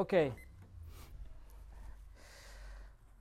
Ok. 0.00 0.16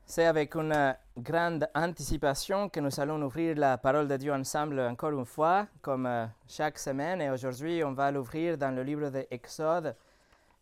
C'est 0.06 0.25
avec 0.25 0.56
une 0.56 0.96
grande 1.17 1.67
anticipation 1.75 2.69
que 2.69 2.80
nous 2.80 3.01
allons 3.01 3.21
ouvrir 3.21 3.58
la 3.58 3.78
parole 3.78 4.08
de 4.08 4.16
Dieu 4.16 4.32
ensemble 4.32 4.80
encore 4.80 5.12
une 5.12 5.26
fois, 5.26 5.67
comme 5.82 6.05
euh, 6.05 6.26
chaque 6.48 6.80
semaine. 6.80 7.21
Et 7.21 7.30
aujourd'hui, 7.30 7.83
on 7.83 7.92
va 7.92 8.12
l'ouvrir 8.12 8.57
dans 8.57 8.73
le 8.73 8.82
livre 8.84 9.10
de 9.10 9.28
Exode, 9.30 9.94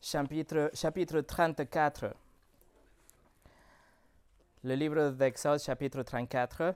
chapitre, 0.02 0.72
chapitre 0.74 1.22
34. 1.22 2.16
Le 4.64 4.74
livre 4.74 5.12
d'Exode, 5.12 5.60
chapitre 5.60 6.02
34. 6.02 6.74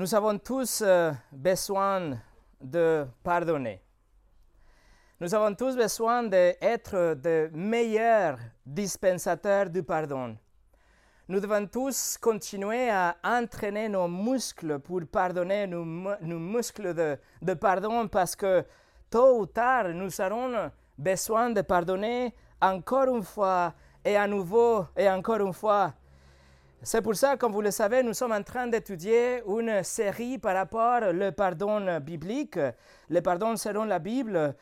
Nous 0.00 0.14
avons 0.14 0.38
tous 0.38 0.82
euh, 0.82 1.12
besoin 1.30 2.16
de 2.58 3.06
pardonner. 3.22 3.82
Nous 5.20 5.34
avons 5.34 5.54
tous 5.54 5.76
besoin 5.76 6.22
d'être 6.22 7.16
de 7.16 7.50
meilleurs 7.52 8.38
dispensateurs 8.64 9.68
du 9.68 9.82
pardon. 9.82 10.38
Nous 11.28 11.38
devons 11.38 11.66
tous 11.66 12.16
continuer 12.16 12.88
à 12.88 13.14
entraîner 13.22 13.90
nos 13.90 14.08
muscles 14.08 14.78
pour 14.78 15.02
pardonner, 15.06 15.66
nos, 15.66 15.84
muscles 15.84 16.94
de, 16.94 17.18
de, 17.42 17.52
pardon, 17.52 18.08
parce 18.08 18.34
que 18.34 18.64
tôt 19.10 19.40
ou 19.40 19.44
tard, 19.44 19.90
nous 19.90 20.18
aurons 20.18 20.70
besoin 20.96 21.50
de 21.50 21.60
pardonner 21.60 22.34
encore 22.58 23.14
une 23.14 23.22
fois 23.22 23.74
et 24.02 24.16
à 24.16 24.26
nouveau 24.26 24.86
et 24.96 25.10
encore 25.10 25.42
une 25.42 25.52
fois. 25.52 25.92
C'est 26.82 27.02
pour 27.02 27.14
ça, 27.14 27.36
comme 27.36 27.52
vous 27.52 27.60
le 27.60 27.70
savez, 27.70 28.02
nous 28.02 28.14
sommes 28.14 28.32
en 28.32 28.42
train 28.42 28.66
d'étudier 28.66 29.42
une 29.46 29.82
série 29.82 30.38
par 30.38 30.54
rapport 30.54 31.02
au 31.02 31.32
pardon 31.32 32.00
biblique, 32.00 32.58
le 33.10 33.20
pardon 33.20 33.54
selon 33.56 33.84
la 33.84 33.98
Bible. 33.98 34.54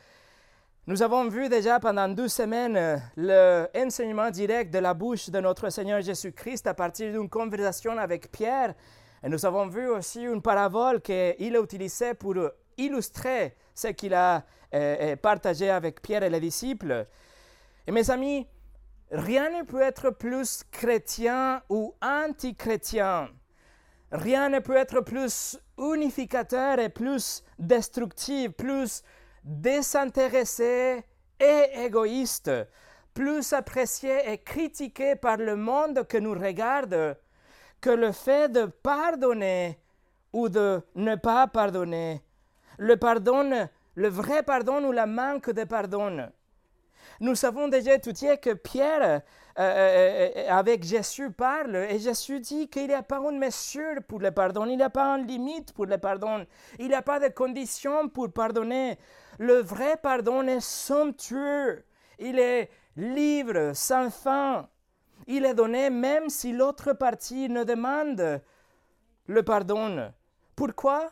Nous 0.88 1.00
avons 1.00 1.28
vu 1.28 1.48
déjà 1.48 1.78
pendant 1.78 2.08
deux 2.08 2.26
semaines 2.26 3.00
l'enseignement 3.16 4.32
direct 4.32 4.72
de 4.74 4.80
la 4.80 4.94
bouche 4.94 5.30
de 5.30 5.38
notre 5.38 5.70
Seigneur 5.70 6.00
Jésus-Christ 6.00 6.66
à 6.66 6.74
partir 6.74 7.12
d'une 7.12 7.28
conversation 7.28 7.96
avec 7.96 8.32
Pierre. 8.32 8.74
Et 9.22 9.28
nous 9.28 9.46
avons 9.46 9.68
vu 9.68 9.88
aussi 9.88 10.22
une 10.22 10.42
parabole 10.42 11.00
qu'il 11.00 11.54
a 11.56 11.60
utilisée 11.62 12.14
pour 12.14 12.34
illustrer 12.76 13.54
ce 13.72 13.88
qu'il 13.88 14.14
a 14.14 14.42
euh, 14.74 15.14
partagé 15.14 15.70
avec 15.70 16.02
Pierre 16.02 16.24
et 16.24 16.30
les 16.30 16.40
disciples. 16.40 17.06
Et 17.86 17.92
mes 17.92 18.10
amis, 18.10 18.44
Rien 19.10 19.48
ne 19.50 19.62
peut 19.64 19.80
être 19.80 20.10
plus 20.10 20.64
chrétien 20.70 21.62
ou 21.70 21.94
anti-chrétien. 22.02 23.30
Rien 24.12 24.50
ne 24.50 24.58
peut 24.58 24.76
être 24.76 25.00
plus 25.00 25.58
unificateur 25.78 26.78
et 26.78 26.90
plus 26.90 27.42
destructif, 27.58 28.52
plus 28.52 29.02
désintéressé 29.44 31.04
et 31.40 31.64
égoïste, 31.84 32.50
plus 33.14 33.52
apprécié 33.52 34.30
et 34.30 34.38
critiqué 34.38 35.16
par 35.16 35.38
le 35.38 35.56
monde 35.56 36.06
que 36.06 36.18
nous 36.18 36.34
regarde 36.34 37.16
que 37.80 37.90
le 37.90 38.12
fait 38.12 38.50
de 38.50 38.66
pardonner 38.66 39.78
ou 40.32 40.48
de 40.48 40.82
ne 40.94 41.14
pas 41.14 41.46
pardonner. 41.46 42.22
Le 42.76 42.96
pardon, 42.96 43.68
le 43.94 44.08
vrai 44.08 44.42
pardon 44.42 44.84
ou 44.84 44.92
la 44.92 45.06
manque 45.06 45.50
de 45.50 45.64
pardon. 45.64 46.30
Nous 47.20 47.34
savons 47.34 47.66
déjà 47.66 47.94
étudié 47.94 48.38
que 48.38 48.50
Pierre, 48.54 49.02
euh, 49.02 49.18
euh, 49.58 50.30
euh, 50.36 50.50
avec 50.50 50.84
Jésus, 50.84 51.32
parle 51.32 51.74
et 51.74 51.98
Jésus 51.98 52.38
dit 52.38 52.68
qu'il 52.68 52.86
n'y 52.86 52.94
a 52.94 53.02
pas 53.02 53.18
une 53.18 53.38
mesure 53.38 54.02
pour 54.06 54.20
le 54.20 54.30
pardon, 54.30 54.66
il 54.66 54.76
n'y 54.76 54.82
a 54.84 54.90
pas 54.90 55.16
une 55.16 55.26
limite 55.26 55.72
pour 55.72 55.86
le 55.86 55.98
pardon, 55.98 56.46
il 56.78 56.88
n'y 56.88 56.94
a 56.94 57.02
pas 57.02 57.18
de 57.18 57.28
conditions 57.28 58.08
pour 58.08 58.32
pardonner. 58.32 58.98
Le 59.40 59.54
vrai 59.54 59.96
pardon 60.00 60.46
est 60.46 60.60
somptueux, 60.60 61.84
il 62.20 62.38
est 62.38 62.70
libre, 62.96 63.72
sans 63.74 64.10
fin. 64.10 64.68
Il 65.26 65.44
est 65.44 65.54
donné 65.54 65.90
même 65.90 66.28
si 66.28 66.52
l'autre 66.52 66.92
partie 66.92 67.48
ne 67.48 67.64
demande 67.64 68.40
le 69.26 69.42
pardon. 69.42 70.12
Pourquoi? 70.54 71.10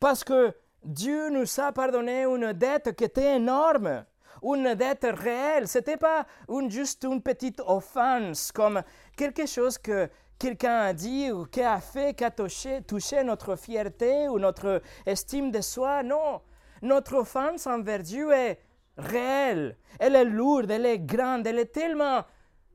Parce 0.00 0.24
que 0.24 0.52
Dieu 0.84 1.30
nous 1.30 1.60
a 1.60 1.70
pardonné 1.72 2.24
une 2.24 2.52
dette 2.52 2.96
qui 2.96 3.04
était 3.04 3.36
énorme 3.36 4.04
une 4.42 4.74
dette 4.74 5.06
réelle. 5.10 5.68
Ce 5.68 5.78
n'était 5.78 5.96
pas 5.96 6.26
une, 6.48 6.70
juste 6.70 7.04
une 7.04 7.22
petite 7.22 7.60
offense 7.66 8.52
comme 8.52 8.82
quelque 9.16 9.46
chose 9.46 9.78
que 9.78 10.08
quelqu'un 10.38 10.80
a 10.80 10.92
dit 10.92 11.30
ou 11.30 11.46
qui 11.46 11.62
a 11.62 11.80
fait, 11.80 12.14
qui 12.14 12.24
a 12.24 12.30
touché, 12.30 12.82
touché 12.82 13.22
notre 13.24 13.56
fierté 13.56 14.28
ou 14.28 14.38
notre 14.38 14.82
estime 15.06 15.50
de 15.50 15.60
soi. 15.60 16.02
Non, 16.02 16.40
notre 16.82 17.16
offense 17.16 17.66
envers 17.66 18.00
Dieu 18.00 18.32
est 18.32 18.58
réelle. 18.98 19.76
Elle 19.98 20.16
est 20.16 20.24
lourde, 20.24 20.70
elle 20.70 20.86
est 20.86 20.98
grande, 20.98 21.46
elle 21.46 21.58
est 21.58 21.72
tellement 21.72 22.24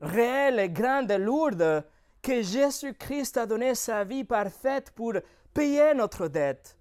réelle 0.02 0.60
et 0.60 0.70
grande 0.70 1.12
et 1.12 1.18
lourde 1.18 1.84
que 2.22 2.42
Jésus-Christ 2.42 3.38
a 3.38 3.46
donné 3.46 3.76
sa 3.76 4.04
vie 4.04 4.24
parfaite 4.24 4.92
pour 4.92 5.14
payer 5.54 5.94
notre 5.94 6.28
dette. 6.28 6.78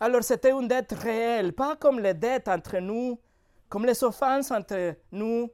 Alors 0.00 0.24
c'était 0.24 0.50
une 0.50 0.66
dette 0.66 0.92
réelle, 0.92 1.52
pas 1.52 1.76
comme 1.76 2.00
les 2.00 2.14
dettes 2.14 2.48
entre 2.48 2.78
nous, 2.78 3.18
comme 3.74 3.86
les 3.86 4.04
offenses 4.04 4.52
entre 4.52 4.94
nous. 5.10 5.50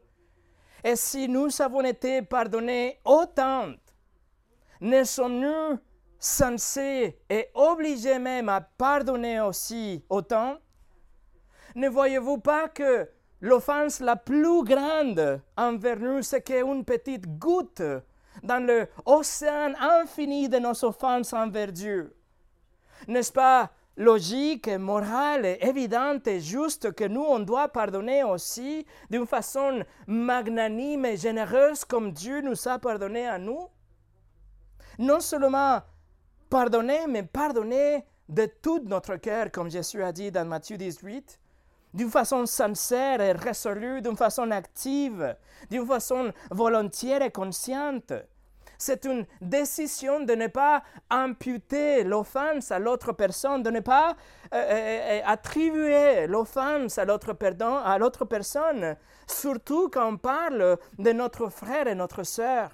Et 0.85 0.95
si 0.95 1.27
nous 1.27 1.49
avons 1.63 1.81
été 1.81 2.21
pardonnés 2.21 3.01
autant, 3.03 3.73
ne 4.79 5.05
sommes-nous 5.05 5.79
censés 6.19 7.19
et 7.31 7.49
obligés 7.55 8.19
même 8.19 8.51
à 8.51 8.61
pardonner 8.61 9.41
aussi 9.41 10.05
autant 10.11 10.59
Ne 11.75 11.89
voyez-vous 11.89 12.37
pas 12.37 12.69
que 12.69 13.09
l'offense 13.41 14.01
la 14.01 14.17
plus 14.17 14.65
grande 14.65 15.41
envers 15.57 15.99
nous, 15.99 16.21
c'est 16.21 16.43
qu'une 16.43 16.85
petite 16.85 17.27
goutte 17.39 17.81
dans 18.43 18.63
l'océan 18.63 19.73
infini 19.81 20.47
de 20.47 20.59
nos 20.59 20.85
offenses 20.85 21.33
envers 21.33 21.73
Dieu? 21.73 22.15
N'est-ce 23.09 23.33
pas 23.33 23.71
logique, 24.01 24.69
morale, 24.69 25.59
évidente 25.61 26.27
et 26.27 26.41
juste 26.41 26.93
que 26.93 27.05
nous, 27.05 27.23
on 27.23 27.39
doit 27.39 27.69
pardonner 27.69 28.25
aussi 28.25 28.87
d'une 29.11 29.27
façon 29.27 29.85
magnanime 30.07 31.05
et 31.05 31.19
généreuse 31.19 31.85
comme 31.85 32.11
Dieu 32.11 32.41
nous 32.41 32.67
a 32.67 32.79
pardonné 32.79 33.27
à 33.27 33.39
nous. 33.39 33.69
Non 34.99 35.21
seulement 35.21 35.81
pardonner, 36.49 37.07
mais 37.09 37.23
pardonner 37.23 38.05
de 38.29 38.47
tout 38.63 38.81
notre 38.87 39.17
cœur, 39.17 39.51
comme 39.53 39.71
Jésus 39.71 40.03
a 40.03 40.13
dit 40.13 40.31
dans 40.31 40.47
Matthieu 40.49 40.79
18, 40.79 41.39
d'une 41.93 42.11
façon 42.11 42.47
sincère 42.47 43.21
et 43.21 43.33
résolue, 43.33 44.01
d'une 44.01 44.17
façon 44.17 44.51
active, 44.51 45.37
d'une 45.71 45.87
façon 45.87 46.33
volontaire 46.51 47.21
et 47.21 47.31
consciente 47.31 48.15
c'est 48.81 49.05
une 49.05 49.27
décision 49.43 50.21
de 50.21 50.35
ne 50.35 50.47
pas 50.47 50.83
imputer 51.11 52.03
l'offense 52.03 52.71
à 52.71 52.79
l'autre 52.79 53.13
personne, 53.13 53.63
de 53.63 53.71
ne 53.71 53.81
pas 53.81 54.17
euh, 54.55 54.57
euh, 54.57 54.61
euh, 54.61 55.21
attribuer 55.27 56.27
l'offense 56.27 56.97
à 56.99 57.05
l'autre 57.05 58.25
personne, 58.25 58.97
surtout 59.27 59.91
quand 59.91 60.15
on 60.15 60.17
parle 60.17 60.79
de 60.99 61.13
notre 61.13 61.51
frère 61.51 61.89
et 61.89 61.95
notre 61.95 62.23
sœur. 62.23 62.71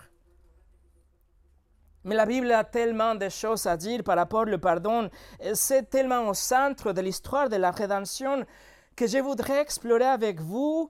Mais 2.05 2.15
la 2.15 2.25
Bible 2.25 2.53
a 2.53 2.63
tellement 2.63 3.17
de 3.17 3.29
choses 3.29 3.67
à 3.67 3.77
dire 3.77 4.05
par 4.05 4.17
rapport 4.17 4.47
au 4.47 4.59
pardon. 4.59 5.11
C'est 5.55 5.91
tellement 5.91 6.29
au 6.29 6.35
centre 6.35 6.93
de 6.93 7.01
l'histoire 7.01 7.49
de 7.49 7.57
la 7.57 7.73
rédemption 7.73 8.47
que 8.95 9.09
je 9.09 9.19
voudrais 9.19 9.61
explorer 9.61 10.05
avec 10.05 10.41
vous 10.41 10.89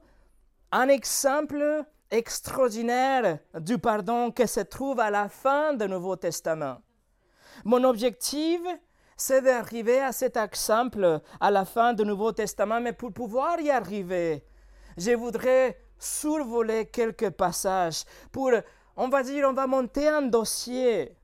un 0.72 0.88
exemple 0.88 1.87
extraordinaire 2.11 3.39
du 3.59 3.79
pardon 3.79 4.31
qui 4.31 4.47
se 4.47 4.61
trouve 4.61 5.01
à 5.01 5.11
la 5.11 5.29
fin 5.29 5.75
du 5.75 5.89
Nouveau 5.89 6.17
Testament. 6.17 6.79
Mon 7.65 7.83
objectif, 7.85 8.61
c'est 9.17 9.43
d'arriver 9.43 10.01
à 10.01 10.13
cet 10.13 10.37
exemple 10.37 11.21
à 11.41 11.51
la 11.51 11.65
fin 11.65 11.95
du 11.95 12.05
Nouveau 12.05 12.33
Testament, 12.33 12.81
mais 12.81 12.93
pour 12.93 13.13
pouvoir 13.13 13.61
y 13.61 13.71
arriver, 13.71 14.45
je 14.97 15.13
voudrais 15.13 15.79
survoler 15.99 16.87
quelques 16.87 17.31
passages 17.31 18.05
pour, 18.31 18.51
on 18.97 19.09
va 19.09 19.23
dire, 19.23 19.49
on 19.49 19.55
va 19.55 19.67
monter 19.67 20.09
un 20.09 20.23
dossier 20.23 21.17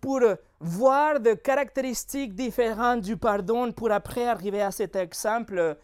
pour 0.00 0.20
voir 0.60 1.20
des 1.20 1.36
caractéristiques 1.36 2.34
différentes 2.34 3.02
du 3.02 3.16
pardon 3.16 3.72
pour 3.72 3.90
après 3.90 4.26
arriver 4.26 4.62
à 4.62 4.70
cet 4.70 4.96
exemple 4.96 5.76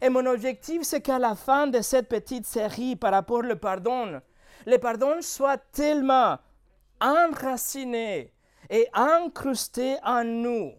et 0.00 0.08
mon 0.08 0.26
objectif, 0.26 0.82
c'est 0.82 1.00
qu'à 1.00 1.18
la 1.18 1.34
fin 1.34 1.66
de 1.66 1.80
cette 1.80 2.08
petite 2.08 2.46
série 2.46 2.96
par 2.96 3.12
rapport 3.12 3.42
au 3.44 3.56
pardon, 3.56 4.20
le 4.66 4.78
pardon 4.78 5.20
soit 5.20 5.58
tellement 5.72 6.38
enraciné 7.00 8.32
et 8.68 8.88
incrusté 8.92 9.96
en 10.04 10.24
nous, 10.24 10.72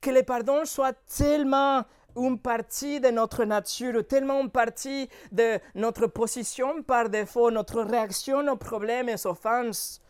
que 0.00 0.10
le 0.10 0.22
pardon 0.22 0.64
soit 0.64 0.94
tellement 1.06 1.84
une 2.16 2.38
partie 2.38 3.00
de 3.00 3.08
notre 3.08 3.44
nature, 3.44 4.06
tellement 4.06 4.40
une 4.40 4.50
partie 4.50 5.08
de 5.32 5.58
notre 5.74 6.06
position 6.06 6.82
par 6.82 7.08
défaut, 7.08 7.50
notre 7.50 7.82
réaction 7.82 8.46
aux 8.46 8.56
problèmes 8.56 9.08
et 9.08 9.14
aux 9.14 9.26
offenses, 9.26 10.00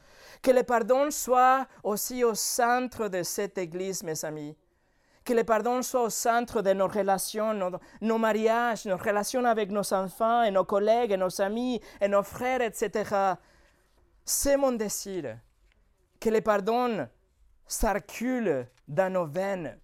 Que 0.42 0.50
le 0.50 0.62
pardon 0.62 1.10
soit 1.10 1.66
aussi 1.82 2.22
au 2.22 2.34
centre 2.34 3.08
de 3.08 3.22
cette 3.22 3.56
Église, 3.56 4.02
mes 4.02 4.26
amis. 4.26 4.54
Que 5.24 5.32
le 5.32 5.44
pardon 5.44 5.80
soit 5.82 6.02
au 6.02 6.10
centre 6.10 6.60
de 6.60 6.72
nos 6.74 6.86
relations, 6.86 7.54
nos, 8.00 8.18
mariages, 8.18 8.84
nos 8.84 8.98
relations 8.98 9.44
avec 9.44 9.70
nos 9.70 9.94
enfants 9.94 10.42
et 10.42 10.50
nos 10.50 10.64
collègues 10.64 11.12
et 11.12 11.16
nos 11.16 11.40
amis 11.40 11.80
et 12.00 12.08
nos 12.08 12.22
frères, 12.22 12.60
etc. 12.60 13.34
C'est 14.24 14.56
mon 14.56 14.72
désir. 14.72 15.38
Que 16.20 16.28
le 16.28 16.42
pardon 16.42 17.08
circule 17.66 18.68
dans 18.86 19.12
nos 19.12 19.26
veines. 19.26 19.78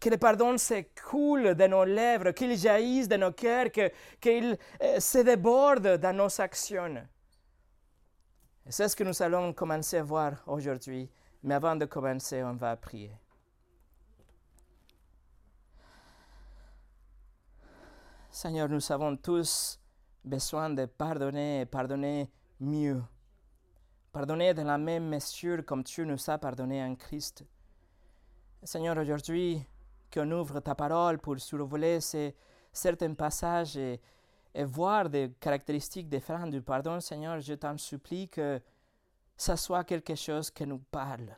Que 0.00 0.08
le 0.10 0.16
pardon 0.16 0.56
s'écoule 0.56 1.54
de 1.54 1.66
nos 1.66 1.84
lèvres, 1.84 2.30
qu'il 2.30 2.56
jaillisse 2.56 3.08
de 3.08 3.16
nos 3.16 3.32
cœurs, 3.32 3.66
qu'il 4.20 4.56
euh, 4.82 5.00
se 5.00 5.18
déborde 5.18 5.96
dans 5.98 6.16
nos 6.16 6.40
actions. 6.40 7.04
C'est 8.68 8.88
ce 8.88 8.94
que 8.94 9.04
nous 9.04 9.22
allons 9.22 9.52
commencer 9.52 9.96
à 9.96 10.02
voir 10.02 10.42
aujourd'hui. 10.46 11.10
Mais 11.42 11.54
avant 11.54 11.76
de 11.76 11.84
commencer, 11.84 12.42
on 12.42 12.54
va 12.54 12.76
prier. 12.76 13.12
Seigneur, 18.40 18.68
nous 18.68 18.92
avons 18.92 19.16
tous 19.16 19.80
besoin 20.24 20.70
de 20.70 20.86
pardonner 20.86 21.62
et 21.62 21.66
pardonner 21.66 22.30
mieux. 22.60 23.02
Pardonner 24.12 24.54
de 24.54 24.62
la 24.62 24.78
même 24.78 25.08
mesure 25.08 25.64
comme 25.66 25.82
tu 25.82 26.06
nous 26.06 26.30
as 26.30 26.38
pardonné 26.38 26.80
en 26.84 26.94
Christ. 26.94 27.44
Seigneur, 28.62 28.96
aujourd'hui, 28.96 29.60
qu'on 30.14 30.30
ouvre 30.30 30.60
ta 30.60 30.76
parole 30.76 31.18
pour 31.18 31.40
survoler 31.40 31.98
certains 32.72 33.14
passages 33.14 33.76
et, 33.76 34.00
et 34.54 34.64
voir 34.64 35.10
des 35.10 35.32
caractéristiques 35.40 36.08
différentes 36.08 36.52
du 36.52 36.62
pardon, 36.62 37.00
Seigneur, 37.00 37.40
je 37.40 37.54
t'en 37.54 37.76
supplie 37.76 38.28
que 38.28 38.60
ça 39.36 39.56
soit 39.56 39.82
quelque 39.82 40.14
chose 40.14 40.48
qui 40.52 40.64
nous 40.64 40.78
parle 40.78 41.34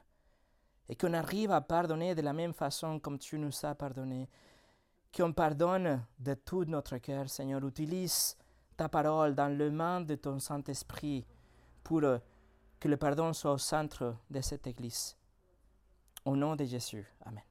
et 0.86 0.96
qu'on 0.96 1.14
arrive 1.14 1.52
à 1.52 1.62
pardonner 1.62 2.14
de 2.14 2.20
la 2.20 2.34
même 2.34 2.52
façon 2.52 2.98
comme 2.98 3.18
tu 3.18 3.38
nous 3.38 3.52
as 3.62 3.74
pardonné. 3.74 4.28
Qu'on 5.14 5.32
pardonne 5.32 6.04
de 6.18 6.34
tout 6.34 6.64
notre 6.64 6.98
cœur, 6.98 7.28
Seigneur. 7.28 7.64
Utilise 7.66 8.36
ta 8.76 8.88
parole 8.88 9.34
dans 9.34 9.48
le 9.48 9.70
main 9.70 10.00
de 10.00 10.14
ton 10.14 10.38
Saint-Esprit 10.38 11.26
pour 11.82 12.02
que 12.78 12.88
le 12.88 12.96
pardon 12.96 13.32
soit 13.32 13.52
au 13.52 13.58
centre 13.58 14.16
de 14.30 14.40
cette 14.40 14.66
Église. 14.66 15.16
Au 16.24 16.36
nom 16.36 16.54
de 16.54 16.64
Jésus. 16.64 17.06
Amen. 17.24 17.42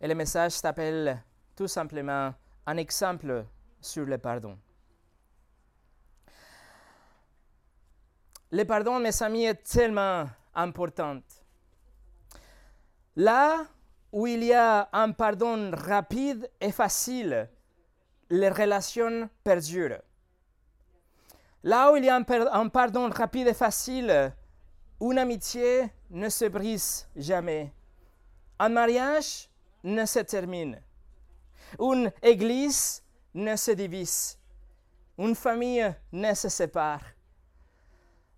Et 0.00 0.06
le 0.06 0.14
message 0.14 0.52
s'appelle 0.52 1.22
tout 1.56 1.66
simplement 1.66 2.32
un 2.66 2.76
exemple 2.76 3.46
sur 3.80 4.04
le 4.04 4.18
pardon. 4.18 4.58
Le 8.50 8.64
pardon, 8.64 8.98
mes 9.00 9.22
amis, 9.22 9.44
est 9.44 9.62
tellement 9.62 10.28
important. 10.54 11.20
Là 13.16 13.66
où 14.12 14.26
il 14.26 14.44
y 14.44 14.52
a 14.52 14.88
un 14.92 15.12
pardon 15.12 15.70
rapide 15.72 16.50
et 16.60 16.72
facile, 16.72 17.48
les 18.30 18.48
relations 18.48 19.28
perdurent. 19.44 20.00
Là 21.62 21.92
où 21.92 21.96
il 21.96 22.04
y 22.04 22.08
a 22.08 22.16
un, 22.16 22.68
pardon 22.68 23.10
rapide 23.10 23.48
et 23.48 23.54
facile, 23.54 24.32
une 25.00 25.18
amitié 25.18 25.90
ne 26.10 26.28
se 26.28 26.46
brise 26.46 27.08
jamais. 27.16 27.72
Un 28.58 28.68
mariage 28.68 29.48
ne 29.84 30.04
se 30.04 30.20
termine. 30.20 30.80
Une 31.78 32.10
église 32.22 33.02
ne 33.34 33.56
se 33.56 33.72
divise. 33.72 34.38
Une 35.18 35.34
famille 35.34 35.94
ne 36.12 36.34
se 36.34 36.48
sépare. 36.48 37.02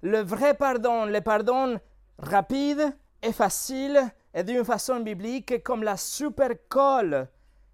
Le 0.02 0.20
vrai 0.22 0.54
pardon, 0.54 1.04
le 1.04 1.20
pardon 1.20 1.78
rapide 2.18 2.96
et 3.22 3.32
facile 3.32 4.10
est 4.34 4.44
d'une 4.44 4.64
façon 4.64 5.00
biblique 5.00 5.62
comme 5.62 5.82
la 5.82 5.96
super 5.96 6.50
colle 6.68 7.28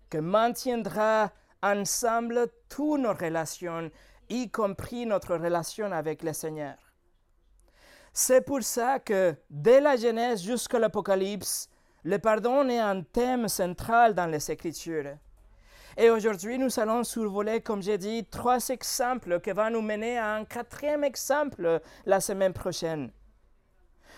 que 0.09 0.19
maintiendra 0.19 1.31
ensemble 1.63 2.49
toutes 2.69 3.01
nos 3.01 3.15
relations, 3.15 3.91
y 4.29 4.51
compris 4.51 5.07
notre 5.07 5.37
relation 5.37 5.91
avec 5.93 6.23
le 6.23 6.33
Seigneur. 6.33 6.77
C'est 8.13 8.41
pour 8.41 8.63
ça 8.63 8.99
que 8.99 9.35
dès 9.51 9.81
la 9.81 9.97
Genèse 9.97 10.43
jusqu'à 10.43 10.79
l'Apocalypse, 10.79 11.69
le 12.03 12.19
pardon 12.19 12.69
est 12.69 12.79
un 12.79 13.03
thème 13.03 13.49
central 13.49 14.15
dans 14.15 14.27
les 14.27 14.51
Écritures. 14.51 15.17
Et 15.99 16.11
aujourd'hui, 16.11 16.59
nous 16.59 16.79
allons 16.79 17.05
survoler, 17.05 17.61
comme 17.61 17.83
j'ai 17.83 17.99
dit, 17.99 18.25
trois 18.25 18.69
exemples 18.69 19.41
qui 19.41 19.51
vont 19.51 19.71
nous 19.71 19.83
mener 19.83 20.19
à 20.19 20.35
un 20.35 20.45
quatrième 20.45 21.05
exemple 21.05 21.81
la 22.05 22.21
semaine 22.21 22.53
prochaine. 22.53 23.11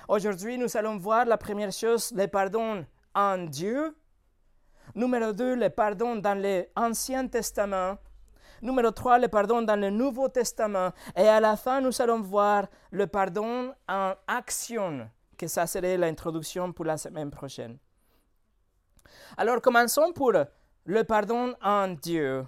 Aujourd'hui, 0.09 0.57
nous 0.57 0.75
allons 0.75 0.97
voir 0.97 1.27
la 1.27 1.37
première 1.37 1.71
chose, 1.71 2.13
le 2.17 2.27
pardon 2.29 2.87
en 3.15 3.37
Dieu. 3.37 3.95
Numéro 4.95 5.35
deux, 5.35 5.55
le 5.55 5.69
pardon 5.69 6.17
dans 6.17 6.65
l'Ancien 6.75 7.29
Testament. 7.29 7.99
Numéro 8.63 8.91
trois, 8.91 9.19
le 9.19 9.29
pardon 9.29 9.61
dans 9.61 9.79
le 9.79 9.91
Nouveau 9.91 10.29
Testament. 10.29 10.93
Et 11.15 11.29
à 11.29 11.41
la 11.41 11.59
fin, 11.59 11.83
nous 11.83 12.01
allons 12.01 12.23
voir 12.23 12.69
le 12.91 13.07
pardon 13.07 13.75
en 13.87 14.15
action 14.27 15.11
que 15.37 15.47
ça 15.47 15.67
serait 15.67 15.99
l'introduction 15.99 16.73
pour 16.73 16.87
la 16.87 16.97
semaine 16.97 17.31
prochaine. 17.31 17.77
Alors 19.37 19.61
commençons 19.61 20.15
pour 20.15 20.33
le 20.87 21.05
pardon 21.05 21.55
en 21.63 21.89
Dieu. 21.89 22.47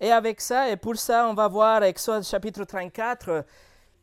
Et 0.00 0.12
avec 0.12 0.40
ça, 0.40 0.70
et 0.70 0.76
pour 0.76 0.94
ça, 0.94 1.26
on 1.28 1.34
va 1.34 1.48
voir 1.48 1.82
Exode 1.82 2.22
chapitre 2.22 2.62
34, 2.62 3.44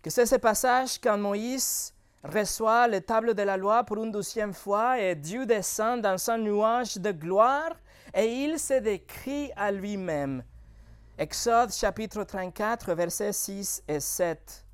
que 0.04 0.10
c'est 0.10 0.26
ce 0.26 0.36
passage 0.36 1.00
quand 1.00 1.18
Moïse 1.18 1.94
reçoit 2.28 2.88
les 2.88 3.02
tables 3.02 3.34
de 3.34 3.44
la 3.44 3.58
loi 3.58 3.84
pour 3.84 4.04
une 4.04 4.12
douzième 4.12 4.54
fois 4.54 5.00
et 5.00 5.16
Dieu 5.16 5.46
descend 5.46 6.02
dans 6.02 6.30
un 6.30 6.38
nuage 6.38 6.98
de 6.98 7.12
gloire 7.12 7.76
et 8.14 8.26
il 8.26 8.60
se 8.60 8.74
décrit 8.80 9.52
à 9.56 9.72
lui-même. 9.72 10.44
Exode 11.18 11.72
chapitre 11.72 12.24
34, 12.24 12.94
versets 12.94 13.34
6 13.34 13.84
et 13.88 14.00
7. 14.00 14.66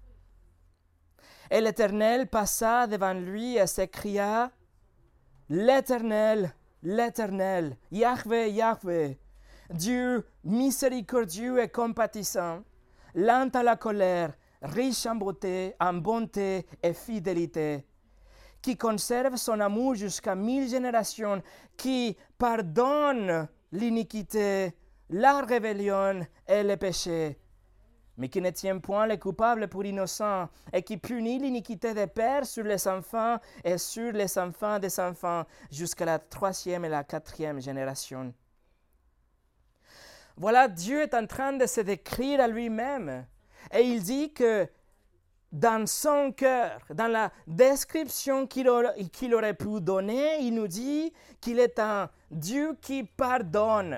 Et 1.52 1.62
l'Éternel 1.62 2.28
passa 2.28 2.88
devant 2.88 3.14
lui 3.14 3.58
et 3.58 3.68
s'écria, 3.68 4.52
L'Éternel, 5.50 6.54
l'Éternel, 6.82 7.78
Yahvé, 7.92 8.52
Yahvé, 8.52 9.20
Dieu 9.70 10.26
miséricordieux 10.44 11.62
et 11.62 11.70
compatissant, 11.70 12.64
lent 13.14 13.50
à 13.54 13.64
la 13.64 13.76
colère, 13.76 14.34
riche 14.64 15.06
en 15.06 15.16
beauté, 15.16 15.76
en 15.80 15.94
bonté 15.94 16.66
et 16.82 16.94
fidélité, 16.94 17.86
qui 18.62 18.78
conserve 18.78 19.36
son 19.36 19.60
amour 19.60 19.96
jusqu'à 19.96 20.36
mille 20.36 20.70
générations, 20.70 21.44
qui 21.78 22.18
pardonne 22.38 23.48
l'iniquité, 23.72 24.74
la 25.10 25.42
rébellion 25.42 26.26
et 26.48 26.64
le 26.64 26.78
péché, 26.78 27.38
mais 28.16 28.30
qui 28.30 28.42
ne 28.42 28.52
tient 28.52 28.78
point 28.80 29.06
les 29.08 29.20
coupables 29.20 29.68
pour 29.68 29.84
innocents, 29.84 30.48
et 30.72 30.82
qui 30.82 30.98
punit 30.98 31.40
l'iniquité 31.40 31.94
des 31.94 32.08
pères 32.08 32.46
sur 32.46 32.64
les 32.64 32.88
enfants 32.88 33.38
et 33.64 33.78
sur 33.78 34.14
les 34.14 34.38
enfants 34.38 34.80
des 34.80 35.00
enfants, 35.00 35.44
jusqu'à 35.70 36.06
la 36.06 36.20
troisième 36.20 36.86
et 36.86 36.90
la 36.90 37.04
quatrième 37.04 37.60
génération. 37.60 38.34
Voilà, 40.38 40.68
Dieu 40.68 41.02
est 41.02 41.14
en 41.14 41.28
train 41.28 41.54
de 41.54 41.66
se 41.66 41.82
décrire 41.82 42.40
à 42.40 42.48
lui-même, 42.48 43.28
et 43.72 43.82
il 43.82 44.02
dit 44.02 44.34
que 44.34 44.68
dans 45.52 45.86
son 45.86 46.32
cœur, 46.32 46.80
dans 46.90 47.08
la 47.08 47.32
description 47.46 48.48
qu'il 48.48 48.68
aurait, 48.68 48.96
aurait 49.34 49.54
pu 49.54 49.80
donner, 49.80 50.40
il 50.42 50.56
nous 50.56 50.68
dit 50.68 51.14
qu'il 51.40 51.60
est 51.60 51.78
un 51.78 52.10
Dieu 52.32 52.76
qui 52.82 53.04
pardonne. 53.04 53.98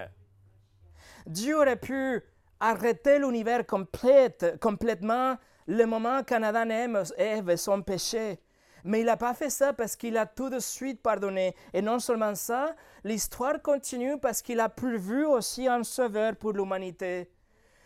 Dieu 1.25 1.57
aurait 1.57 1.79
pu 1.79 2.21
arrêter 2.59 3.19
l'univers 3.19 3.63
complètement 3.65 5.37
le 5.67 5.85
moment 5.85 6.23
qu'en 6.23 6.43
Adam 6.43 6.69
et 6.69 7.21
Ève 7.21 7.55
sont 7.55 7.81
péchés. 7.81 8.39
Mais 8.83 8.99
il 8.99 9.05
n'a 9.05 9.17
pas 9.17 9.33
fait 9.33 9.49
ça 9.49 9.73
parce 9.73 9.95
qu'il 9.95 10.15
a 10.15 10.27
tout 10.27 10.49
de 10.49 10.59
suite 10.59 11.01
pardonné. 11.01 11.55
Et 11.73 11.81
non 11.81 11.97
seulement 11.99 12.35
ça, 12.35 12.75
l'histoire 13.03 13.61
continue 13.61 14.19
parce 14.19 14.43
qu'il 14.43 14.59
a 14.59 14.69
prévu 14.69 15.25
aussi 15.25 15.67
un 15.67 15.83
sauveur 15.83 16.35
pour 16.35 16.53
l'humanité. 16.53 17.31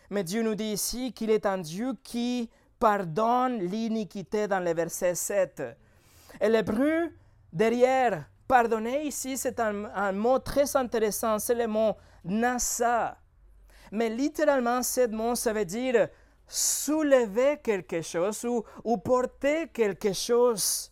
Mais 0.10 0.24
Dieu 0.24 0.42
nous 0.42 0.56
dit 0.56 0.74
ici 0.74 1.13
qu'il 1.13 1.30
est 1.30 1.46
un 1.46 1.60
Dieu 1.60 1.94
qui 2.04 2.50
pardonne 2.80 3.60
l'iniquité 3.60 4.48
dans 4.48 4.60
le 4.60 4.74
verset 4.74 5.13
7. 5.13 5.63
Et 6.42 6.50
l'hébreu, 6.50 7.12
derrière 7.51 8.25
pardonner 8.48 9.04
ici, 9.04 9.38
c'est 9.38 9.60
un, 9.60 10.12
mot 10.12 10.39
très 10.39 10.75
intéressant, 10.75 11.38
c'est 11.38 11.56
le 11.56 11.68
mot 11.68 11.96
nasa. 12.24 13.18
Mais 13.92 14.10
littéralement, 14.10 14.82
ce 14.82 15.08
mot, 15.08 15.36
ça 15.36 15.54
veut 15.54 15.66
dire 15.66 16.08
soulever 16.48 17.60
quelque 17.62 18.01
chose 18.01 18.46
ou, 18.84 18.98
porter 18.98 19.68
quelque 19.68 20.13
chose. 20.13 20.92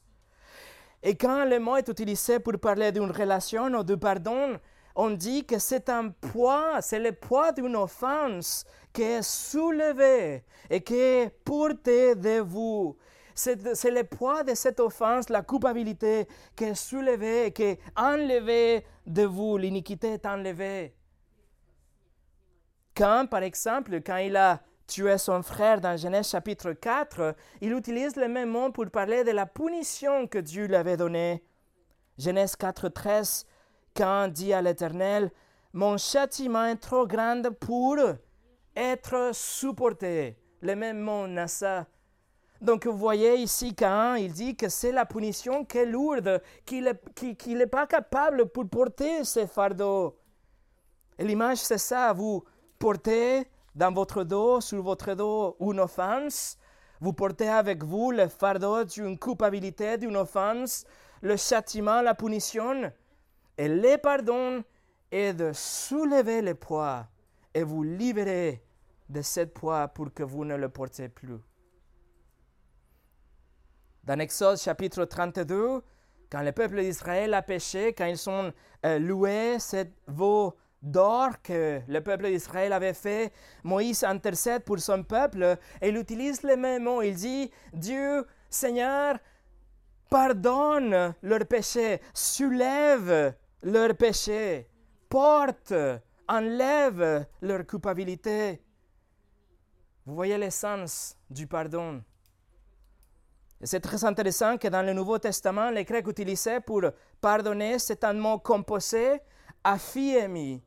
Et 1.02 1.16
quand 1.16 1.46
le 1.46 1.60
mot 1.60 1.78
est 1.78 1.88
utilisé 1.88 2.40
pour 2.40 2.60
parler 2.60 2.92
d'une 2.92 3.12
relation 3.12 3.66
ou 3.66 3.84
du 3.84 3.98
pardon, 3.98 4.60
on 4.96 5.12
dit 5.12 5.46
que 5.46 5.58
c'est 5.60 5.90
un 5.90 6.10
poids, 6.10 6.82
c'est 6.82 7.00
le 7.00 7.12
poids 7.12 7.52
d'une 7.52 7.76
offense 7.76 8.66
qui 8.98 9.04
est 9.04 9.22
soulevé 9.22 10.44
et 10.72 10.82
qui 10.82 10.96
est 10.96 11.30
porté 11.46 12.16
de 12.16 12.40
vous. 12.40 12.98
C'est 13.36 13.92
le 13.92 14.04
poids 14.04 14.42
de 14.42 14.56
cette 14.56 14.80
offense, 14.80 15.30
la 15.30 15.44
culpabilité 15.44 16.28
qui 16.56 16.64
est 16.64 16.74
soulevée, 16.74 17.54
qui 17.54 17.62
est 17.62 17.80
enlevée 17.96 18.84
de 19.06 19.22
vous. 19.22 19.56
L'iniquité 19.60 20.14
est 20.14 20.26
enlevée. 20.26 20.96
Quand, 22.96 23.28
par 23.30 23.44
exemple, 23.44 24.02
quand 24.02 24.18
il 24.18 24.36
a 24.36 24.64
tué 24.88 25.20
son 25.20 25.44
frère 25.44 25.80
dans 25.80 25.96
Genèse 25.96 26.30
chapitre 26.30 26.72
4, 26.72 27.36
il 27.62 27.74
utilise 27.74 28.16
le 28.16 28.28
même 28.28 28.50
mot 28.50 28.72
pour 28.72 28.90
parler 28.90 29.24
de 29.24 29.30
la 29.30 29.46
punition 29.46 30.26
que 30.26 30.40
Dieu 30.40 30.66
lui 30.66 30.76
avait 30.76 30.98
donnée. 30.98 31.44
Genèse 32.18 32.56
4, 32.56 32.90
13, 32.90 33.46
quand 33.96 34.28
dit 34.30 34.54
à 34.54 34.64
l'Éternel, 34.64 35.30
Mon 35.72 35.98
châtiment 35.98 36.66
est 36.66 36.78
trop 36.78 37.06
grand 37.06 37.44
pour 37.60 37.98
être 38.78 39.32
supporté. 39.34 40.38
Le 40.62 40.76
même 40.76 41.00
mot, 41.00 41.26
Nassa. 41.28 41.88
Donc 42.62 42.86
vous 42.86 42.98
voyez 42.98 43.36
ici 43.36 43.76
quand 43.76 44.16
il 44.16 44.32
dit 44.32 44.56
que 44.56 44.70
c'est 44.70 44.92
la 44.92 45.06
punition 45.06 45.66
qui 45.66 45.80
est 45.80 45.86
lourde, 45.86 46.42
qu'il 46.66 47.58
n'est 47.58 47.68
pas 47.68 47.88
capable 47.88 48.48
pour 48.48 48.68
porter 48.70 49.24
ce 49.24 49.46
fardeau. 49.46 50.18
L'image, 51.20 51.58
c'est 51.58 51.78
ça, 51.78 52.14
vous 52.14 52.44
portez 52.80 53.48
dans 53.76 53.92
votre 53.92 54.24
dos, 54.24 54.62
sur 54.62 54.82
votre 54.82 55.14
dos, 55.14 55.56
une 55.60 55.80
offense, 55.80 56.58
vous 57.00 57.14
portez 57.14 57.50
avec 57.50 57.84
vous 57.84 58.12
le 58.12 58.28
fardeau 58.28 58.84
d'une 58.84 59.18
culpabilité, 59.18 59.98
d'une 59.98 60.18
offense, 60.18 60.86
le 61.22 61.36
châtiment, 61.36 62.02
la 62.02 62.16
punition, 62.16 62.92
et 63.58 63.68
le 63.68 63.98
pardon 63.98 64.64
est 65.12 65.34
de 65.34 65.52
soulever 65.54 66.42
le 66.42 66.54
poids 66.56 67.08
et 67.54 67.64
vous 67.64 67.84
libérer 67.84 68.67
de 69.10 69.22
ce 69.22 69.42
poids 69.42 69.88
pour 69.88 70.14
que 70.14 70.24
vous 70.24 70.46
ne 70.46 70.56
le 70.56 70.70
portez 70.70 71.10
plus. 71.10 71.40
Dans 74.04 74.20
Exode 74.20 74.58
chapitre 74.58 75.06
32, 75.06 75.82
quand 76.30 76.42
le 76.42 76.52
peuple 76.52 76.82
d'Israël 76.82 77.34
a 77.34 77.42
péché, 77.42 77.94
quand 77.94 78.06
ils 78.06 78.18
sont 78.18 78.54
euh, 78.86 79.00
loués 79.00 79.58
cette 79.60 79.94
veau 80.08 80.56
d'or 80.82 81.42
que 81.42 81.82
le 81.88 82.02
peuple 82.02 82.28
d'Israël 82.28 82.74
avait 82.74 82.94
fait, 82.94 83.34
Moïse 83.64 84.04
intercède 84.04 84.64
pour 84.64 84.80
son 84.80 85.04
peuple 85.04 85.58
et 85.82 85.90
il 85.90 85.98
utilise 85.98 86.44
les 86.44 86.56
mêmes 86.56 86.84
mots. 86.84 87.02
Il 87.02 87.16
dit, 87.16 87.52
Dieu, 87.74 88.26
Seigneur, 88.50 89.18
pardonne 90.10 91.14
leurs 91.22 91.46
péchés, 91.46 92.00
soulève 92.14 93.34
leurs 93.64 93.96
péchés, 93.96 94.68
porte, 95.10 95.74
enlève 96.28 97.26
leur 97.42 97.66
culpabilité. 97.66 98.62
Vous 100.08 100.16
voyez 100.16 100.38
l'essence 100.38 101.18
du 101.30 101.48
pardon. 101.48 102.02
C'est 103.62 103.82
très 103.82 104.06
intéressant 104.06 104.58
que 104.58 104.70
dans 104.70 104.82
le 104.82 104.94
Nouveau 104.94 105.20
Testament, 105.20 105.70
les 105.70 105.84
Grecs 105.84 106.08
utilisaient 106.08 106.62
pour 106.62 106.82
pardonner, 107.20 107.78
c'est 107.78 108.06
un 108.06 108.14
mot 108.14 108.40
composé, 108.40 109.20
aphiemi. 109.66 110.64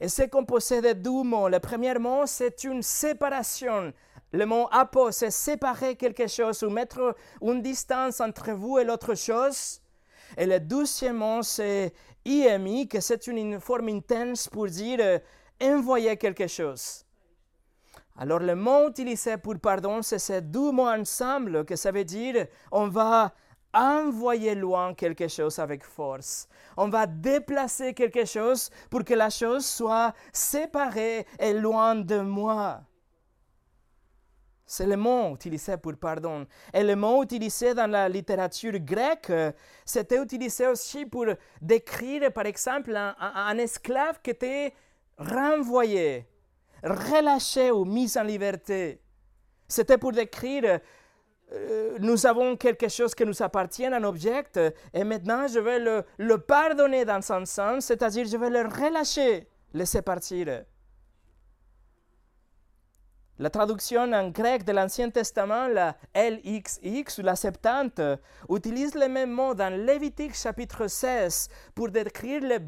Et 0.00 0.08
c'est 0.08 0.30
composé 0.30 0.80
de 0.80 0.94
deux 0.94 1.24
mots. 1.24 1.50
Le 1.50 1.60
premier 1.60 1.92
mot, 1.98 2.22
c'est 2.24 2.64
une 2.64 2.82
séparation. 2.82 3.92
Le 4.32 4.46
mot 4.46 4.66
apo, 4.72 5.10
c'est 5.10 5.30
séparer 5.30 5.94
quelque 5.96 6.26
chose 6.26 6.62
ou 6.62 6.70
mettre 6.70 7.14
une 7.42 7.60
distance 7.60 8.18
entre 8.22 8.52
vous 8.52 8.78
et 8.78 8.84
l'autre 8.84 9.14
chose. 9.14 9.82
Et 10.38 10.46
le 10.46 10.58
deuxième 10.58 11.18
mot, 11.18 11.42
c'est 11.42 11.92
iemi, 12.24 12.88
que 12.88 13.00
c'est 13.00 13.26
une 13.26 13.60
forme 13.60 13.90
intense 13.90 14.48
pour 14.48 14.68
dire 14.68 15.00
euh, 15.02 15.18
envoyer 15.60 16.16
quelque 16.16 16.46
chose. 16.46 17.03
Alors 18.16 18.38
le 18.38 18.54
mot 18.54 18.88
utilisé 18.88 19.36
pour 19.36 19.58
pardon, 19.58 20.00
c'est 20.02 20.20
ces 20.20 20.40
deux 20.40 20.70
mots 20.70 20.88
ensemble 20.88 21.64
que 21.64 21.74
ça 21.74 21.90
veut 21.90 22.04
dire 22.04 22.46
on 22.70 22.88
va 22.88 23.32
envoyer 23.74 24.54
loin 24.54 24.94
quelque 24.94 25.26
chose 25.26 25.58
avec 25.58 25.84
force. 25.84 26.48
On 26.76 26.88
va 26.88 27.06
déplacer 27.06 27.92
quelque 27.92 28.24
chose 28.24 28.70
pour 28.88 29.04
que 29.04 29.14
la 29.14 29.30
chose 29.30 29.66
soit 29.66 30.14
séparée 30.32 31.26
et 31.38 31.52
loin 31.52 31.96
de 31.96 32.20
moi. 32.20 32.82
C'est 34.66 34.86
le 34.86 34.96
mot 34.96 35.34
utilisé 35.34 35.76
pour 35.76 35.94
pardon. 35.96 36.46
Et 36.72 36.82
le 36.82 36.96
mot 36.96 37.22
utilisé 37.22 37.74
dans 37.74 37.90
la 37.90 38.08
littérature 38.08 38.78
grecque, 38.78 39.32
c'était 39.84 40.22
utilisé 40.22 40.66
aussi 40.66 41.04
pour 41.04 41.26
décrire, 41.60 42.32
par 42.32 42.46
exemple, 42.46 42.96
un, 42.96 43.14
un 43.18 43.58
esclave 43.58 44.20
qui 44.22 44.30
était 44.30 44.72
renvoyé, 45.18 46.26
relâché 46.84 47.70
ou 47.70 47.84
mis 47.84 48.16
en 48.16 48.22
liberté. 48.22 49.00
C'était 49.66 49.98
pour 49.98 50.12
décrire 50.12 50.80
euh, 51.52 51.96
nous 52.00 52.26
avons 52.26 52.56
quelque 52.56 52.88
chose 52.88 53.14
qui 53.14 53.24
nous 53.24 53.42
appartient, 53.42 53.86
un 53.86 54.04
objet, 54.04 54.44
et 54.92 55.04
maintenant 55.04 55.46
je 55.46 55.58
vais 55.58 55.78
le, 55.78 56.38
pardonner 56.38 57.04
dans 57.04 57.22
son 57.22 57.44
sens, 57.44 57.84
c'est-à-dire 57.84 58.26
je 58.26 58.36
vais 58.36 58.50
le 58.50 58.62
relâcher, 58.62 59.48
laisser 59.72 60.02
partir. 60.02 60.64
La 63.38 63.50
traduction 63.50 64.12
en 64.12 64.28
grec 64.28 64.64
de 64.64 64.72
l'Ancien 64.72 65.10
Testament, 65.10 65.66
la 65.66 65.96
LXX 66.14 67.18
ou 67.18 67.22
la 67.22 67.36
Septante, 67.36 68.00
utilise 68.48 68.94
le 68.94 69.08
même 69.08 69.32
mot 69.32 69.54
dans 69.54 69.74
Lévitique 69.74 70.36
chapitre 70.36 70.86
16 70.86 71.48
pour 71.74 71.90
décrire 71.90 72.42
le 72.42 72.58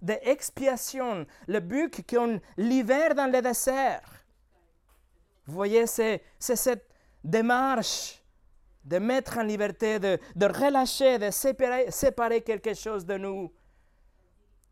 bouc 0.00 0.20
d'expiation, 0.24 1.26
le 1.46 1.60
bouc 1.60 2.02
qu'on 2.08 2.40
libère 2.56 3.14
dans 3.14 3.30
le 3.30 3.40
désert. 3.40 4.02
Vous 5.46 5.54
voyez, 5.54 5.86
c'est 5.86 6.22
cette 6.38 6.88
démarche 7.22 8.22
de 8.84 8.98
mettre 8.98 9.38
en 9.38 9.42
liberté, 9.42 9.98
de, 9.98 10.18
de 10.34 10.46
relâcher, 10.46 11.18
de 11.18 11.30
séparer, 11.30 11.90
séparer, 11.90 12.42
quelque 12.42 12.74
chose 12.74 13.04
de 13.04 13.16
nous. 13.16 13.52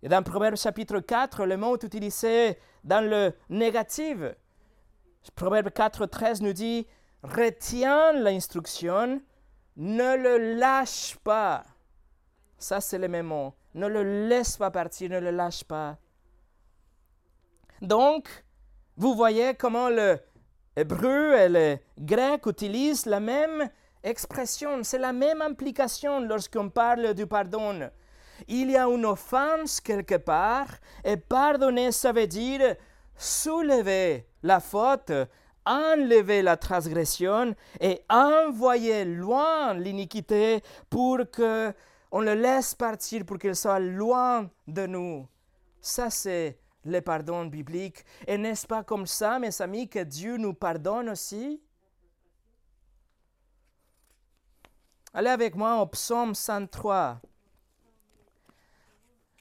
Et 0.02 0.08
dans 0.08 0.22
Proverbe 0.22 0.56
chapitre 0.56 1.00
4, 1.00 1.46
le 1.46 1.56
mot 1.56 1.76
est 1.76 1.82
utilisé 1.82 2.58
dans 2.84 3.00
le 3.00 3.32
négatif. 3.48 4.18
Proverbe 5.34 5.70
4, 5.70 6.06
13 6.06 6.42
nous 6.42 6.52
dit 6.52 6.86
Retiens 7.22 8.12
l'instruction, 8.12 9.20
ne 9.76 10.16
le 10.16 10.58
lâche 10.58 11.16
pas. 11.24 11.64
Ça, 12.58 12.80
c'est 12.80 12.98
le 12.98 13.08
même 13.08 13.26
mot. 13.26 13.54
Ne 13.74 13.88
le 13.88 14.28
laisse 14.28 14.56
pas 14.56 14.70
partir, 14.70 15.10
ne 15.10 15.18
le 15.18 15.30
lâche 15.30 15.64
pas. 15.64 15.98
Donc, 17.82 18.28
vous 18.96 19.14
voyez 19.14 19.54
comment 19.54 19.88
le, 19.88 20.18
hébreu 20.76 21.34
et 21.34 21.48
le 21.48 21.78
grec 21.98 22.46
utilisent 22.46 23.06
la 23.06 23.20
même 23.20 23.68
expression, 24.02 24.82
c'est 24.82 24.98
la 24.98 25.12
même 25.12 25.40
implication 25.40 26.20
lorsqu'on 26.20 26.68
parle 26.68 27.14
du 27.14 27.26
pardon. 27.26 27.90
Il 28.48 28.70
y 28.70 28.76
a 28.76 28.86
une 28.86 29.06
offense 29.06 29.80
quelque 29.80 30.16
part, 30.16 30.68
et 31.04 31.16
pardonner, 31.16 31.92
ça 31.92 32.12
veut 32.12 32.26
dire 32.26 32.76
soulever 33.16 34.26
la 34.42 34.60
faute, 34.60 35.12
enlever 35.64 36.42
la 36.42 36.56
transgression 36.56 37.54
et 37.80 38.02
envoyer 38.10 39.04
loin 39.04 39.72
l'iniquité 39.74 40.62
pour 40.90 41.18
que 41.32 41.72
on 42.16 42.20
le 42.20 42.34
laisse 42.34 42.76
partir, 42.76 43.26
pour 43.26 43.40
qu'il 43.40 43.56
soit 43.56 43.80
loin 43.80 44.48
de 44.68 44.86
nous. 44.86 45.28
Ça, 45.80 46.10
c'est 46.10 46.60
le 46.84 47.00
pardon 47.00 47.44
biblique. 47.46 48.04
Et 48.24 48.38
n'est-ce 48.38 48.68
pas 48.68 48.84
comme 48.84 49.04
ça, 49.04 49.40
mes 49.40 49.60
amis, 49.60 49.88
que 49.88 49.98
Dieu 49.98 50.36
nous 50.36 50.54
pardonne 50.54 51.08
aussi? 51.08 51.60
Allez 55.12 55.30
avec 55.30 55.56
moi 55.56 55.82
au 55.82 55.86
psaume 55.86 56.36
103. 56.36 57.20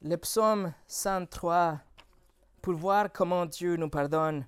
Le 0.02 0.16
psaume 0.18 0.74
103 0.88 1.80
pour 2.60 2.74
voir 2.74 3.12
comment 3.14 3.46
Dieu 3.46 3.76
nous 3.76 3.90
pardonne. 3.90 4.48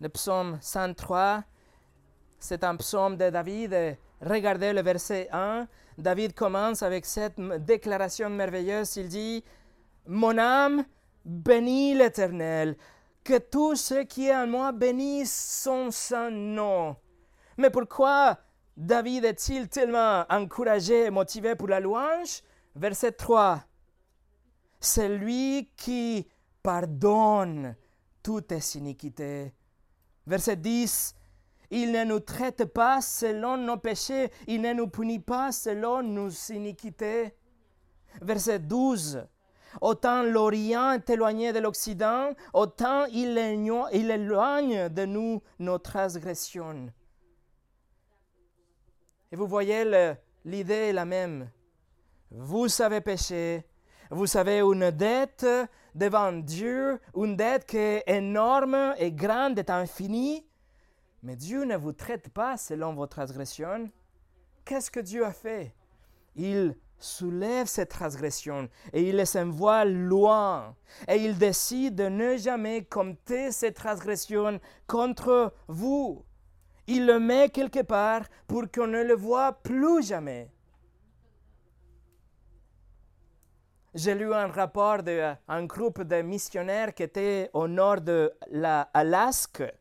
Le 0.00 0.08
psaume 0.10 0.58
103, 0.60 1.44
c'est 2.38 2.64
un 2.64 2.76
psaume 2.76 3.16
de 3.16 3.30
David. 3.30 3.96
Regardez 4.20 4.72
le 4.72 4.82
verset 4.82 5.28
1. 5.32 5.66
David 5.96 6.34
commence 6.34 6.82
avec 6.82 7.04
cette 7.04 7.40
déclaration 7.64 8.30
merveilleuse. 8.30 8.96
Il 8.96 9.08
dit, 9.08 9.44
Mon 10.06 10.38
âme 10.38 10.84
bénit 11.24 11.94
l'Éternel, 11.94 12.76
que 13.24 13.38
tout 13.38 13.74
ce 13.74 14.02
qui 14.04 14.28
est 14.28 14.34
en 14.34 14.46
moi 14.46 14.72
bénisse 14.72 15.60
son 15.62 15.90
saint 15.90 16.30
nom. 16.30 16.96
Mais 17.56 17.70
pourquoi 17.70 18.38
David 18.76 19.24
est-il 19.24 19.68
tellement 19.68 20.24
encouragé 20.30 21.06
et 21.06 21.10
motivé 21.10 21.56
pour 21.56 21.68
la 21.68 21.80
louange? 21.80 22.42
Verset 22.76 23.12
3. 23.12 23.60
C'est 24.80 25.08
lui 25.08 25.72
qui 25.76 26.28
pardonne 26.62 27.74
toutes 28.22 28.48
tes 28.48 28.78
iniquités. 28.78 29.52
Verset 30.24 30.56
10. 30.56 31.17
Il 31.70 31.92
ne 31.92 32.04
nous 32.04 32.20
traite 32.20 32.64
pas 32.64 33.00
selon 33.00 33.56
nos 33.56 33.76
péchés. 33.76 34.30
Il 34.46 34.62
ne 34.62 34.72
nous 34.72 34.88
punit 34.88 35.18
pas 35.18 35.52
selon 35.52 36.02
nos 36.02 36.30
iniquités. 36.50 37.34
Verset 38.22 38.60
12. 38.60 39.26
Autant 39.82 40.22
l'Orient 40.22 40.92
est 40.92 41.10
éloigné 41.10 41.52
de 41.52 41.58
l'Occident, 41.58 42.30
autant 42.54 43.04
il 43.04 43.36
éloigne 43.36 44.88
de 44.88 45.04
nous 45.04 45.42
nos 45.58 45.78
transgressions. 45.78 46.90
Et 49.30 49.36
vous 49.36 49.46
voyez, 49.46 49.84
l'idée 50.46 50.88
est 50.88 50.92
la 50.94 51.04
même. 51.04 51.50
Vous 52.30 52.68
savez 52.68 53.02
pécher, 53.02 53.62
vous 54.10 54.36
avez 54.38 54.60
une 54.60 54.90
dette 54.90 55.46
devant 55.94 56.32
Dieu, 56.32 56.98
une 57.14 57.36
dette 57.36 57.66
qui 57.66 57.76
est 57.76 58.04
énorme 58.06 58.94
et 58.96 59.12
grande 59.12 59.58
et 59.58 59.70
infinie, 59.70 60.47
mais 61.22 61.36
Dieu 61.36 61.64
ne 61.64 61.76
vous 61.76 61.92
traite 61.92 62.28
pas 62.28 62.56
selon 62.56 62.94
vos 62.94 63.06
transgressions. 63.06 63.90
Qu'est-ce 64.64 64.90
que 64.90 65.00
Dieu 65.00 65.24
a 65.24 65.32
fait? 65.32 65.74
Il 66.36 66.76
soulève 66.98 67.66
ces 67.66 67.86
transgressions 67.86 68.68
et 68.92 69.08
il 69.08 69.16
les 69.16 69.36
envoie 69.36 69.84
loin. 69.84 70.76
Et 71.08 71.16
il 71.16 71.38
décide 71.38 71.94
de 71.94 72.08
ne 72.08 72.36
jamais 72.36 72.84
compter 72.84 73.52
ces 73.52 73.72
transgressions 73.72 74.60
contre 74.86 75.52
vous. 75.68 76.24
Il 76.86 77.06
le 77.06 77.18
met 77.18 77.50
quelque 77.50 77.82
part 77.82 78.22
pour 78.46 78.70
qu'on 78.70 78.86
ne 78.86 79.02
le 79.02 79.14
voit 79.14 79.52
plus 79.52 80.02
jamais. 80.02 80.50
J'ai 83.94 84.14
lu 84.14 84.32
un 84.32 84.46
rapport 84.46 85.02
d'un 85.02 85.64
groupe 85.64 86.02
de 86.02 86.22
missionnaires 86.22 86.94
qui 86.94 87.02
était 87.02 87.50
au 87.52 87.66
nord 87.66 88.00
de 88.00 88.32
l'Alaska. 88.50 89.72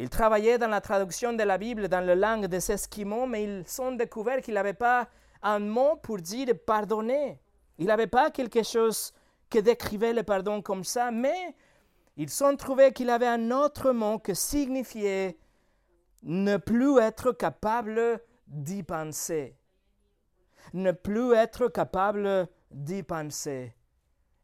Ils 0.00 0.08
travaillaient 0.08 0.58
dans 0.58 0.68
la 0.68 0.80
traduction 0.80 1.32
de 1.32 1.42
la 1.42 1.58
Bible 1.58 1.88
dans 1.88 2.06
la 2.06 2.14
langue 2.14 2.46
des 2.46 2.70
Esquimaux, 2.70 3.26
mais 3.26 3.42
ils 3.42 3.80
ont 3.80 3.90
découvert 3.90 4.40
qu'il 4.40 4.54
n'avait 4.54 4.72
pas 4.72 5.08
un 5.42 5.58
mot 5.58 5.96
pour 5.96 6.18
dire 6.18 6.54
pardonner. 6.64 7.40
Il 7.78 7.86
n'avait 7.86 8.06
pas 8.06 8.30
quelque 8.30 8.62
chose 8.62 9.12
qui 9.50 9.60
décrivait 9.60 10.12
le 10.12 10.22
pardon 10.22 10.62
comme 10.62 10.84
ça, 10.84 11.10
mais 11.10 11.52
ils 12.16 12.44
ont 12.44 12.54
trouvé 12.54 12.92
qu'il 12.92 13.10
avait 13.10 13.26
un 13.26 13.50
autre 13.50 13.90
mot 13.90 14.20
qui 14.20 14.36
signifiait 14.36 15.36
ne 16.22 16.58
plus 16.58 17.00
être 17.00 17.32
capable 17.32 18.20
d'y 18.46 18.84
penser. 18.84 19.56
Ne 20.74 20.92
plus 20.92 21.34
être 21.34 21.66
capable 21.66 22.46
d'y 22.70 23.02
penser. 23.02 23.74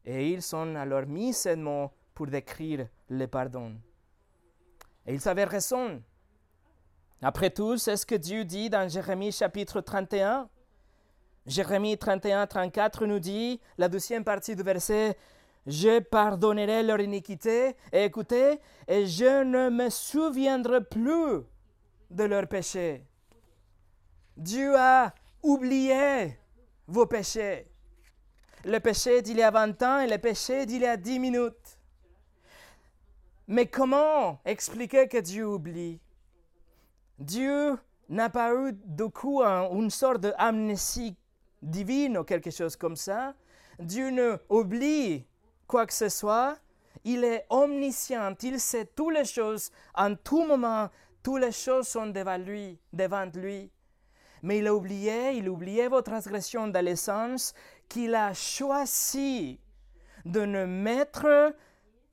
Et 0.03 0.31
ils 0.31 0.53
ont 0.53 0.75
alors 0.75 1.05
mis 1.05 1.31
ce 1.31 1.55
mot 1.55 1.91
pour 2.13 2.27
décrire 2.27 2.89
le 3.07 3.25
pardon. 3.27 3.77
Et 5.07 5.13
ils 5.13 5.27
avaient 5.27 5.43
raison. 5.45 6.01
Après 7.21 7.49
tout, 7.49 7.77
c'est 7.77 7.97
ce 7.97 8.05
que 8.05 8.15
Dieu 8.15 8.45
dit 8.45 8.69
dans 8.69 8.89
Jérémie 8.89 9.31
chapitre 9.31 9.81
31. 9.81 10.49
Jérémie 11.45 11.97
31, 11.97 12.47
34 12.47 13.05
nous 13.05 13.19
dit, 13.19 13.59
la 13.77 13.87
deuxième 13.87 14.23
partie 14.23 14.55
du 14.55 14.63
verset, 14.63 15.17
Je 15.67 15.99
pardonnerai 15.99 16.83
leur 16.83 16.99
iniquité, 16.99 17.75
et 17.91 18.03
écoutez, 18.03 18.59
et 18.87 19.07
je 19.07 19.43
ne 19.43 19.69
me 19.69 19.89
souviendrai 19.89 20.83
plus 20.83 21.41
de 22.11 22.23
leur 22.23 22.47
péché. 22.47 23.03
Dieu 24.37 24.75
a 24.77 25.13
oublié 25.41 26.37
vos 26.87 27.07
péchés. 27.07 27.67
Le 28.63 28.79
péché 28.79 29.21
d'il 29.21 29.37
y 29.37 29.43
a 29.43 29.51
20 29.51 29.81
ans 29.83 29.99
et 29.99 30.07
le 30.07 30.17
péché 30.17 30.65
d'il 30.65 30.81
y 30.81 30.85
a 30.85 30.97
10 30.97 31.19
minutes. 31.19 31.74
Mais 33.47 33.67
comment 33.67 34.39
expliquer 34.43 35.07
que 35.07 35.19
Dieu 35.19 35.47
oublie? 35.47 35.99
Dieu 37.19 37.77
n'a 38.09 38.29
pas 38.29 38.53
eu 38.53 38.73
du 38.73 39.09
coup 39.09 39.41
une 39.43 39.89
sorte 39.89 40.21
d'amnésie 40.21 41.15
divine 41.61 42.17
ou 42.17 42.23
quelque 42.23 42.51
chose 42.51 42.75
comme 42.75 42.95
ça. 42.95 43.35
Dieu 43.79 44.09
ne 44.09 44.37
oublie 44.49 45.25
quoi 45.67 45.85
que 45.85 45.93
ce 45.93 46.09
soit. 46.09 46.57
Il 47.03 47.23
est 47.23 47.45
omniscient, 47.49 48.33
il 48.41 48.59
sait 48.59 48.85
toutes 48.85 49.13
les 49.13 49.25
choses 49.25 49.69
en 49.93 50.15
tout 50.15 50.43
moment, 50.43 50.89
toutes 51.21 51.41
les 51.41 51.51
choses 51.51 51.87
sont 51.87 52.07
devant 52.07 52.37
lui, 52.37 52.79
devant 52.93 53.29
lui. 53.31 53.69
Mais 54.41 54.59
il 54.59 54.67
a 54.67 54.73
oublié, 54.73 55.33
il 55.33 55.47
a 55.47 55.51
oublié 55.51 55.87
vos 55.87 56.01
transgressions 56.01 56.67
dans 56.67 56.85
qu'il 57.89 58.15
a 58.15 58.33
choisi 58.33 59.59
de 60.23 60.41
ne 60.41 60.65
mettre 60.65 61.53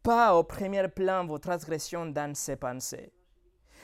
pas 0.02 0.34
au 0.34 0.44
premier 0.44 0.88
plan 0.88 1.26
vos 1.26 1.38
transgressions 1.38 2.06
dans 2.06 2.34
ses 2.34 2.56
pensées. 2.56 3.12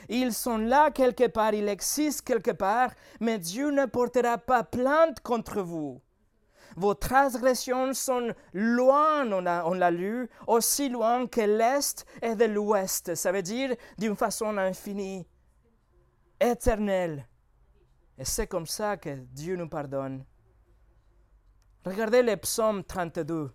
Ils 0.07 0.33
sont 0.33 0.57
là 0.57 0.91
quelque 0.91 1.27
part, 1.27 1.53
ils 1.53 1.67
existent 1.67 2.23
quelque 2.25 2.51
part, 2.51 2.91
mais 3.19 3.37
Dieu 3.37 3.71
ne 3.71 3.85
portera 3.85 4.37
pas 4.37 4.63
plainte 4.63 5.19
contre 5.21 5.61
vous. 5.61 6.01
Vos 6.75 6.93
transgressions 6.93 7.93
sont 7.93 8.33
loin, 8.53 9.29
on 9.31 9.73
l'a 9.73 9.91
lu, 9.91 10.29
aussi 10.47 10.89
loin 10.89 11.27
que 11.27 11.41
l'Est 11.41 12.05
et 12.21 12.35
de 12.35 12.45
l'Ouest. 12.45 13.15
Ça 13.15 13.31
veut 13.31 13.41
dire 13.41 13.75
d'une 13.97 14.15
façon 14.15 14.57
infinie, 14.57 15.27
éternelle. 16.39 17.27
Et 18.17 18.25
c'est 18.25 18.47
comme 18.47 18.67
ça 18.67 18.97
que 18.97 19.09
Dieu 19.09 19.55
nous 19.55 19.69
pardonne. 19.69 20.23
Regardez 21.85 22.21
le 22.21 22.35
psaume 22.37 22.83
32. 22.83 23.51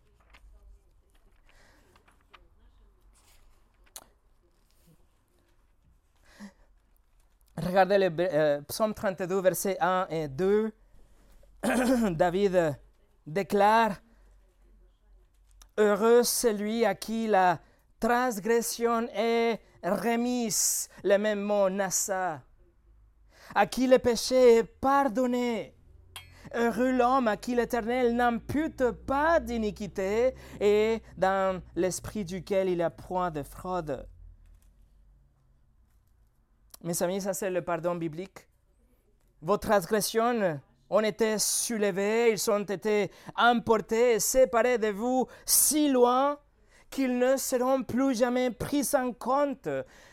Regardez 7.57 7.99
le 7.99 8.11
euh, 8.19 8.61
psaume 8.63 8.95
32, 8.95 9.41
versets 9.41 9.77
1 9.81 10.07
et 10.11 10.29
2. 10.29 10.73
David 12.11 12.79
déclare 13.27 13.97
Heureux 15.77 16.23
celui 16.23 16.85
à 16.85 16.95
qui 16.95 17.27
la 17.27 17.59
transgression 17.99 19.09
est 19.15 19.61
remise, 19.83 20.89
le 21.03 21.17
même 21.17 21.41
mot 21.41 21.69
nassa, 21.69 22.43
à 23.55 23.67
qui 23.67 23.87
le 23.87 23.99
péché 23.99 24.59
est 24.59 24.65
pardonné. 24.65 25.75
Heureux 26.55 26.93
l'homme 26.93 27.27
à 27.27 27.37
qui 27.37 27.57
l'Éternel 27.57 28.15
n'impute 28.15 28.91
pas 29.07 29.41
d'iniquité 29.41 30.35
et 30.61 31.03
dans 31.17 31.61
l'esprit 31.75 32.25
duquel 32.25 32.69
il 32.69 32.81
a 32.83 32.91
point 32.91 33.33
de 33.33 33.43
fraude. 33.43 34.07
Mes 36.85 37.03
amis, 37.03 37.23
ça 37.23 37.33
c'est 37.33 37.49
le 37.49 37.63
pardon 37.63 37.95
biblique. 37.95 38.47
Vos 39.41 39.57
transgressions 39.57 40.61
ont 40.91 41.01
été 41.01 41.39
soulevées, 41.39 42.33
ils 42.33 42.51
ont 42.51 42.63
été 42.63 43.11
emportés 43.37 44.13
et 44.17 44.21
séparés 44.21 44.77
de 44.77 44.89
vous 44.89 45.27
si 45.47 45.89
loin 45.89 46.39
qu'ils 46.91 47.19
ne 47.19 47.39
seront 47.39 47.83
plus 47.85 48.19
jamais 48.19 48.51
pris 48.51 48.87
en 48.93 49.15
compte. 49.15 49.67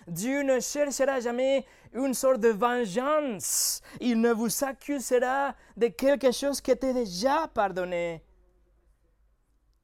Dieu 0.07 0.43
ne 0.43 0.61
cherchera 0.61 1.19
jamais 1.19 1.65
une 1.93 2.13
sorte 2.13 2.39
de 2.39 2.47
vengeance. 2.47 3.81
Il 3.99 4.21
ne 4.21 4.31
vous 4.31 4.63
accusera 4.63 5.53
de 5.75 5.87
quelque 5.87 6.31
chose 6.31 6.61
qui 6.61 6.71
était 6.71 6.93
déjà 6.93 7.49
pardonné. 7.53 8.23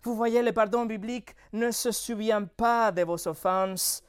Vous 0.04 0.16
voyez, 0.16 0.42
le 0.42 0.54
pardon 0.54 0.86
biblique 0.86 1.36
ne 1.52 1.70
se 1.70 1.92
souvient 1.92 2.46
pas 2.46 2.94
de 2.94 3.02
vos 3.02 3.28
offenses, 3.28 4.02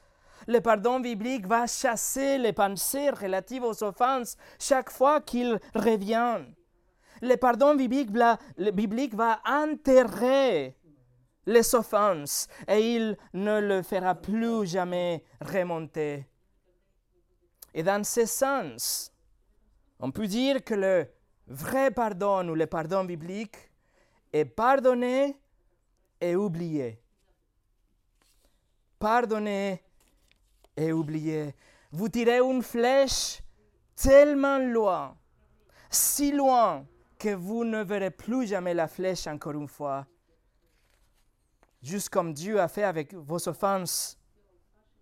le 0.48 0.62
pardon 0.62 0.98
biblique 0.98 1.46
va 1.46 1.66
chasser 1.66 2.38
les 2.38 2.54
pensées 2.54 3.10
relatives 3.10 3.64
aux 3.64 3.84
offenses 3.84 4.34
chaque 4.58 4.90
fois 4.90 5.20
qu'il 5.20 5.60
revient. 5.74 6.38
Le 7.20 7.36
pardon 7.36 7.74
biblique, 7.74 8.10
va 9.14 9.40
enterrer 9.44 10.74
les 11.44 11.74
offenses 11.74 12.48
et 12.66 12.96
il 12.96 13.16
ne 13.34 13.60
le 13.60 13.82
fera 13.82 14.14
plus 14.14 14.66
jamais 14.66 15.22
remonter. 15.42 16.26
Et 17.74 17.82
dans 17.82 18.02
ce 18.02 18.24
sens, 18.24 19.12
on 20.00 20.10
peut 20.10 20.26
dire 20.26 20.64
que 20.64 20.74
le 20.74 21.08
vrai 21.46 21.90
pardon 21.90 22.48
ou 22.48 22.54
le 22.54 22.66
pardon 22.66 23.04
biblique 23.04 23.70
est 24.32 24.46
pardonné 24.46 25.36
et 26.22 26.36
oublié. 26.36 27.02
Pardonné 28.98 29.82
et 30.78 30.92
oublié. 30.92 31.54
Vous 31.90 32.08
tirez 32.08 32.38
une 32.38 32.62
flèche 32.62 33.42
tellement 33.96 34.58
loin, 34.58 35.16
si 35.90 36.30
loin 36.30 36.86
que 37.18 37.34
vous 37.34 37.64
ne 37.64 37.82
verrez 37.82 38.12
plus 38.12 38.46
jamais 38.46 38.74
la 38.74 38.86
flèche 38.86 39.26
encore 39.26 39.54
une 39.54 39.66
fois. 39.66 40.06
Juste 41.82 42.10
comme 42.10 42.32
Dieu 42.32 42.60
a 42.60 42.68
fait 42.68 42.84
avec 42.84 43.12
vos 43.12 43.48
offenses 43.48 44.18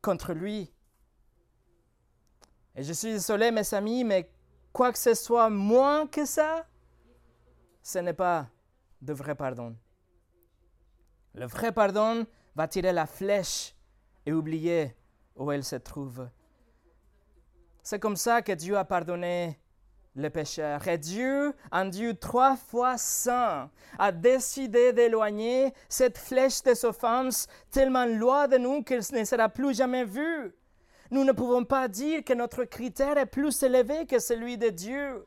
contre 0.00 0.32
lui. 0.32 0.72
Et 2.74 2.82
je 2.82 2.92
suis 2.92 3.12
désolé, 3.12 3.50
mes 3.50 3.74
amis, 3.74 4.04
mais 4.04 4.30
quoi 4.72 4.92
que 4.92 4.98
ce 4.98 5.14
soit 5.14 5.50
moins 5.50 6.06
que 6.06 6.24
ça, 6.24 6.66
ce 7.82 7.98
n'est 7.98 8.14
pas 8.14 8.48
de 9.02 9.12
vrai 9.12 9.34
pardon. 9.34 9.76
Le 11.34 11.46
vrai 11.46 11.72
pardon 11.72 12.26
va 12.54 12.66
tirer 12.66 12.92
la 12.92 13.06
flèche 13.06 13.74
et 14.24 14.32
oublier 14.32 14.96
où 15.36 15.52
elle 15.52 15.64
se 15.64 15.76
trouve. 15.76 16.28
C'est 17.82 18.00
comme 18.00 18.16
ça 18.16 18.42
que 18.42 18.52
Dieu 18.52 18.76
a 18.76 18.84
pardonné 18.84 19.58
les 20.16 20.30
pécheurs. 20.30 20.86
Et 20.88 20.98
Dieu, 20.98 21.52
un 21.70 21.84
Dieu 21.84 22.14
trois 22.14 22.56
fois 22.56 22.98
saint, 22.98 23.70
a 23.98 24.12
décidé 24.12 24.92
d'éloigner 24.92 25.72
cette 25.88 26.18
flèche 26.18 26.62
des 26.62 26.84
offenses 26.84 27.46
tellement 27.70 28.06
loin 28.06 28.48
de 28.48 28.56
nous 28.56 28.82
qu'elle 28.82 29.02
ne 29.12 29.24
sera 29.24 29.48
plus 29.48 29.76
jamais 29.76 30.04
vue. 30.04 30.54
Nous 31.10 31.24
ne 31.24 31.32
pouvons 31.32 31.64
pas 31.64 31.86
dire 31.86 32.24
que 32.24 32.32
notre 32.32 32.64
critère 32.64 33.18
est 33.18 33.26
plus 33.26 33.62
élevé 33.62 34.06
que 34.06 34.18
celui 34.18 34.58
de 34.58 34.70
Dieu. 34.70 35.24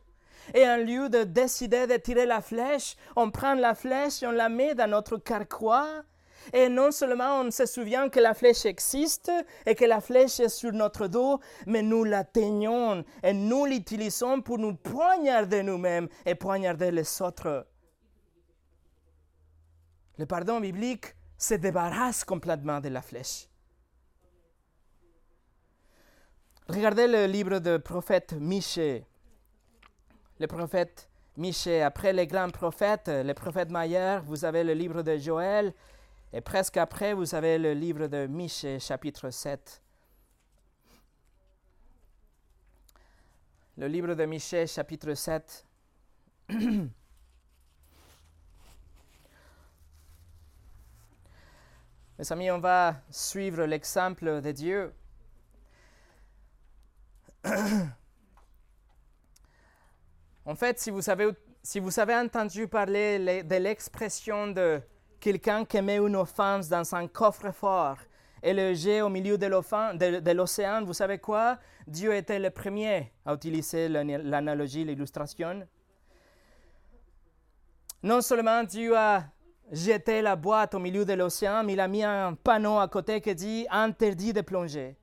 Et 0.54 0.67
en 0.67 0.78
lieu 0.78 1.10
de 1.10 1.24
décider 1.24 1.88
de 1.88 1.95
tirer 1.95 2.26
la 2.26 2.41
flèche, 2.41 2.95
on 3.15 3.30
prend 3.30 3.54
la 3.54 3.76
flèche 3.76 4.24
et 4.24 4.28
on 4.28 4.32
la 4.32 4.50
met 4.50 4.76
dans 4.76 4.89
notre 4.89 5.17
carquois. 5.17 6.04
Et 6.54 6.70
non 6.70 6.92
seulement 6.92 7.42
on 7.42 7.52
se 7.52 7.66
souvient 7.66 8.10
que 8.10 8.20
la 8.20 8.34
flèche 8.34 8.66
existe 8.66 9.32
et 9.66 9.76
que 9.76 9.86
la 9.86 10.02
flèche 10.02 10.40
est 10.40 10.50
sur 10.50 10.72
notre 10.72 11.08
dos, 11.08 11.40
mais 11.66 11.82
nous 11.82 12.04
la 12.04 12.24
teignons 12.24 13.04
et 13.24 13.34
nous 13.34 13.66
l'utilisons 13.66 14.42
pour 14.42 14.58
nous 14.58 14.76
poignarder 14.76 15.64
nous-mêmes 15.64 16.08
et 16.26 16.36
poignarder 16.36 16.92
les 16.92 17.22
autres. 17.22 17.68
Le 20.18 20.26
pardon 20.26 20.60
biblique 20.60 21.16
se 21.38 21.54
débarrasse 21.54 22.24
complètement 22.24 22.82
de 22.82 22.90
la 22.90 23.02
flèche. 23.02 23.48
Regardez 26.68 27.08
le 27.08 27.26
livre 27.26 27.60
du 27.60 27.80
prophète 27.80 28.34
Michée 28.34 29.06
le 30.40 30.48
prophète 30.48 31.10
Michée. 31.38 31.82
Après 31.82 32.14
les 32.14 32.26
grands 32.26 32.50
prophètes, 32.50 33.10
le 33.10 33.34
prophète 33.34 33.70
Maillard, 33.70 34.24
vous 34.24 34.46
avez 34.46 34.64
le 34.64 34.74
livre 34.74 35.02
de 35.02 35.18
Joël. 35.18 35.74
Et 36.32 36.42
presque 36.42 36.78
après, 36.78 37.15
vous 37.15 37.34
avez 37.34 37.58
le 37.58 37.74
livre 37.74 38.06
de 38.06 38.28
Michée, 38.28 38.80
chapitre 38.80 39.32
7. 39.32 39.82
Le 43.78 43.88
livre 43.88 44.13
de 44.13 44.26
Michée, 44.26 44.68
chapitre 44.68 45.15
7. 45.15 45.65
Mes 52.20 52.32
amis, 52.32 52.52
on 52.52 52.60
va 52.60 53.02
suivre 53.10 53.63
l'exemple 53.63 54.42
de 54.42 54.52
Dieu. 54.52 54.94
En 60.46 60.56
fait, 60.56 60.80
si 60.80 60.89
vous 60.89 61.10
avez, 61.12 61.30
si 61.62 61.80
vous 61.80 62.00
avez 62.00 62.15
entendu 62.15 62.68
parler 62.68 63.44
de 63.44 63.56
l'expression 63.58 64.48
de 64.48 64.82
quelqu'un 65.19 65.65
qui 65.65 65.82
met 65.82 65.97
une 65.97 66.15
offense 66.15 66.69
dans 66.69 66.95
un 66.95 67.08
coffre-fort 67.08 67.97
et 68.41 68.53
le 68.53 68.73
jet 68.73 69.01
au 69.01 69.10
milieu 69.10 69.38
de 69.38 70.32
l'océan, 70.34 70.84
vous 70.84 70.93
savez 70.93 71.17
quoi? 71.17 71.58
Dieu 71.86 72.13
était 72.13 72.39
le 72.39 72.49
premier 72.49 73.12
à 73.25 73.34
utiliser 73.34 73.89
l'analogie, 73.89 74.86
l'illustration. 74.86 75.67
Non 78.01 78.21
seulement 78.21 78.63
Dieu 78.63 78.95
a 78.95 79.25
jeté 79.71 80.21
la 80.21 80.36
boîte 80.36 80.73
au 80.73 80.79
milieu 80.79 81.03
de 81.03 81.13
l'océan, 81.13 81.63
mais 81.63 81.73
il 81.73 81.79
a 81.79 81.88
mis 81.88 82.03
un 82.03 82.34
panneau 82.34 82.79
à 82.79 82.88
côté 82.88 83.19
qui 83.19 83.36
dit 83.36 83.67
interdit 83.69 84.32
de 84.32 84.41
plonger. 84.41 84.95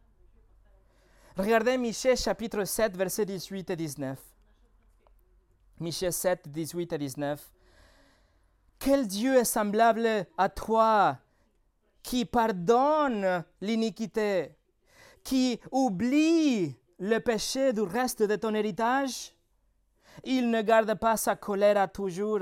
Regardez 1.37 1.77
Michée 1.77 2.17
chapitre 2.17 2.65
7, 2.65 2.97
versets 2.97 3.27
18 3.27 3.69
et 3.71 3.77
19. 3.77 4.19
Michée 5.79 6.11
7, 6.11 6.49
18 6.49 6.95
à 6.95 6.99
19. 6.99 7.53
Quel 8.79 9.07
Dieu 9.07 9.37
est 9.37 9.45
semblable 9.45 10.27
à 10.37 10.49
toi 10.49 11.19
qui 12.03 12.25
pardonne 12.25 13.45
l'iniquité, 13.61 14.57
qui 15.25 15.59
oublie 15.73 16.77
le 16.99 17.19
péché 17.19 17.73
du 17.73 17.81
reste 17.81 18.23
de 18.23 18.37
ton 18.37 18.55
héritage? 18.55 19.35
Il 20.25 20.51
ne 20.51 20.63
garde 20.63 20.95
pas 20.95 21.17
sa 21.17 21.37
colère 21.37 21.79
à 21.79 21.89
toujours, 21.89 22.41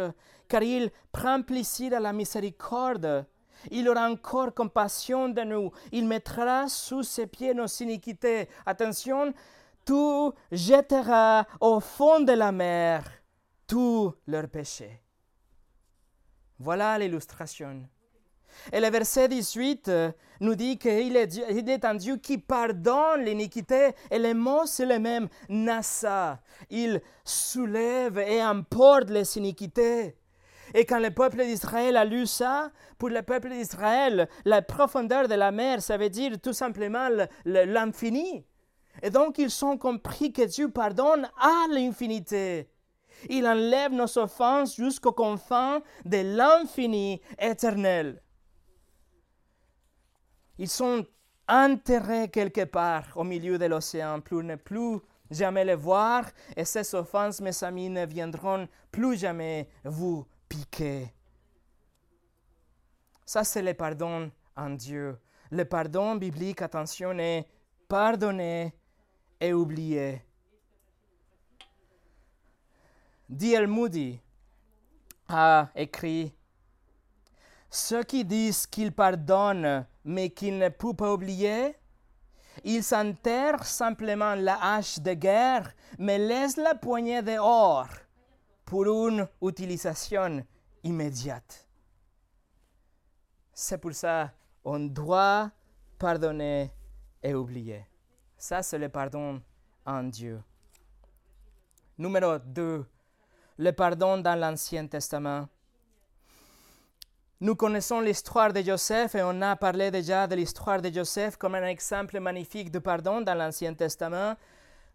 car 0.49 0.63
il 0.63 0.91
prend 1.11 1.43
plaisir 1.43 1.95
à 1.95 2.01
la 2.01 2.13
miséricorde. 2.13 3.27
Il 3.71 3.89
aura 3.89 4.11
encore 4.11 4.53
compassion 4.55 5.29
de 5.29 5.43
nous. 5.43 5.71
Il 5.93 6.07
mettra 6.07 6.69
sous 6.69 7.03
ses 7.03 7.27
pieds 7.27 7.55
nos 7.55 7.67
iniquités. 7.67 8.49
Attention, 8.67 9.33
tu 9.87 10.31
jetteras 10.53 11.47
au 11.61 11.81
fond 11.81 12.21
de 12.21 12.33
la 12.33 12.53
mer 12.53 13.05
tous 13.67 14.13
leurs 14.27 14.49
péchés. 14.49 15.04
Voilà 16.65 16.97
l'illustration. 16.99 17.83
Et 18.73 18.81
le 18.81 18.89
verset 18.89 19.29
18 19.29 19.89
euh, 19.89 20.13
nous 20.41 20.55
dit 20.55 20.79
qu'il 20.79 21.15
est, 21.15 21.35
il 21.51 21.69
est 21.69 21.85
un 21.85 21.95
Dieu 21.95 22.17
qui 22.17 22.39
pardonne 22.39 23.23
l'iniquité. 23.23 23.91
Et 24.11 24.19
le 24.19 24.33
mot, 24.33 24.65
c'est 24.65 24.87
le 24.87 24.99
même, 24.99 25.29
nassa. 25.51 26.41
Il 26.71 27.03
soulève 27.23 28.19
et 28.19 28.43
emporte 28.43 29.11
les 29.11 29.37
iniquités. 29.37 30.17
Et 30.73 30.87
quand 30.87 31.01
le 31.01 31.11
peuple 31.11 31.45
d'Israël 31.45 31.99
a 31.99 32.07
lu 32.07 32.27
ça, 32.27 32.73
pour 32.97 33.11
le 33.11 33.21
peuple 33.21 33.51
d'Israël, 33.51 34.27
la 34.47 34.63
profondeur 34.63 35.29
de 35.29 35.35
la 35.35 35.53
mer, 35.53 35.83
ça 35.83 35.99
veut 35.99 36.09
dire 36.09 36.41
tout 36.41 36.55
simplement 36.55 37.11
l'infini. 37.45 38.47
Et 39.03 39.11
donc 39.11 39.37
ils 39.37 39.65
ont 39.67 39.77
compris 39.77 40.33
que 40.33 40.47
Dieu 40.47 40.71
pardonne 40.71 41.29
à 41.39 41.67
l'infinité. 41.71 42.71
Il 43.29 43.47
enlève 43.47 43.93
nos 43.93 44.19
offenses 44.19 44.77
jusqu'aux 44.77 45.13
confins 45.13 45.83
de 46.05 46.37
l'infini 46.37 47.21
éternel. 47.39 48.23
Ils 50.59 50.69
sont 50.69 51.05
enterrés 51.49 52.29
quelque 52.29 52.65
part 52.65 53.07
au 53.17 53.25
milieu 53.25 53.59
de 53.59 53.67
l'océan 53.67 54.21
pour 54.21 54.43
ne 54.43 54.57
plus 54.57 55.01
jamais 55.31 55.65
les 55.65 55.75
voir 55.75 56.25
et 56.57 56.65
ces 56.65 56.95
offenses, 56.95 57.41
mes 57.41 57.65
amis, 57.65 57.89
ne 57.89 58.07
viendront 58.07 58.69
plus 58.91 59.17
jamais 59.17 59.69
vous 59.85 60.27
piquer. 60.49 61.13
Ça, 63.27 63.43
c'est 63.43 63.63
le 63.63 63.75
pardon 63.75 64.31
en 64.57 64.71
Dieu. 64.71 65.19
Le 65.51 65.65
pardon 65.65 66.17
biblique, 66.17 66.63
attention, 66.63 67.19
est 67.19 67.47
pardonner 67.89 68.75
et 69.41 69.53
oublier. 69.53 70.23
D.L. 73.35 73.67
Moody 73.67 74.21
a 75.29 75.69
écrit 75.75 76.33
Ceux 77.69 78.05
qui 78.05 78.25
disent 78.25 78.65
qu'ils 78.65 78.93
pardonnent 78.93 79.85
mais 80.05 80.31
qu'ils 80.31 80.57
ne 80.57 80.69
peuvent 80.69 80.95
pas 80.95 81.13
oublier, 81.13 81.75
ils 82.63 82.85
s'enterrent 82.85 83.67
simplement 83.67 84.37
la 84.37 84.77
hache 84.77 85.01
de 85.01 85.15
guerre 85.15 85.75
mais 85.99 86.17
laissent 86.17 86.57
la 86.59 86.77
poignée 86.77 87.23
dehors 87.23 87.89
pour 88.65 88.85
une 88.85 89.27
utilisation 89.43 90.47
immédiate. 90.85 91.69
C'est 93.53 93.79
pour 93.79 93.95
ça 93.95 94.31
qu'on 94.63 94.79
doit 94.79 95.51
pardonner 95.99 96.71
et 97.21 97.35
oublier. 97.35 97.85
Ça, 98.37 98.63
c'est 98.63 98.79
le 98.79 98.89
pardon 98.89 99.43
en 99.85 100.05
Dieu. 100.05 100.41
Numéro 101.99 102.39
2 102.39 102.87
le 103.59 103.73
pardon 103.73 104.19
dans 104.19 104.39
l'Ancien 104.39 104.87
Testament. 104.87 105.49
Nous 107.41 107.57
connaissons 107.57 108.01
l'histoire 108.01 108.53
de 108.53 108.63
Joseph 108.63 109.15
et 109.15 109.23
on 109.23 109.43
a 109.43 109.57
parlé 109.57 109.91
déjà 109.91 110.27
de 110.27 110.35
l'histoire 110.35 110.81
de 110.81 110.93
Joseph 110.93 111.37
comme 111.37 111.55
un 111.55 111.67
exemple 111.67 112.19
magnifique 112.21 112.71
de 112.71 112.79
pardon 112.79 113.21
dans 113.21 113.35
l'Ancien 113.35 113.75
Testament. 113.75 114.35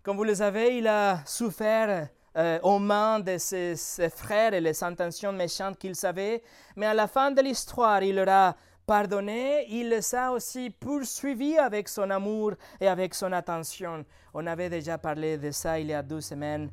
Comme 0.01 0.17
vous 0.17 0.23
le 0.23 0.35
savez, 0.35 0.77
il 0.77 0.87
a 0.87 1.23
souffert 1.25 2.07
euh, 2.37 2.59
aux 2.63 2.79
mains 2.79 3.19
de 3.19 3.37
ses, 3.37 3.75
ses, 3.75 4.09
frères 4.09 4.53
et 4.53 4.61
les 4.61 4.83
intentions 4.83 5.33
méchantes 5.33 5.77
qu'il 5.77 5.95
savait, 5.95 6.41
mais 6.75 6.85
à 6.85 6.93
la 6.93 7.07
fin 7.07 7.31
de 7.31 7.41
l'histoire, 7.41 8.01
il 8.01 8.15
leur 8.15 8.29
a 8.29 8.55
pardonné, 8.85 9.67
il 9.69 9.89
les 9.89 10.15
a 10.15 10.31
aussi 10.31 10.71
poursuivis 10.71 11.57
avec 11.57 11.87
son 11.87 12.09
amour 12.09 12.53
et 12.79 12.87
avec 12.87 13.13
son 13.13 13.31
attention. 13.31 14.03
On 14.33 14.47
avait 14.47 14.69
déjà 14.69 14.97
parlé 14.97 15.37
de 15.37 15.51
ça 15.51 15.79
il 15.79 15.87
y 15.87 15.93
a 15.93 16.01
deux 16.01 16.21
semaines. 16.21 16.71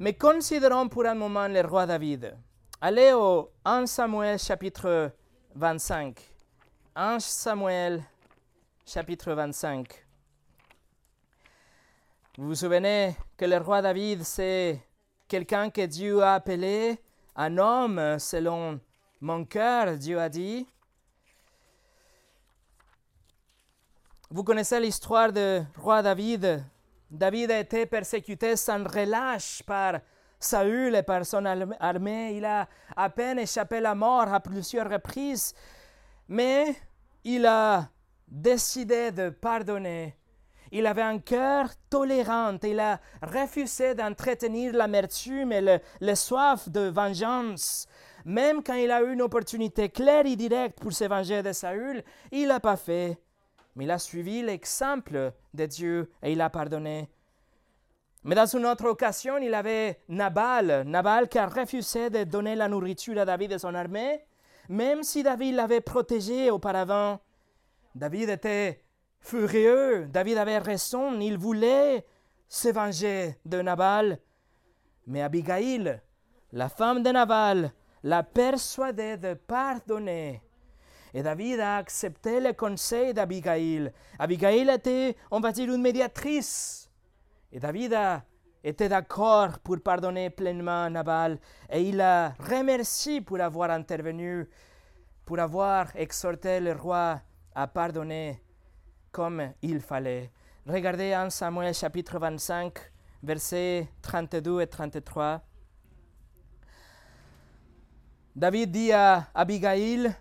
Mais 0.00 0.14
considérons 0.14 0.88
pour 0.88 1.06
un 1.06 1.14
moment 1.16 1.48
le 1.48 1.60
roi 1.62 1.84
David. 1.84 2.36
Allez 2.80 3.12
au 3.12 3.50
1 3.64 3.86
Samuel 3.86 4.38
chapitre 4.38 5.10
25. 5.56 6.16
1 6.94 7.18
Samuel 7.18 8.04
chapitre 8.86 9.32
25. 9.32 10.06
Vous 12.36 12.46
vous 12.46 12.54
souvenez 12.54 13.16
que 13.36 13.44
le 13.44 13.56
roi 13.58 13.82
David, 13.82 14.22
c'est 14.22 14.80
quelqu'un 15.26 15.68
que 15.68 15.84
Dieu 15.84 16.22
a 16.22 16.34
appelé 16.34 17.00
un 17.34 17.58
homme 17.58 18.20
selon 18.20 18.78
mon 19.20 19.44
cœur, 19.44 19.96
Dieu 19.96 20.20
a 20.20 20.28
dit. 20.28 20.64
Vous 24.30 24.44
connaissez 24.44 24.78
l'histoire 24.78 25.32
du 25.32 25.60
roi 25.76 26.02
David? 26.02 26.62
David 27.10 27.50
a 27.50 27.60
été 27.60 27.86
persécuté 27.86 28.56
sans 28.56 28.84
relâche 28.84 29.62
par 29.62 30.00
Saül 30.38 30.94
et 30.94 31.02
par 31.02 31.24
son 31.24 31.44
armée. 31.44 32.36
Il 32.36 32.44
a 32.44 32.68
à 32.96 33.08
peine 33.08 33.38
échappé 33.38 33.80
la 33.80 33.94
mort 33.94 34.32
à 34.32 34.40
plusieurs 34.40 34.90
reprises, 34.90 35.54
mais 36.28 36.76
il 37.24 37.46
a 37.46 37.88
décidé 38.26 39.10
de 39.10 39.30
pardonner. 39.30 40.16
Il 40.70 40.86
avait 40.86 41.02
un 41.02 41.18
cœur 41.18 41.70
tolérant. 41.88 42.58
Il 42.62 42.78
a 42.78 43.00
refusé 43.22 43.94
d'entretenir 43.94 44.74
l'amertume 44.74 45.52
et 45.52 45.62
le, 45.62 45.80
le, 46.00 46.14
soif 46.14 46.68
de 46.68 46.88
vengeance. 46.88 47.86
Même 48.26 48.62
quand 48.62 48.74
il 48.74 48.90
a 48.90 49.02
eu 49.02 49.14
une 49.14 49.22
opportunité 49.22 49.88
claire 49.88 50.26
et 50.26 50.36
directe 50.36 50.78
pour 50.78 50.92
se 50.92 51.04
venger 51.04 51.42
de 51.42 51.52
Saül, 51.52 52.04
il 52.30 52.48
l'a 52.48 52.60
pas 52.60 52.76
fait. 52.76 53.18
Mais 53.78 53.84
il 53.84 53.92
a 53.92 53.98
suivi 54.00 54.42
l'exemple 54.42 55.32
de 55.54 55.66
Dieu 55.66 56.10
et 56.20 56.32
il 56.32 56.40
a 56.40 56.50
pardonné. 56.50 57.08
Mais 58.24 58.34
dans 58.34 58.44
une 58.44 58.66
autre 58.66 58.88
occasion, 58.88 59.38
il 59.38 59.54
avait 59.54 60.00
Nabal, 60.08 60.82
Nabal 60.84 61.28
qui 61.28 61.38
a 61.38 61.46
refusé 61.46 62.10
de 62.10 62.24
donner 62.24 62.56
la 62.56 62.66
nourriture 62.66 63.20
à 63.20 63.24
David 63.24 63.52
et 63.52 63.58
son 63.60 63.76
armée, 63.76 64.24
même 64.68 65.04
si 65.04 65.22
David 65.22 65.54
l'avait 65.54 65.80
protégé 65.80 66.50
auparavant. 66.50 67.20
David 67.94 68.30
était 68.30 68.82
furieux, 69.20 70.08
David 70.08 70.38
avait 70.38 70.58
raison, 70.58 71.16
il 71.20 71.38
voulait 71.38 72.04
se 72.48 72.70
venger 72.70 73.36
de 73.44 73.62
Nabal. 73.62 74.18
Mais 75.06 75.22
Abigail, 75.22 76.02
la 76.50 76.68
femme 76.68 77.04
de 77.04 77.10
Nabal, 77.10 77.72
l'a 78.02 78.24
persuadé 78.24 79.16
de 79.16 79.34
pardonner. 79.34 80.42
Et 81.14 81.22
David 81.22 81.60
a 81.60 81.76
accepté 81.76 82.40
le 82.40 82.52
conseil 82.52 83.14
d'Abigail. 83.14 83.92
Abigail 84.18 84.68
était, 84.68 85.16
on 85.30 85.40
va 85.40 85.52
dire, 85.52 85.72
une 85.72 85.80
médiatrice. 85.80 86.90
Et 87.50 87.58
David 87.58 87.94
a 87.94 88.22
été 88.62 88.88
d'accord 88.88 89.58
pour 89.60 89.80
pardonner 89.80 90.30
pleinement 90.30 90.90
Nabal. 90.90 91.38
Et 91.70 91.82
il 91.82 92.00
a 92.00 92.34
remercié 92.38 93.20
pour 93.20 93.40
avoir 93.40 93.70
intervenu, 93.70 94.48
pour 95.24 95.38
avoir 95.38 95.94
exhorté 95.96 96.60
le 96.60 96.72
roi 96.72 97.20
à 97.54 97.66
pardonner 97.66 98.42
comme 99.10 99.52
il 99.62 99.80
fallait. 99.80 100.30
Regardez 100.66 101.16
en 101.16 101.30
Samuel 101.30 101.74
chapitre 101.74 102.18
25, 102.18 102.78
versets 103.22 103.88
32 104.02 104.60
et 104.60 104.66
33. 104.66 105.40
David 108.36 108.70
dit 108.70 108.92
à 108.92 109.28
Abigail, 109.34 110.14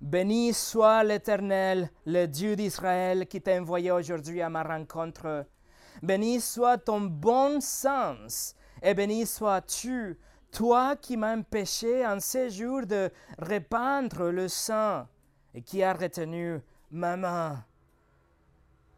Béni 0.00 0.52
soit 0.54 1.02
l'Éternel, 1.02 1.90
le 2.06 2.26
Dieu 2.26 2.54
d'Israël, 2.54 3.26
qui 3.26 3.40
t'a 3.40 3.60
envoyé 3.60 3.90
aujourd'hui 3.90 4.40
à 4.40 4.48
ma 4.48 4.62
rencontre. 4.62 5.44
Béni 6.02 6.40
soit 6.40 6.78
ton 6.78 7.00
bon 7.00 7.60
sens, 7.60 8.54
et 8.80 8.94
béni 8.94 9.26
sois-tu, 9.26 10.16
toi 10.52 10.94
qui 10.94 11.16
m'as 11.16 11.36
empêché 11.36 12.06
en 12.06 12.20
ces 12.20 12.48
jours 12.48 12.86
de 12.86 13.10
répandre 13.38 14.30
le 14.30 14.46
sang, 14.46 15.06
et 15.52 15.62
qui 15.62 15.82
a 15.82 15.92
retenu 15.92 16.60
ma 16.92 17.16
main. 17.16 17.64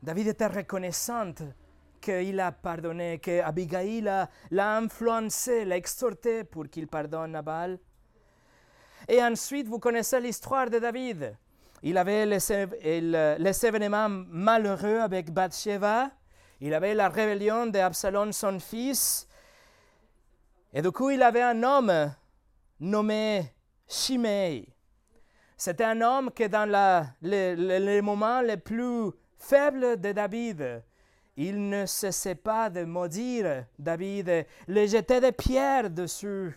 David 0.02 0.28
était 0.28 0.46
reconnaissante 0.48 1.42
qu'il 2.00 2.40
a 2.40 2.52
pardonné, 2.52 3.18
que 3.18 3.40
Abigail 3.40 4.02
l'a 4.02 4.76
influencé, 4.76 5.64
l'a 5.64 5.78
exhorté 5.78 6.44
pour 6.44 6.68
qu'il 6.68 6.88
pardonne 6.88 7.32
Nabal. 7.32 7.78
Et 9.08 9.22
ensuite, 9.22 9.66
vous 9.68 9.78
connaissez 9.78 10.20
l'histoire 10.20 10.68
de 10.70 10.78
David. 10.78 11.36
Il 11.82 11.96
avait 11.96 12.26
les, 12.26 13.38
les 13.38 13.66
événements 13.66 14.08
malheureux 14.08 14.98
avec 14.98 15.32
Bathsheba. 15.32 16.10
Il 16.60 16.74
avait 16.74 16.94
la 16.94 17.08
rébellion 17.08 17.66
d'Absalom, 17.66 18.32
son 18.32 18.58
fils. 18.60 19.26
Et 20.72 20.82
du 20.82 20.90
coup, 20.90 21.10
il 21.10 21.22
avait 21.22 21.42
un 21.42 21.62
homme 21.62 22.12
nommé 22.78 23.52
Shimei. 23.88 24.68
C'était 25.56 25.84
un 25.84 26.00
homme 26.00 26.30
qui, 26.30 26.48
dans 26.48 26.70
les 27.22 28.00
moments 28.02 28.40
les 28.40 28.56
plus 28.56 29.10
faible 29.36 30.00
de 30.00 30.12
David. 30.12 30.82
Il 31.36 31.68
ne 31.68 31.86
cessait 31.86 32.34
pas 32.34 32.68
de 32.68 32.84
maudire 32.84 33.64
David, 33.78 34.46
le 34.68 34.86
jeter 34.86 35.20
des 35.20 35.32
pierres 35.32 35.88
dessus, 35.88 36.52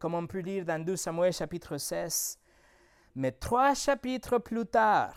comme 0.00 0.14
on 0.14 0.26
peut 0.26 0.40
lire 0.40 0.64
dans 0.64 0.82
2 0.82 0.96
Samuel 0.96 1.32
chapitre 1.32 1.76
16. 1.76 2.38
Mais 3.14 3.32
trois 3.32 3.74
chapitres 3.74 4.38
plus 4.38 4.66
tard, 4.66 5.14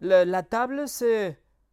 la 0.00 0.42
table 0.42 0.86
se 0.86 1.32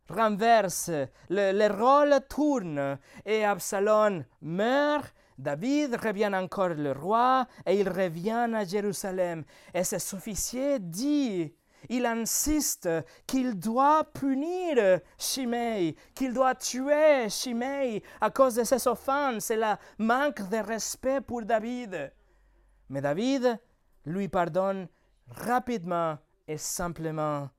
renverse, 0.10 0.90
le, 1.30 1.52
le 1.52 1.68
rôle 1.74 2.16
tourne 2.28 2.98
et 3.26 3.44
Absalom 3.46 4.24
meurt. 4.42 5.14
David 5.38 5.98
revient 6.02 6.32
encore 6.34 6.70
le 6.70 6.94
roi 6.94 7.46
et 7.66 7.78
il 7.78 7.90
revient 7.90 8.50
à 8.56 8.64
Jérusalem. 8.64 9.44
Et 9.74 9.84
ses 9.84 10.16
officiers 10.16 10.80
disent 10.80 11.52
il 11.90 12.06
insiste 12.06 12.90
qu'il 13.28 13.60
doit 13.60 14.06
punir 14.14 15.02
Shimei, 15.18 15.96
qu'il 16.16 16.34
doit 16.34 16.56
tuer 16.56 17.30
Shimei 17.30 18.02
à 18.22 18.30
cause 18.30 18.56
de 18.56 18.64
ses 18.64 18.88
offenses 18.88 19.52
et 19.52 19.58
le 19.58 19.76
manque 19.98 20.48
de 20.50 20.58
respect 20.58 21.22
pour 21.22 21.44
David. 21.44 22.12
Mais 22.90 23.02
David 23.02 23.60
lui 24.06 24.28
pardonne 24.28 24.88
rapidement 25.28 26.18
et 26.48 26.58
simplement. 26.58 27.50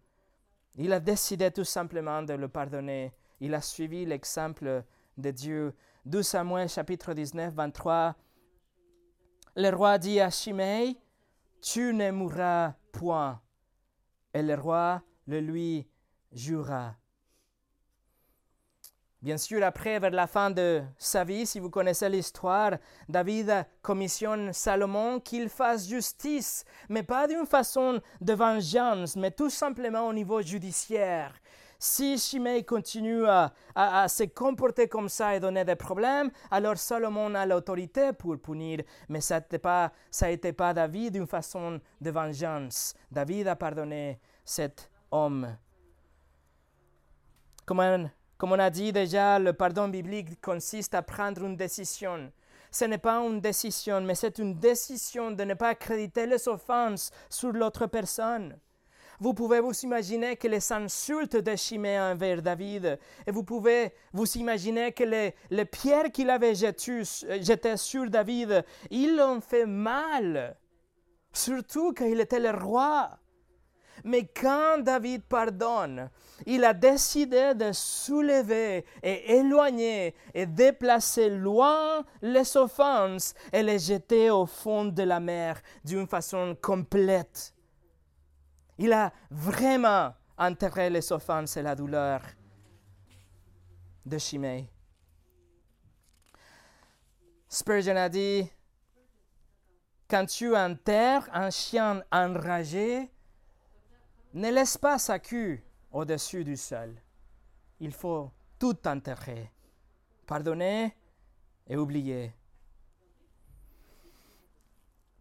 Il 0.77 0.93
a 0.93 1.01
décidé 1.01 1.51
tout 1.51 1.65
simplement 1.65 2.23
de 2.23 2.35
le 2.35 2.49
pardonner. 2.49 3.13
Il 3.41 3.55
a 3.55 3.61
suivi 3.61 4.05
l'exemple 4.05 4.85
de 5.17 5.31
Dieu. 5.31 5.75
2 6.05 6.23
Samuel 6.23 6.69
chapitre 6.69 7.15
19, 7.15 7.55
23. 7.55 8.15
Le 9.57 9.71
roi 9.75 9.99
dit 9.99 10.21
à 10.21 10.31
Shimei, 10.31 10.99
Tu 11.61 11.93
ne 11.95 12.11
mourras 12.11 12.75
point 12.93 13.41
et 14.37 14.43
le 14.43 14.55
roi 14.55 15.03
le 15.27 15.41
lui 15.41 15.89
jura. 16.31 16.95
Bien 19.27 19.39
sûr, 19.39 19.61
après, 19.65 19.99
vers 19.99 20.13
la 20.13 20.29
fin 20.29 20.53
de 20.53 20.85
sa 20.99 21.25
vie, 21.25 21.47
si 21.47 21.59
vous 21.59 21.69
connaissez 21.69 22.09
l'histoire, 22.09 22.77
David 23.09 23.67
commissionne 23.83 24.53
Salomon 24.53 25.19
qu'il 25.19 25.49
fasse 25.49 25.89
justice, 25.89 26.65
mais 26.89 27.03
pas 27.03 27.27
d'une 27.27 27.45
façon 27.45 28.01
de 28.21 28.33
vengeance, 28.35 29.17
mais 29.17 29.33
tout 29.33 29.51
simplement 29.51 30.07
au 30.07 30.13
niveau 30.13 30.43
judiciaire. 30.43 31.35
Si 31.77 32.17
Shimei 32.19 32.63
continue 32.65 33.27
à, 33.27 33.53
à, 33.75 34.07
se 34.07 34.23
comporter 34.23 34.87
comme 34.87 35.09
ça 35.09 35.35
et 35.35 35.41
donner 35.41 35.65
des 35.65 35.75
problèmes, 35.75 36.31
alors 36.49 36.77
Salomon 36.77 37.35
a 37.35 37.47
l'autorité 37.47 38.13
pour 38.13 38.39
punir, 38.39 38.85
mais 39.09 39.21
ça 39.21 39.41
n'était 39.41 39.59
pas, 39.59 39.91
pas 40.57 40.73
David 40.73 41.15
d'une 41.15 41.27
façon 41.27 41.81
de 42.01 42.11
vengeance. 42.13 42.95
David 43.11 43.49
a 43.49 43.57
pardonné 43.57 44.21
cet 44.45 44.89
homme. 45.11 45.57
Comme 47.65 48.09
comme 48.39 48.53
on 48.53 48.59
a 48.59 48.71
dit 48.71 48.93
déjà, 48.93 49.39
le 49.39 49.53
pardon 49.53 49.89
biblique 49.89 50.41
consiste 50.41 50.95
à 50.95 51.03
prendre 51.03 51.45
une 51.45 51.57
décision. 51.57 52.31
Ce 52.71 52.85
n'est 52.85 52.99
pas 52.99 53.19
une 53.21 53.41
décision, 53.41 54.01
mais 54.03 54.15
c'est 54.15 54.39
une 54.39 54.59
décision 54.59 55.31
de 55.31 55.45
ne 55.45 55.55
pas 55.55 55.71
accréditer 55.71 56.27
les 56.27 56.47
offenses 56.47 57.11
sur 57.31 57.53
l'autre 57.53 57.87
personne. 57.87 58.59
Vous 59.19 59.33
pouvez 59.33 59.61
vous 59.61 59.73
imaginer 59.83 60.37
que 60.37 60.47
les 60.47 60.73
insultes 60.73 61.37
de 61.37 61.57
Chimée 61.57 61.99
envers 61.99 62.43
David, 62.43 62.99
et 63.27 63.31
vous 63.31 63.45
pouvez 63.45 63.95
vous 64.13 64.31
imaginer 64.37 64.93
que 64.93 65.05
les, 65.05 65.65
pierres 65.65 66.13
qu'il 66.13 66.29
avait 66.29 66.55
jetées, 66.55 67.77
sur 67.79 68.11
David, 68.11 68.63
ils 68.91 69.17
l'ont 69.17 69.41
fait 69.41 69.65
mal, 69.65 70.57
surtout 71.33 71.95
qu'il 71.95 72.21
était 72.21 72.41
le 72.41 72.51
roi. 72.51 73.19
Mais 74.05 74.27
quand 74.27 74.79
David 74.83 75.25
pardonne, 75.25 76.11
il 76.45 76.65
a 76.65 76.75
décidé 76.75 77.55
de 77.55 77.73
soulever 77.73 78.85
et 79.03 79.37
éloigner 79.37 80.15
et 80.35 80.47
déplacer 80.47 81.31
loin 81.31 82.05
les 82.23 82.57
offenses 82.57 83.35
et 83.53 83.63
les 83.63 83.79
jeter 83.79 84.31
au 84.31 84.47
fond 84.47 84.85
de 84.85 85.03
la 85.03 85.21
mer 85.21 85.61
d'une 85.85 86.07
façon 86.07 86.57
complète. 86.61 87.55
Il 88.79 88.93
a 88.93 89.13
vraiment 89.31 90.15
enterré 90.37 90.91
les 90.91 91.11
offenses 91.13 91.57
et 91.57 91.63
la 91.63 91.75
douleur 91.75 92.21
de 94.05 94.19
Shimei. 94.19 94.69
Spurgeon 97.49 97.97
a 97.97 98.09
dit, 98.09 98.49
quand 100.09 100.27
tu 100.27 100.55
enterres 100.55 101.29
un 101.33 101.51
chien 101.51 102.03
enragé, 102.13 103.11
ne 104.37 104.51
laisse 104.51 104.77
pas 104.77 104.99
sa 104.99 105.19
queue 105.19 105.59
au-dessus 105.91 106.45
du 106.45 106.57
sol. 106.57 106.95
Il 107.81 107.93
faut 107.93 108.31
tout 108.59 108.77
enterrer, 108.87 109.51
pardonner 110.27 110.95
et 111.67 111.77
oublier. 111.77 112.33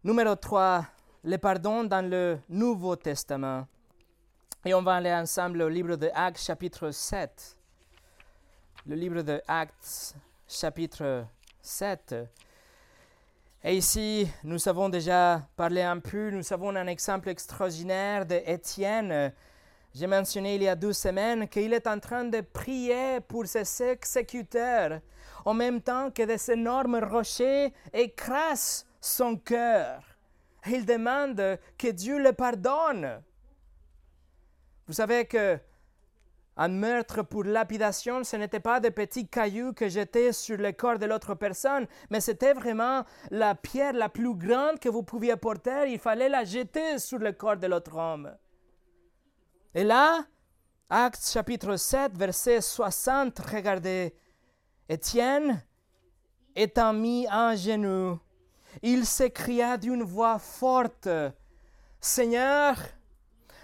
Numéro 0.04 0.36
3, 0.36 0.86
le 1.24 1.36
pardon 1.38 1.84
dans 1.84 2.08
le 2.08 2.38
Nouveau 2.48 2.94
Testament. 2.96 3.66
Et 4.64 4.74
on 4.74 4.82
va 4.82 4.96
aller 4.96 5.12
ensemble 5.12 5.62
au 5.62 5.68
livre 5.68 5.96
de 5.96 6.10
Actes 6.14 6.42
chapitre 6.42 6.90
7. 6.90 7.56
Le 8.86 8.94
livre 8.96 9.22
de 9.22 9.40
Actes 9.48 10.14
chapitre 10.46 11.26
7. 11.62 12.14
Et 13.64 13.76
ici, 13.76 14.28
nous 14.44 14.68
avons 14.68 14.88
déjà 14.88 15.48
parlé 15.56 15.82
un 15.82 15.98
peu, 15.98 16.30
nous 16.30 16.52
avons 16.52 16.74
un 16.76 16.86
exemple 16.86 17.28
extraordinaire 17.30 18.24
d'Étienne. 18.24 19.32
J'ai 19.92 20.06
mentionné 20.06 20.56
il 20.56 20.62
y 20.62 20.68
a 20.68 20.76
deux 20.76 20.92
semaines 20.92 21.48
qu'il 21.48 21.72
est 21.72 21.86
en 21.86 21.98
train 21.98 22.24
de 22.24 22.42
prier 22.42 23.20
pour 23.26 23.46
ses 23.46 23.82
exécuteurs, 23.82 25.00
en 25.44 25.54
même 25.54 25.80
temps 25.80 26.10
que 26.10 26.22
des 26.22 26.50
énormes 26.52 27.02
rochers 27.02 27.72
écrasent 27.92 28.86
son 29.00 29.36
cœur. 29.36 30.02
Il 30.68 30.84
demande 30.84 31.58
que 31.78 31.88
Dieu 31.88 32.22
le 32.22 32.32
pardonne. 32.32 33.22
Vous 34.86 34.92
savez 34.92 35.24
que 35.24 35.58
un 36.56 36.68
meurtre 36.68 37.22
pour 37.22 37.44
lapidation, 37.44 38.24
ce 38.24 38.36
n'était 38.36 38.60
pas 38.60 38.80
des 38.80 38.90
petits 38.90 39.28
cailloux 39.28 39.74
que 39.74 39.88
jetaient 39.88 40.32
sur 40.32 40.56
le 40.56 40.72
corps 40.72 40.98
de 40.98 41.06
l'autre 41.06 41.34
personne, 41.34 41.86
mais 42.10 42.20
c'était 42.20 42.54
vraiment 42.54 43.04
la 43.30 43.54
pierre 43.54 43.92
la 43.92 44.08
plus 44.08 44.34
grande 44.34 44.78
que 44.78 44.88
vous 44.88 45.02
pouviez 45.02 45.36
porter. 45.36 45.90
Il 45.90 45.98
fallait 45.98 46.30
la 46.30 46.44
jeter 46.44 46.98
sur 46.98 47.18
le 47.18 47.32
corps 47.32 47.58
de 47.58 47.66
l'autre 47.66 47.96
homme. 47.96 48.34
Et 49.74 49.84
là, 49.84 50.24
Actes 50.88 51.28
chapitre 51.30 51.76
7, 51.76 52.16
verset 52.16 52.60
60, 52.60 53.38
regardez, 53.40 54.14
Étienne 54.88 55.62
étant 56.54 56.92
mis 56.92 57.26
en 57.28 57.54
genoux, 57.54 58.18
il 58.82 59.04
s'écria 59.04 59.76
d'une 59.76 60.04
voix 60.04 60.38
forte, 60.38 61.08
Seigneur, 62.00 62.76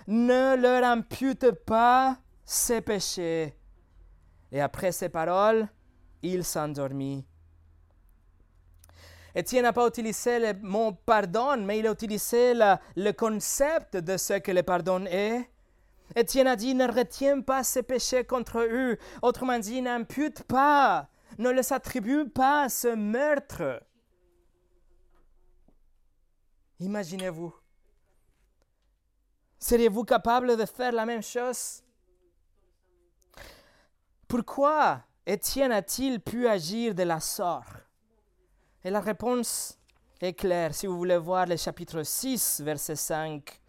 ne 0.07 0.57
leur 0.57 0.85
impute 0.85 1.52
pas 1.64 2.18
ses 2.52 2.80
péchés. 2.80 3.54
Et 4.50 4.60
après 4.60 4.92
ces 4.92 5.08
paroles, 5.08 5.68
il 6.22 6.44
s'endormit. 6.44 7.24
Étienne 9.34 9.62
n'a 9.62 9.72
pas 9.72 9.88
utilisé 9.88 10.38
le 10.38 10.60
mot 10.60 10.92
pardon, 10.92 11.56
mais 11.56 11.78
il 11.78 11.86
a 11.86 11.92
utilisé 11.92 12.52
le 12.54 13.12
concept 13.12 13.96
de 13.96 14.18
ce 14.18 14.34
que 14.34 14.52
le 14.52 14.62
pardon 14.62 15.06
est. 15.06 15.48
Étienne 16.14 16.46
a 16.46 16.56
dit, 16.56 16.74
ne 16.74 16.86
retiens 16.86 17.40
pas 17.40 17.64
ses 17.64 17.82
péchés 17.82 18.24
contre 18.24 18.58
eux. 18.58 18.98
Autrement 19.22 19.58
dit, 19.58 19.80
n'impute 19.80 20.42
pas, 20.42 21.08
ne 21.38 21.48
les 21.48 21.72
attribue 21.72 22.28
pas 22.28 22.68
ce 22.68 22.88
meurtre. 22.94 23.82
Imaginez-vous. 26.80 27.54
Seriez-vous 29.58 30.04
capable 30.04 30.58
de 30.58 30.66
faire 30.66 30.92
la 30.92 31.06
même 31.06 31.22
chose? 31.22 31.81
Pourquoi 34.32 35.02
Étienne 35.26 35.72
a-t-il 35.72 36.18
pu 36.18 36.48
agir 36.48 36.94
de 36.94 37.02
la 37.02 37.20
sorte? 37.20 37.86
Et 38.82 38.88
la 38.88 39.00
réponse 39.00 39.78
est 40.22 40.32
claire. 40.32 40.74
Si 40.74 40.86
vous 40.86 40.96
voulez 40.96 41.18
voir 41.18 41.44
le 41.44 41.58
chapitre 41.58 42.02
6, 42.02 42.62
verset 42.62 42.96
5, 42.96 43.60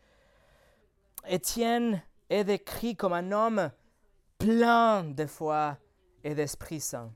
Étienne 1.28 2.02
est 2.30 2.45
décrit 2.45 2.95
comme 2.95 3.12
un 3.12 3.30
homme 3.34 3.71
plein 4.38 5.04
de 5.04 5.26
foi 5.26 5.78
et 6.23 6.34
d'Esprit 6.34 6.80
Saint. 6.80 7.12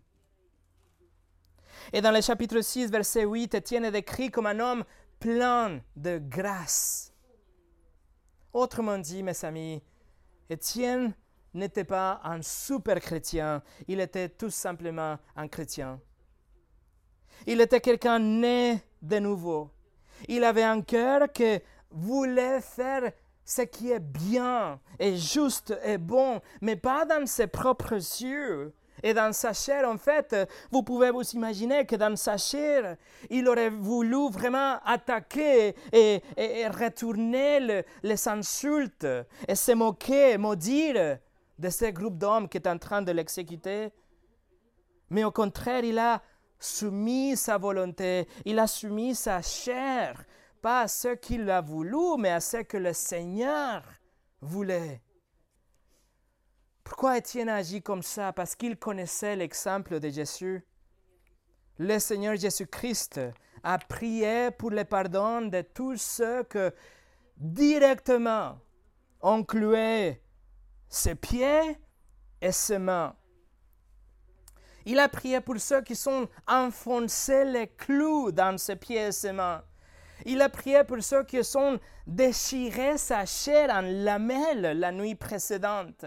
Et 1.94 2.02
dans 2.02 2.12
le 2.12 2.20
chapitre 2.20 2.60
6, 2.60 2.92
verset 2.92 3.24
8, 3.24 3.54
Étienne 3.54 3.86
est 3.86 3.92
décrit 3.92 4.30
comme 4.30 4.48
un 4.48 4.60
homme 4.60 4.84
plein 5.22 5.80
de 5.96 6.18
grâce. 6.18 7.14
Autrement 8.52 8.98
dit, 8.98 9.24
mes 9.24 9.46
amis, 9.46 9.82
Étienne 10.50 11.16
n'était 11.58 11.84
pas 11.84 12.22
un 12.24 12.42
super 12.42 13.00
chrétien, 13.00 13.62
il 13.88 14.00
était 14.00 14.30
tout 14.30 14.50
simplement 14.50 15.18
un 15.36 15.48
chrétien. 15.48 16.00
Il 17.46 17.62
était 17.62 17.82
quelqu'un 17.82 18.20
né 18.20 18.82
de 19.02 19.20
nouveau. 19.20 19.70
Il 20.28 20.44
avait 20.44 20.64
un 20.64 20.82
cœur 20.82 21.32
qui 21.32 21.60
voulait 21.92 22.62
faire 22.62 23.12
ce 23.46 23.62
qui 23.62 23.92
est 23.92 24.00
bien 24.00 24.80
et 25.00 25.16
juste 25.16 25.74
et 25.84 25.98
bon, 25.98 26.42
mais 26.62 26.76
pas 26.76 27.06
dans 27.06 27.26
ses 27.26 27.48
propres 27.48 27.94
yeux. 27.94 28.74
Et 29.04 29.14
dans 29.14 29.32
sa 29.32 29.54
chair, 29.54 29.88
en 29.88 29.98
fait, 29.98 30.36
vous 30.72 30.82
pouvez 30.82 31.12
vous 31.12 31.30
imaginer 31.32 31.86
que 31.86 31.96
dans 31.96 32.16
sa 32.16 32.36
chair, 32.36 32.98
il 33.30 33.48
aurait 33.48 33.70
voulu 33.70 34.30
vraiment 34.32 34.80
attaquer 34.84 35.76
et, 35.94 36.22
retourner 36.68 37.84
les 38.02 38.28
insultes 38.28 39.08
et 39.48 39.54
se 39.54 39.72
moquer, 39.74 40.38
maudire 40.40 41.20
de 41.58 41.70
ce 41.70 41.86
groupe 41.86 42.18
d'hommes 42.18 42.48
qui 42.48 42.58
est 42.58 42.68
en 42.68 42.78
train 42.78 43.02
de 43.02 43.12
l'exécuter. 43.12 43.92
Mais 45.10 45.24
au 45.24 45.32
contraire, 45.32 45.84
il 45.84 45.98
a 46.00 46.22
soumis 46.60 47.38
sa 47.38 47.58
volonté, 47.58 48.28
il 48.46 48.60
a 48.60 48.68
soumis 48.68 49.16
sa 49.16 49.42
chair, 49.42 50.26
pas 50.62 50.82
à 50.82 50.88
ce 50.88 51.10
qu'il 51.16 51.50
a 51.50 51.62
voulu, 51.62 52.18
mais 52.20 52.32
à 52.32 52.40
ce 52.40 52.58
que 52.58 52.78
le 52.78 52.94
Seigneur 52.94 53.84
voulait. 54.42 55.02
Pourquoi 56.84 57.18
Étienne 57.18 57.50
a 57.50 57.56
agi 57.56 57.82
comme 57.82 58.02
ça? 58.02 58.32
Parce 58.34 58.56
qu'il 58.56 58.78
connaissait 58.78 59.36
l'exemple 59.36 60.00
de 60.00 60.10
Jésus. 60.10 60.66
Le 61.78 62.00
Seigneur 62.00 62.36
Jésus-Christ 62.36 63.20
a 63.64 63.78
prié 63.78 64.52
pour 64.52 64.72
le 64.72 64.86
pardon 64.86 65.42
de 65.42 65.62
tous 65.62 65.98
ceux 65.98 66.44
que 66.44 66.74
directement 67.36 68.58
cloué 69.48 70.22
ses 70.90 71.16
pieds 71.16 71.78
et 72.42 72.52
ses 72.52 72.80
mains. 72.80 73.16
Il 74.86 75.00
a 75.00 75.10
prié 75.10 75.42
pour 75.42 75.60
ceux 75.60 75.82
qui 75.82 75.96
sont 75.96 76.30
enfoncés 76.48 77.44
les 77.44 77.68
clous 77.68 78.32
dans 78.32 78.58
ses 78.58 78.78
pieds 78.78 79.08
et 79.08 79.12
ses 79.12 79.34
mains. 79.34 79.62
Il 80.26 80.42
a 80.42 80.50
prié 80.50 80.84
pour 80.84 81.04
ceux 81.04 81.24
qui 81.24 81.44
sont 81.44 81.80
déchirés 82.06 82.98
sa 82.98 83.26
chair 83.26 83.70
en 83.70 83.82
lamelles 83.82 84.80
la 84.80 84.92
nuit 84.92 85.16
précédente. 85.16 86.06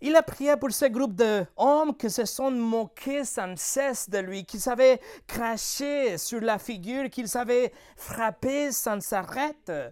Il 0.00 0.16
a 0.16 0.22
prié 0.22 0.56
pour 0.56 0.72
ce 0.72 0.86
groupe 0.86 1.14
d'hommes 1.14 1.96
qui 1.96 2.10
se 2.10 2.24
sont 2.24 2.50
moqués 2.50 3.24
sans 3.24 3.56
cesse 3.56 4.10
de 4.10 4.18
lui, 4.18 4.44
qui 4.44 4.58
savaient 4.58 5.00
cracher 5.26 6.18
sur 6.18 6.40
la 6.40 6.58
figure, 6.58 7.08
qu'ils 7.08 7.28
savaient 7.28 7.72
frapper 7.96 8.72
sans 8.72 9.00
s'arrêter 9.00 9.88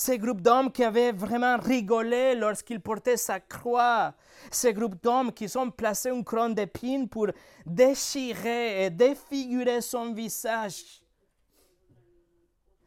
ces 0.00 0.16
groupes 0.16 0.40
d'hommes 0.40 0.72
qui 0.72 0.82
avaient 0.82 1.12
vraiment 1.12 1.58
rigolé 1.58 2.34
lorsqu'il 2.34 2.80
portait 2.80 3.18
sa 3.18 3.38
croix, 3.38 4.14
ces 4.50 4.72
groupes 4.72 5.00
d'hommes 5.02 5.30
qui 5.30 5.46
ont 5.58 5.70
placé 5.70 6.08
une 6.08 6.24
couronne 6.24 6.54
d'épines 6.54 7.06
pour 7.06 7.26
déchirer 7.66 8.86
et 8.86 8.90
défigurer 8.90 9.82
son 9.82 10.14
visage. 10.14 11.02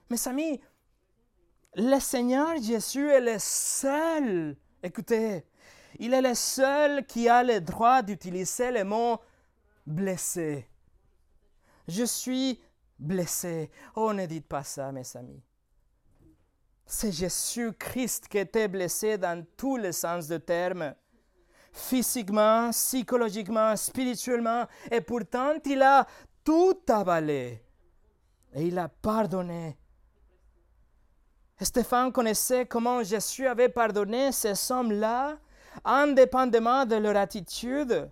Mes 0.09 0.27
amis, 0.27 0.59
le 1.75 1.99
Seigneur 1.99 2.59
Jésus 2.59 3.07
est 3.07 3.21
le 3.21 3.37
seul, 3.37 4.57
écoutez, 4.81 5.45
il 5.99 6.15
est 6.15 6.21
le 6.21 6.33
seul 6.33 7.05
qui 7.05 7.29
a 7.29 7.43
le 7.43 7.61
droit 7.61 8.01
d'utiliser 8.01 8.71
le 8.71 8.83
mot 8.83 9.19
blessé. 9.85 10.67
Je 11.87 12.05
suis 12.05 12.59
blessé. 12.97 13.69
Oh, 13.95 14.11
ne 14.13 14.25
dites 14.25 14.47
pas 14.47 14.63
ça, 14.63 14.91
mes 14.91 15.05
amis. 15.15 15.43
C'est 16.85 17.11
Jésus-Christ 17.11 18.27
qui 18.27 18.37
était 18.37 18.67
blessé 18.67 19.17
dans 19.17 19.45
tous 19.57 19.77
les 19.77 19.91
sens 19.93 20.27
du 20.27 20.39
terme, 20.39 20.93
physiquement, 21.71 22.69
psychologiquement, 22.71 23.75
spirituellement, 23.75 24.65
et 24.91 25.01
pourtant 25.01 25.53
il 25.65 25.81
a 25.81 26.05
tout 26.43 26.79
avalé 26.89 27.63
et 28.53 28.67
il 28.67 28.77
a 28.77 28.87
pardonné. 28.87 29.77
Stéphane 31.59 32.11
connaissait 32.11 32.65
comment 32.65 33.03
Jésus 33.03 33.47
avait 33.47 33.69
pardonné 33.69 34.31
ces 34.31 34.71
hommes-là, 34.71 35.37
indépendamment 35.83 36.85
de 36.85 36.95
leur 36.95 37.15
attitude, 37.15 38.09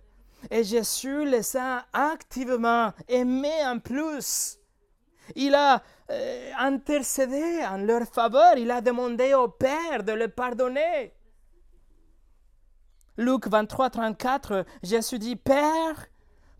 et 0.50 0.64
Jésus 0.64 1.24
les 1.26 1.56
a 1.56 1.84
activement 1.92 2.92
aimés 3.06 3.64
en 3.64 3.78
plus. 3.78 4.58
Il 5.34 5.54
a 5.54 5.82
euh, 6.10 6.50
intercédé 6.58 7.64
en 7.68 7.78
leur 7.78 8.06
faveur. 8.06 8.56
Il 8.56 8.70
a 8.70 8.80
demandé 8.80 9.34
au 9.34 9.48
Père 9.48 10.02
de 10.02 10.12
le 10.12 10.28
pardonner. 10.28 11.12
Luc 13.18 13.46
23, 13.46 13.90
34, 13.90 14.64
Jésus 14.82 15.18
dit, 15.18 15.36
Père, 15.36 16.06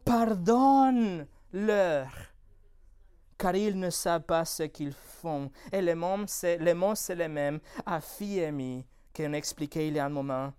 pardonne-leur, 0.05 1.27
car 3.39 3.57
ils 3.57 3.79
ne 3.79 3.89
savent 3.89 4.23
pas 4.23 4.45
ce 4.45 4.64
qu'ils 4.64 4.93
font. 4.93 5.51
Et 5.73 5.81
les 5.81 5.95
mots, 5.95 6.27
c'est 6.27 6.59
c'est 6.95 7.14
les 7.14 7.29
mêmes 7.29 7.59
à 7.87 8.01
qu'on 8.01 9.33
expliquait 9.33 9.89
il 9.89 9.95
y 9.95 9.99
a 9.99 10.05
un 10.05 10.11
moment. 10.11 10.53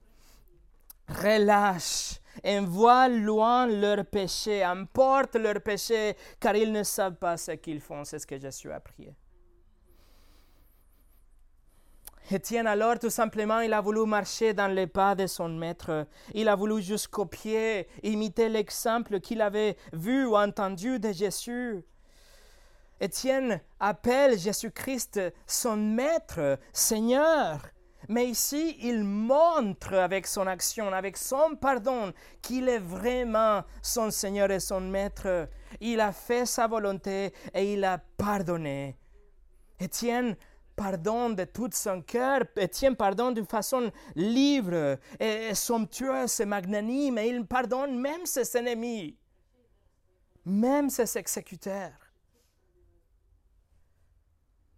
Relâche 1.07 2.19
envoie 2.45 3.07
loin 3.07 3.67
leurs 3.67 4.05
péchés, 4.05 4.65
emporte 4.65 5.35
leurs 5.35 5.61
péchés, 5.61 6.15
car 6.39 6.55
ils 6.55 6.71
ne 6.71 6.83
savent 6.83 7.15
pas 7.15 7.37
ce 7.37 7.51
qu'ils 7.51 7.81
font. 7.81 8.03
C'est 8.03 8.19
ce 8.19 8.27
que 8.27 8.39
Jésus 8.39 8.71
a 8.71 8.79
prié. 8.79 9.13
Étienne 12.31 12.67
alors, 12.67 12.97
tout 12.99 13.09
simplement, 13.09 13.59
il 13.59 13.73
a 13.73 13.81
voulu 13.81 14.05
marcher 14.05 14.53
dans 14.53 14.67
les 14.67 14.87
pas 14.87 15.13
de 15.13 15.27
son 15.27 15.49
maître. 15.49 16.07
Il 16.33 16.47
a 16.47 16.55
voulu 16.55 16.81
juste 16.81 17.09
copier, 17.09 17.87
imiter 18.01 18.47
l'exemple 18.47 19.19
qu'il 19.19 19.41
avait 19.41 19.75
vu 19.91 20.25
ou 20.25 20.37
entendu 20.37 20.99
de 20.99 21.11
Jésus. 21.11 21.83
Étienne 23.01 23.59
appelle 23.79 24.39
Jésus-Christ 24.39 25.19
son 25.45 25.75
maître, 25.75 26.57
Seigneur. 26.71 27.59
Mais 28.09 28.27
ici, 28.27 28.77
il 28.81 29.03
montre 29.03 29.93
avec 29.93 30.27
son 30.27 30.45
action, 30.47 30.91
avec 30.91 31.17
son 31.17 31.55
pardon, 31.55 32.13
qu'il 32.41 32.67
est 32.67 32.79
vraiment 32.79 33.63
son 33.81 34.11
Seigneur 34.11 34.51
et 34.51 34.59
son 34.59 34.81
Maître. 34.81 35.47
Il 35.79 35.99
a 35.99 36.11
fait 36.11 36.45
sa 36.45 36.67
volonté 36.67 37.33
et 37.53 37.73
il 37.73 37.83
a 37.83 37.97
pardonné. 38.17 38.97
Étienne 39.79 40.35
pardonne 40.75 41.35
de 41.35 41.45
tout 41.45 41.69
son 41.71 42.01
cœur, 42.01 42.41
Étienne 42.57 42.95
pardonne 42.95 43.35
d'une 43.35 43.45
façon 43.45 43.91
libre 44.15 44.97
et 45.19 45.53
somptueuse 45.53 46.39
et 46.39 46.45
magnanime, 46.45 47.17
et 47.19 47.27
il 47.27 47.45
pardonne 47.45 47.99
même 47.99 48.25
ses 48.25 48.57
ennemis, 48.57 49.17
même 50.45 50.89
ses 50.89 51.17
exécuteurs. 51.17 51.91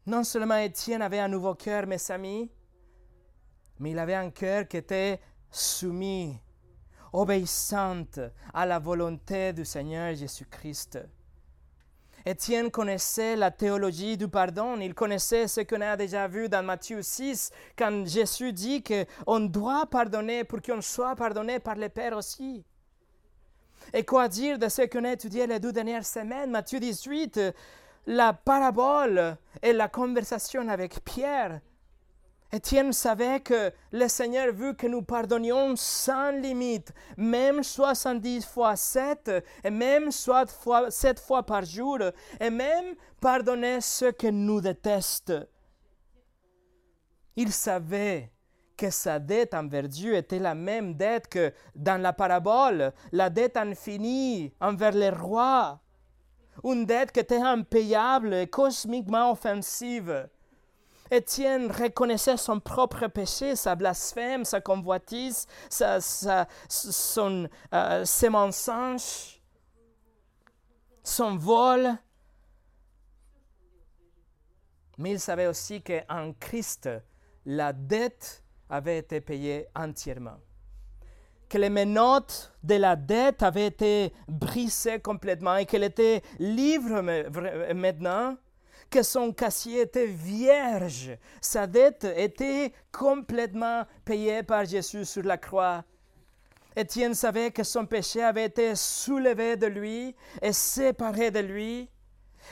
Non 0.06 0.24
seulement 0.24 0.58
Étienne 0.58 1.02
avait 1.02 1.20
un 1.20 1.28
nouveau 1.28 1.56
cœur, 1.56 1.88
mes 1.88 2.12
amis, 2.12 2.52
mais 3.80 3.92
il 3.92 4.00
avait 4.00 4.16
un 4.16 4.30
cœur 4.30 4.68
qui 4.68 4.78
était 4.78 5.20
soumis, 5.52 6.38
obéissante 7.14 8.20
à 8.54 8.66
la 8.66 8.80
volonté 8.80 9.54
du 9.54 9.66
Seigneur 9.66 10.14
Jésus-Christ. 10.16 11.00
Étienne 12.28 12.72
connaissait 12.72 13.36
la 13.36 13.52
théologie 13.52 14.18
du 14.18 14.28
pardon, 14.28 14.80
il 14.80 14.96
connaissait 14.96 15.48
ce 15.48 15.62
qu'on 15.62 15.82
a 15.82 15.96
déjà 15.96 16.28
vu 16.28 16.50
dans 16.50 16.66
Matthieu 16.66 17.04
6, 17.04 17.52
quand 17.78 18.04
Jésus 18.08 18.52
dit 18.52 18.84
qu'on 18.84 19.42
doit 19.42 19.86
pardonner 19.86 20.44
pour 20.44 20.60
qu'on 20.62 20.82
soit 20.82 21.16
pardonné 21.16 21.60
par 21.60 21.76
le 21.76 21.88
Père 21.88 22.18
aussi. 22.18 22.66
Et 23.94 24.04
quoi 24.04 24.28
dire 24.28 24.58
de 24.58 24.68
ce 24.70 24.82
qu'on 24.82 25.04
a 25.04 25.14
étudié 25.14 25.46
les 25.46 25.60
deux 25.60 25.72
dernières 25.72 26.06
semaines, 26.06 26.50
Matthieu 26.50 26.80
18, 26.80 27.40
la 28.08 28.34
parabole 28.34 29.38
et 29.62 29.74
la 29.74 29.88
conversation 29.88 30.68
avec 30.68 31.04
Pierre. 31.04 31.62
Étienne 32.52 32.94
savait 32.94 33.40
que 33.40 33.72
le 33.92 34.08
Seigneur 34.08 34.54
veut 34.54 34.74
que 34.74 34.88
nous 34.88 35.02
pardonnions 35.02 35.76
sans 35.76 36.32
limite, 36.32 36.94
même 37.18 37.64
70 37.64 38.46
fois 38.46 38.76
7, 38.76 39.32
et 39.64 39.70
même 39.70 40.12
soit 40.12 40.50
fois, 40.50 40.90
7 40.90 41.20
fois 41.20 41.44
par 41.44 41.66
jour, 41.66 42.00
et 42.40 42.50
même 42.50 42.96
pardonner 43.20 43.82
ceux 43.82 44.12
qui 44.12 44.32
nous 44.32 44.62
détestent. 44.62 45.34
Il 47.36 47.52
savait 47.52 48.32
que 48.78 48.90
sa 48.90 49.20
dette 49.20 49.54
envers 49.54 49.88
Dieu 49.88 50.16
était 50.16 50.40
la 50.40 50.56
même 50.56 50.96
dette 50.96 51.28
que 51.28 51.54
dans 51.76 52.02
la 52.02 52.14
parabole, 52.14 52.94
la 53.12 53.30
dette 53.30 53.58
infinie 53.58 54.54
envers 54.62 54.92
les 54.92 55.10
rois 55.10 55.82
une 56.64 56.86
dette 56.86 57.12
qui 57.12 57.20
était 57.20 57.42
impayable 57.42 58.34
et 58.34 58.48
cosmiquement 58.48 59.32
offensive. 59.32 60.28
Étienne 61.12 61.72
reconnaissait 61.72 62.38
son 62.38 62.60
propre 62.60 63.08
péché, 63.08 63.56
sa 63.56 63.76
blasphème, 63.76 64.44
sa 64.46 64.62
convoitise, 64.62 65.46
euh, 65.82 66.00
ses 68.06 68.30
mensonges, 68.30 69.42
son 71.04 71.38
vol. 71.38 71.96
Mais 74.98 75.12
il 75.12 75.20
savait 75.20 75.48
aussi 75.48 75.82
qu'en 75.82 76.34
Christ, 76.40 76.90
la 77.46 77.74
dette 77.74 78.44
avait 78.70 78.98
été 78.98 79.22
payée 79.22 79.68
entièrement 79.76 80.38
que 81.50 81.58
les 81.58 81.70
menottes 81.70 82.52
de 82.64 82.76
la 82.76 82.96
dette 82.96 83.44
avaient 83.44 83.68
été 83.68 84.14
brisées 84.28 85.00
complètement 85.00 85.56
et 85.56 85.66
qu'elle 85.66 85.84
était 85.84 86.22
libre 86.40 87.02
maintenant, 87.74 88.36
que 88.90 89.04
son 89.04 89.32
casier 89.34 89.82
était 89.82 90.08
vierge. 90.08 91.18
Sa 91.42 91.68
dette 91.68 92.06
était 92.16 92.74
complètement 92.92 93.84
payée 94.04 94.44
par 94.44 94.66
Jésus 94.66 95.06
sur 95.06 95.24
la 95.24 95.38
croix. 95.38 95.84
Étienne 96.76 97.14
savait 97.14 97.52
que 97.52 97.64
son 97.64 97.86
péché 97.86 98.22
avait 98.22 98.46
été 98.46 98.76
soulevé 98.76 99.56
de 99.56 99.68
lui 99.68 100.16
et 100.42 100.52
séparé 100.52 101.32
de 101.32 101.40
lui. 101.40 101.90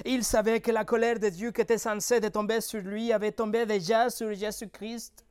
Il 0.06 0.24
savait 0.24 0.62
que 0.62 0.72
la 0.72 0.86
colère 0.86 1.20
de 1.20 1.30
Dieu 1.30 1.52
qui 1.52 1.62
était 1.62 1.78
censée 1.78 2.22
tomber 2.32 2.62
sur 2.62 2.82
lui 2.82 3.12
avait 3.12 3.32
tombé 3.32 3.66
déjà 3.66 4.10
sur 4.10 4.34
Jésus-Christ. 4.34 5.26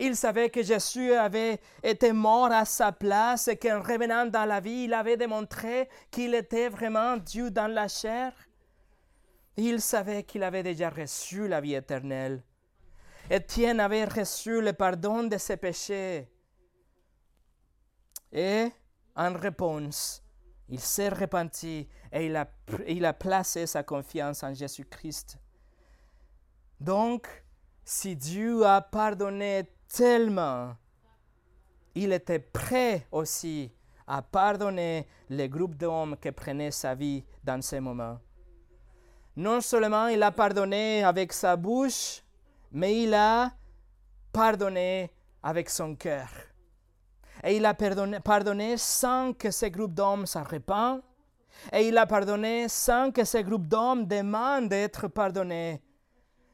Il 0.00 0.16
savait 0.16 0.50
que 0.50 0.62
Jésus 0.62 1.12
avait 1.12 1.60
été 1.82 2.12
mort 2.12 2.50
à 2.50 2.64
sa 2.64 2.90
place 2.90 3.46
et 3.46 3.56
qu'en 3.56 3.80
revenant 3.80 4.26
dans 4.26 4.44
la 4.44 4.58
vie, 4.58 4.84
il 4.84 4.94
avait 4.94 5.16
démontré 5.16 5.88
qu'il 6.10 6.34
était 6.34 6.68
vraiment 6.68 7.16
Dieu 7.16 7.50
dans 7.50 7.68
la 7.68 7.86
chair. 7.86 8.32
Il 9.56 9.80
savait 9.80 10.24
qu'il 10.24 10.42
avait 10.42 10.62
déjà 10.62 10.90
reçu 10.90 11.46
la 11.46 11.60
vie 11.60 11.74
éternelle. 11.74 12.42
Étienne 13.30 13.80
avait 13.80 14.04
reçu 14.04 14.60
le 14.60 14.72
pardon 14.72 15.22
de 15.24 15.38
ses 15.38 15.56
péchés. 15.56 16.28
Et 18.32 18.68
en 19.14 19.32
réponse, 19.32 20.22
il 20.68 20.80
s'est 20.80 21.08
repenti 21.08 21.88
et 22.12 22.26
il 22.26 22.36
a, 22.36 22.50
il 22.86 23.04
a 23.04 23.12
placé 23.12 23.66
sa 23.66 23.82
confiance 23.82 24.42
en 24.42 24.52
Jésus-Christ. 24.52 25.38
Donc, 26.80 27.28
si 27.84 28.16
Dieu 28.16 28.66
a 28.66 28.80
pardonné 28.80 29.70
tellement, 29.88 30.74
il 31.94 32.12
était 32.12 32.40
prêt 32.40 33.06
aussi 33.12 33.72
à 34.06 34.20
pardonner 34.20 35.06
les 35.28 35.48
groupes 35.48 35.76
d'hommes 35.76 36.16
qui 36.16 36.32
prenaient 36.32 36.70
sa 36.70 36.94
vie 36.94 37.24
dans 37.42 37.62
ces 37.62 37.80
moments. 37.80 38.18
Non 39.36 39.60
seulement 39.60 40.06
il 40.08 40.22
a 40.22 40.30
pardonné 40.30 41.02
avec 41.02 41.32
sa 41.32 41.56
bouche, 41.56 42.22
mais 42.70 43.02
il 43.02 43.14
a 43.14 43.52
pardonné 44.32 45.10
avec 45.42 45.68
son 45.70 45.96
cœur. 45.96 46.28
Et 47.42 47.56
il 47.56 47.66
a 47.66 47.74
pardonné, 47.74 48.20
pardonné 48.20 48.76
sans 48.76 49.32
que 49.32 49.50
ces 49.50 49.70
groupes 49.70 49.92
d'hommes 49.94 50.26
s'en 50.26 50.44
Et 51.72 51.88
il 51.88 51.98
a 51.98 52.06
pardonné 52.06 52.68
sans 52.68 53.10
que 53.10 53.24
ces 53.24 53.42
groupes 53.42 53.66
d'hommes 53.66 54.06
demandent 54.06 54.68
d'être 54.68 55.08
pardonnés. 55.08 55.82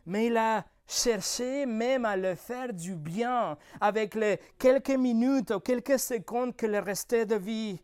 Mais 0.06 0.26
il 0.26 0.36
a 0.36 0.64
chercher 0.86 1.66
même 1.66 2.04
à 2.04 2.16
le 2.16 2.34
faire 2.34 2.72
du 2.72 2.96
bien 2.96 3.56
avec 3.80 4.14
les 4.14 4.40
quelques 4.58 4.90
minutes 4.90 5.52
ou 5.52 5.60
quelques 5.60 5.98
secondes 5.98 6.56
qu'il 6.56 6.76
restait 6.76 7.26
de 7.26 7.36
vie. 7.36 7.80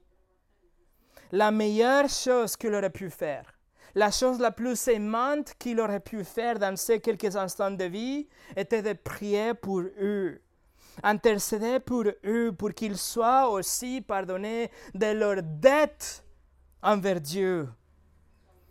La 1.32 1.51
meilleure 1.51 2.09
chose 2.09 2.57
qu'il 2.57 2.74
aurait 2.74 2.90
pu 2.90 3.11
faire, 3.11 3.55
la 3.95 4.11
chose 4.11 4.39
la 4.39 4.51
plus 4.51 4.89
aimante 4.89 5.55
qu'il 5.59 5.80
aurait 5.80 6.01
pu 6.01 6.24
faire 6.24 6.59
dans 6.59 6.76
ces 6.76 7.01
quelques 7.01 7.37
instants 7.37 7.70
de 7.70 7.84
vie, 7.84 8.28
était 8.57 8.82
de 8.82 8.93
prier 8.93 9.55
pour 9.55 9.80
eux, 9.80 10.41
intercéder 11.03 11.80
pour 11.80 12.05
eux, 12.24 12.53
pour 12.53 12.74
qu'ils 12.74 12.99
soient 12.99 13.51
aussi 13.51 14.01
pardonnés 14.01 14.70
de 14.95 15.12
leurs 15.12 15.43
dettes 15.43 16.24
envers 16.82 17.20
Dieu, 17.20 17.68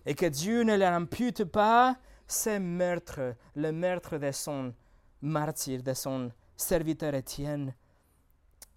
et 0.06 0.14
que 0.14 0.28
Dieu 0.28 0.64
ne 0.64 0.76
leur 0.76 0.94
impute 0.94 1.44
pas 1.46 1.98
c'est 2.28 2.60
meurtre, 2.60 3.36
le 3.56 3.72
meurtre 3.72 4.18
de 4.18 4.32
son 4.32 4.74
martyr, 5.22 5.84
de 5.84 5.94
son 5.94 6.32
serviteur 6.58 7.14
Étienne. 7.14 7.74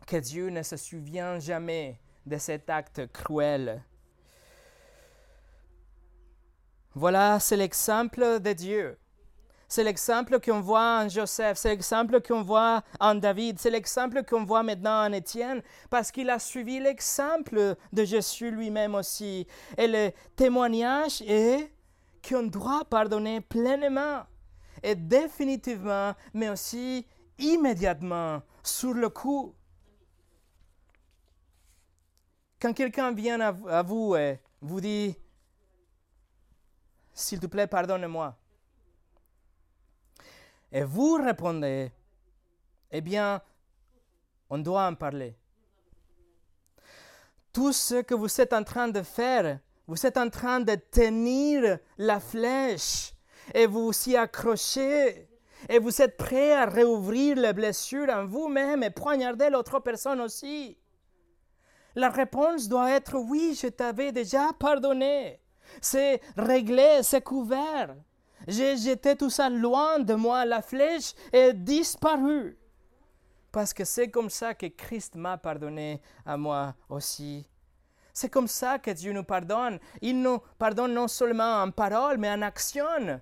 Que 0.07 0.17
Dieu 0.17 0.49
ne 0.51 0.63
se 0.63 0.77
souvient 0.77 1.39
jamais 1.39 2.01
de 2.27 2.37
cet 2.37 2.69
acte 2.71 3.07
cruel. 3.13 3.83
Voilà, 6.99 7.39
c'est 7.39 7.57
l'exemple 7.57 8.41
de 8.41 8.53
Dieu. 8.53 8.99
C'est 9.69 9.85
l'exemple 9.85 10.41
qu'on 10.41 10.61
voit 10.61 11.05
en 11.05 11.09
Joseph, 11.09 11.57
c'est 11.57 11.69
l'exemple 11.69 12.21
qu'on 12.21 12.43
voit 12.43 12.83
en 12.99 13.15
David, 13.15 13.61
c'est 13.61 13.71
l'exemple 13.71 14.25
qu'on 14.25 14.45
voit 14.45 14.65
maintenant 14.65 15.07
en 15.07 15.13
Étienne, 15.13 15.63
parce 15.91 16.11
qu'il 16.11 16.29
a 16.29 16.41
suivi 16.41 16.81
l'exemple 16.81 17.77
de 17.93 18.05
Jésus 18.05 18.51
lui-même 18.51 18.97
aussi. 18.97 19.47
Et 19.77 19.87
le 19.87 20.11
témoignage 20.35 21.23
est 21.23 21.73
qu'on 22.29 22.43
doit 22.43 22.85
pardonner 22.85 23.43
pleinement 23.43 24.25
et 24.83 24.97
définitivement, 24.97 26.15
mais 26.35 26.49
aussi 26.49 27.07
immédiatement, 27.39 28.43
sur 28.65 28.93
le 28.93 29.09
coup. 29.09 29.55
Quand 32.61 32.73
quelqu'un 32.73 33.13
vient 33.13 33.39
à 33.39 33.83
vous 33.85 34.17
et 34.17 34.41
vous 34.61 34.81
dit, 34.81 35.15
s'il 37.21 37.41
te 37.41 37.47
plaît, 37.47 37.67
pardonne-moi, 37.67 38.37
et 40.71 40.85
vous 40.85 41.15
répondez, 41.15 41.91
eh 42.91 43.01
bien, 43.01 43.41
on 44.51 44.59
doit 44.59 44.87
en 44.87 44.95
parler. 44.95 45.37
Tout 47.53 47.73
ce 47.73 48.03
que 48.03 48.15
vous 48.15 48.41
êtes 48.41 48.53
en 48.53 48.63
train 48.63 48.89
de 48.89 49.03
faire 49.03 49.59
vous 49.89 50.05
êtes 50.05 50.19
en 50.19 50.29
train 50.29 50.61
de 50.61 50.75
tenir 50.75 51.79
la 51.97 52.21
flèche 52.21 53.15
et 53.55 53.67
vous 53.67 53.91
y 54.07 54.17
accrochez. 54.17 55.27
Et 55.69 55.79
vous 55.79 56.03
êtes 56.03 56.19
prêt 56.19 56.53
à 56.53 56.67
réouvrir 56.67 57.37
les 57.37 57.55
blessures 57.55 58.11
en 58.11 58.27
vous-même 58.27 58.83
et 58.83 58.91
poignarder 58.91 59.49
l'autre 59.49 59.81
personne 59.81 60.21
aussi. 60.21 60.77
La 61.95 62.11
réponse 62.11 62.69
doit 62.69 62.91
être 62.91 63.17
oui, 63.17 63.59
je 63.61 63.69
t'avais 63.69 64.13
déjà 64.13 64.51
pardonné. 64.59 65.41
C'est 65.81 66.21
réglé, 66.37 67.01
c'est 67.03 67.23
couvert. 67.23 67.95
J'ai 68.47 68.77
jeté 68.77 69.17
tout 69.17 69.31
ça 69.31 69.51
loin 69.51 69.99
de 69.99 70.15
moi, 70.15 70.45
la 70.45 70.63
flèche 70.63 71.15
est 71.33 71.53
disparue. 71.53 72.57
parce 73.51 73.73
que 73.73 73.85
c'est 73.85 74.09
comme 74.09 74.31
ça 74.31 74.55
que 74.55 74.67
Christ 74.67 75.15
m'a 75.15 75.37
pardonné 75.39 76.01
à 76.25 76.37
moi 76.37 76.75
aussi. 76.89 77.49
C'est 78.13 78.29
comme 78.29 78.49
ça 78.49 78.79
que 78.79 78.91
Dieu 78.91 79.13
nous 79.13 79.25
pardonne. 79.25 79.79
Il 80.03 80.21
nous 80.21 80.39
pardonne 80.59 80.93
non 80.93 81.09
seulement 81.09 81.63
en 81.63 81.71
parole, 81.71 82.19
mais 82.19 82.31
en 82.31 82.43
action. 82.43 83.21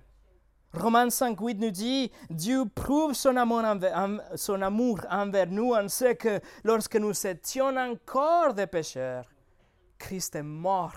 Romains 0.73 1.09
5, 1.09 1.39
8 1.39 1.59
nous 1.59 1.71
dit, 1.71 2.11
Dieu 2.29 2.65
prouve 2.65 3.13
son 3.13 3.35
amour, 3.37 3.63
envers, 3.63 4.21
son 4.35 4.61
amour 4.61 4.99
envers 5.09 5.47
nous 5.47 5.73
en 5.73 5.87
ce 5.87 6.13
que 6.13 6.39
lorsque 6.63 6.97
nous 6.97 7.25
étions 7.25 7.75
encore 7.77 8.53
des 8.53 8.67
pécheurs, 8.67 9.25
Christ 9.97 10.35
est 10.35 10.43
mort 10.43 10.95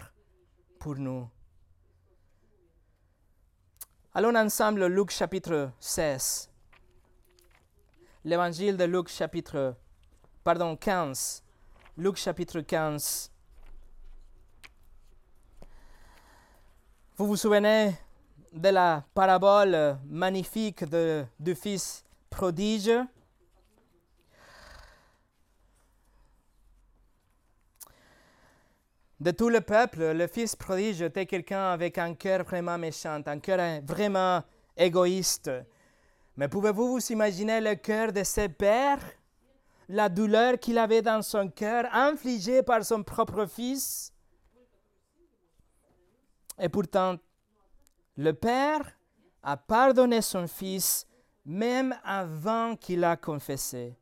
pour 0.79 0.97
nous. 0.97 1.29
Allons 4.13 4.35
ensemble 4.35 4.87
Luc 4.87 5.13
chapitre 5.13 5.71
16. 5.79 6.51
L'évangile 8.25 8.77
de 8.77 8.83
Luc 8.83 9.09
chapitre 9.09 9.77
pardon 10.43 10.75
15. 10.75 11.45
Luc 11.97 12.17
chapitre 12.17 12.61
15. 12.61 13.31
Vous 17.17 17.27
vous 17.29 17.37
souvenez 17.37 17.93
de 18.53 18.71
la 18.71 19.05
parabole 19.15 19.97
magnifique 20.07 20.85
de, 20.91 21.25
du 21.39 21.55
fils 21.55 22.05
prodige? 22.29 22.91
De 29.21 29.31
tout 29.33 29.51
le 29.51 29.61
peuple, 29.61 30.13
le 30.13 30.27
fils 30.27 30.57
prodige 30.57 31.03
était 31.03 31.27
quelqu'un 31.27 31.73
avec 31.73 31.99
un 31.99 32.15
cœur 32.15 32.43
vraiment 32.43 32.79
méchant, 32.79 33.21
un 33.27 33.39
cœur 33.39 33.83
vraiment 33.85 34.43
égoïste. 34.75 35.51
Mais 36.37 36.49
pouvez-vous 36.49 36.93
vous 36.93 37.13
imaginer 37.13 37.61
le 37.61 37.75
cœur 37.75 38.13
de 38.13 38.25
ses 38.25 38.49
pères, 38.49 39.05
la 39.91 40.09
douleur 40.09 40.59
qu'il 40.59 40.79
avait 40.79 41.03
dans 41.03 41.21
son 41.21 41.49
cœur, 41.51 41.85
infligée 41.93 42.63
par 42.63 42.83
son 42.83 43.03
propre 43.03 43.45
fils? 43.45 44.15
Et 46.59 46.71
pourtant, 46.71 47.17
le 48.17 48.33
père 48.33 48.91
a 49.43 49.57
pardonné 49.59 50.23
son 50.23 50.47
fils 50.47 51.07
même 51.45 51.95
avant 52.05 52.75
qu'il 52.77 53.05
a 53.05 53.17
confessé. 53.17 54.00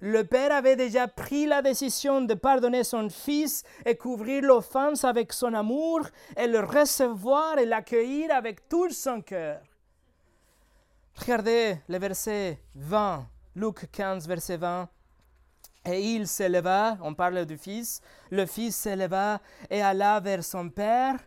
Le 0.00 0.24
Père 0.24 0.52
avait 0.52 0.76
déjà 0.76 1.08
pris 1.08 1.46
la 1.46 1.62
décision 1.62 2.20
de 2.20 2.34
pardonner 2.34 2.84
son 2.84 3.08
Fils 3.08 3.62
et 3.84 3.96
couvrir 3.96 4.42
l'offense 4.42 5.04
avec 5.04 5.32
son 5.32 5.54
amour 5.54 6.00
et 6.36 6.46
le 6.46 6.60
recevoir 6.60 7.58
et 7.58 7.66
l'accueillir 7.66 8.30
avec 8.34 8.68
tout 8.68 8.90
son 8.90 9.22
cœur. 9.22 9.60
Regardez 11.16 11.78
le 11.88 11.98
verset 11.98 12.60
20, 12.74 13.26
Luc 13.54 13.90
15, 13.90 14.28
verset 14.28 14.58
20. 14.58 14.88
Et 15.86 16.00
il 16.00 16.26
s'éleva, 16.26 16.98
on 17.00 17.14
parle 17.14 17.46
du 17.46 17.56
Fils, 17.56 18.00
le 18.30 18.44
Fils 18.44 18.74
s'éleva 18.74 19.40
et 19.70 19.80
alla 19.80 20.18
vers 20.20 20.42
son 20.42 20.68
Père 20.68 21.18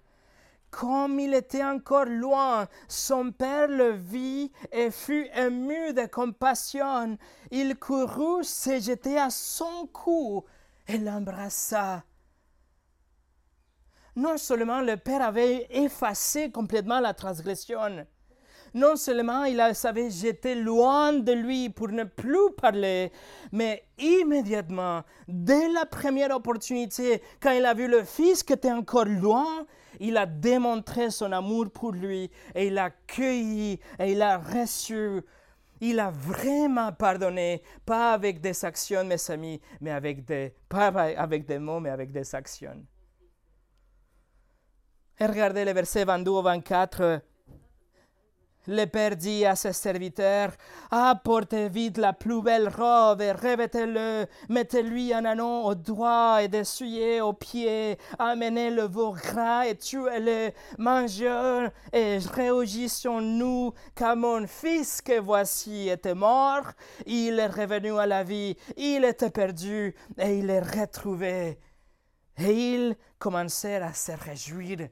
comme 0.71 1.19
il 1.19 1.33
était 1.33 1.63
encore 1.63 2.05
loin, 2.05 2.67
son 2.87 3.31
père 3.31 3.67
le 3.67 3.91
vit 3.91 4.51
et 4.71 4.91
fut 4.91 5.27
ému 5.35 5.93
de 5.93 6.05
compassion. 6.05 7.17
Il 7.51 7.77
courut, 7.77 8.43
se 8.43 8.79
jeter 8.79 9.17
à 9.17 9.29
son 9.29 9.87
cou 9.87 10.43
et 10.87 10.97
l'embrassa. 10.97 12.03
Non 14.15 14.37
seulement 14.37 14.81
le 14.81 14.97
père 14.97 15.21
avait 15.21 15.67
effacé 15.69 16.51
complètement 16.51 16.99
la 16.99 17.13
transgression, 17.13 18.05
non 18.73 18.95
seulement 18.95 19.45
il 19.45 19.61
s'avait 19.73 20.09
jeté 20.09 20.55
loin 20.55 21.13
de 21.13 21.31
lui 21.31 21.69
pour 21.69 21.89
ne 21.89 22.03
plus 22.03 22.51
parler, 22.57 23.11
mais 23.51 23.83
immédiatement, 23.97 25.01
dès 25.27 25.69
la 25.69 25.85
première 25.85 26.35
opportunité, 26.35 27.21
quand 27.41 27.51
il 27.51 27.65
a 27.65 27.73
vu 27.73 27.87
le 27.87 28.03
fils 28.03 28.43
qui 28.43 28.53
était 28.53 28.71
encore 28.71 29.05
loin, 29.05 29.65
il 29.99 30.17
a 30.17 30.25
démontré 30.25 31.11
son 31.11 31.31
amour 31.31 31.69
pour 31.71 31.91
lui 31.91 32.29
et 32.55 32.67
il 32.67 32.73
l'a 32.73 32.85
accueilli 32.85 33.79
et 33.99 34.11
il 34.11 34.21
a 34.21 34.37
reçu. 34.37 35.21
Il 35.81 35.99
a 35.99 36.11
vraiment 36.11 36.91
pardonné, 36.91 37.63
pas 37.85 38.13
avec 38.13 38.41
des 38.41 38.65
actions, 38.65 39.05
mes 39.05 39.31
amis, 39.31 39.61
mais 39.79 39.91
avec 39.91 40.25
des, 40.25 40.53
pas 40.67 40.87
avec 40.87 41.45
des 41.45 41.57
mots, 41.57 41.79
mais 41.79 41.89
avec 41.89 42.11
des 42.11 42.35
actions. 42.35 42.83
Et 45.19 45.25
regardez 45.25 45.65
le 45.65 45.71
verset 45.71 46.05
22 46.05 46.31
au 46.31 46.41
24. 46.41 47.21
Le 48.71 48.85
père 48.85 49.15
dit 49.15 49.47
à 49.47 49.55
ses 49.55 49.73
serviteurs, 49.73 50.51
apportez 50.91 51.69
vite 51.69 51.97
la 51.97 52.13
plus 52.13 52.43
belle 52.43 52.69
robe 52.69 53.19
et 53.19 53.31
revêtez-le, 53.31 54.27
mettez-lui 54.47 55.11
un 55.11 55.25
anneau 55.25 55.63
au 55.63 55.73
doigt 55.73 56.43
et 56.43 56.49
dessuyez 56.49 57.19
aux 57.19 57.33
pieds, 57.33 57.97
amenez 58.19 58.69
le 58.69 58.83
veau 58.83 59.13
gras 59.13 59.65
et 59.65 59.75
tuez-le, 59.75 60.51
mangez 60.77 61.69
et 61.91 62.19
réjouissons-nous 62.19 63.73
car 63.95 64.15
mon 64.15 64.45
fils 64.45 65.01
que 65.01 65.19
voici 65.19 65.89
était 65.89 66.13
mort, 66.13 66.71
il 67.07 67.39
est 67.39 67.47
revenu 67.47 67.97
à 67.97 68.05
la 68.05 68.23
vie, 68.23 68.55
il 68.77 69.03
était 69.03 69.31
perdu 69.31 69.95
et 70.19 70.37
il 70.37 70.47
est 70.51 70.59
retrouvé. 70.59 71.57
Et 72.37 72.73
ils 72.73 72.95
commencèrent 73.17 73.83
à 73.83 73.93
se 73.95 74.11
réjouir. 74.11 74.89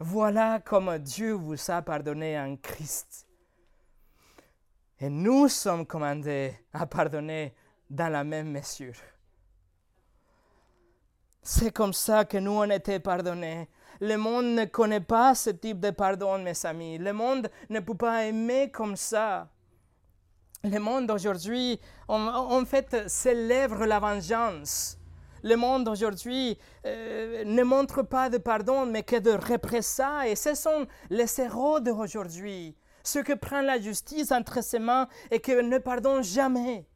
Voilà 0.00 0.58
comme 0.58 0.98
Dieu 0.98 1.32
vous 1.32 1.70
a 1.70 1.80
pardonné 1.80 2.38
en 2.38 2.56
Christ. 2.56 3.26
Et 4.98 5.08
nous 5.08 5.48
sommes 5.48 5.86
commandés 5.86 6.54
à 6.72 6.86
pardonner 6.86 7.54
dans 7.88 8.10
la 8.10 8.24
même 8.24 8.50
mesure. 8.50 8.94
C'est 11.42 11.70
comme 11.70 11.92
ça 11.92 12.24
que 12.24 12.38
nous 12.38 12.52
on 12.52 12.70
été 12.70 12.98
pardonnés. 12.98 13.68
Le 14.00 14.16
monde 14.16 14.46
ne 14.46 14.64
connaît 14.64 15.00
pas 15.00 15.34
ce 15.34 15.50
type 15.50 15.78
de 15.78 15.90
pardon, 15.90 16.38
mes 16.38 16.66
amis. 16.66 16.98
Le 16.98 17.12
monde 17.12 17.48
ne 17.70 17.80
peut 17.80 17.96
pas 17.96 18.24
aimer 18.24 18.70
comme 18.72 18.96
ça. 18.96 19.48
Le 20.64 20.78
monde 20.78 21.10
aujourd'hui, 21.10 21.78
en 22.08 22.64
fait, 22.64 23.08
célèbre 23.08 23.84
la 23.84 24.00
vengeance 24.00 24.98
le 25.44 25.56
monde 25.56 25.86
aujourd'hui 25.88 26.58
euh, 26.86 27.44
ne 27.44 27.62
montre 27.62 28.02
pas 28.02 28.30
de 28.30 28.38
pardon, 28.38 28.86
mais 28.86 29.02
que 29.02 29.16
de 29.16 29.30
représailles. 29.30 30.32
Et 30.32 30.36
ce 30.36 30.54
sont 30.54 30.86
les 31.10 31.38
héros 31.38 31.80
d'aujourd'hui, 31.80 32.74
ceux 33.04 33.22
qui 33.22 33.36
prennent 33.36 33.66
la 33.66 33.78
justice 33.78 34.32
entre 34.32 34.64
ses 34.64 34.78
mains 34.78 35.06
et 35.30 35.40
qui 35.40 35.54
ne 35.54 35.78
pardonnent 35.78 36.24
jamais. 36.24 36.86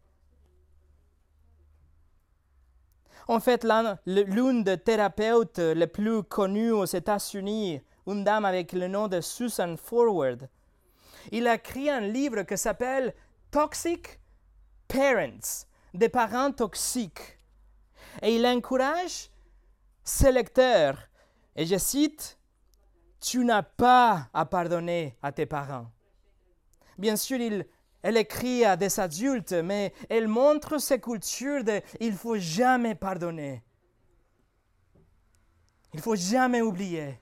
En 3.29 3.41
fait, 3.41 3.67
l'une 4.07 4.65
des 4.65 4.79
thérapeutes 4.79 5.59
les 5.59 5.87
plus 5.87 6.23
connues 6.23 6.73
aux 6.73 6.87
États-Unis, 6.87 7.83
une 8.07 8.25
dame 8.25 8.47
avec 8.47 8.73
le 8.73 8.89
nom 8.89 9.07
de 9.07 9.21
Susan 9.21 9.77
Forward, 9.77 10.49
il 11.31 11.47
a 11.47 11.57
écrit 11.57 11.91
un 11.91 12.01
livre 12.01 12.45
qui 12.45 12.57
s'appelle 12.57 13.15
Toxic 13.51 14.19
Parents, 14.89 15.67
des 15.93 16.09
parents 16.09 16.53
toxiques. 16.53 17.38
Et 18.23 18.37
il 18.37 18.47
encourage 18.47 19.31
ses 20.05 20.33
lecteurs, 20.33 21.09
et 21.55 21.67
je 21.67 21.77
cite, 21.77 22.39
Tu 23.21 23.45
n'as 23.45 23.63
pas 23.63 24.29
à 24.33 24.47
pardonner 24.47 25.17
à 25.23 25.33
tes 25.33 25.47
parents. 25.47 25.87
Bien 26.97 27.17
sûr, 27.17 27.39
il, 27.39 27.67
elle 28.03 28.17
écrit 28.17 28.65
à 28.65 28.77
des 28.77 29.01
adultes, 29.01 29.53
mais 29.53 29.93
elle 30.09 30.29
montre 30.29 30.79
cette 30.79 31.03
culture 31.03 31.65
de 31.65 31.81
il 32.01 32.15
faut 32.15 32.39
jamais 32.39 32.95
pardonner. 32.95 33.63
Il 35.95 36.01
faut 36.01 36.17
jamais 36.17 36.61
oublier. 36.61 37.21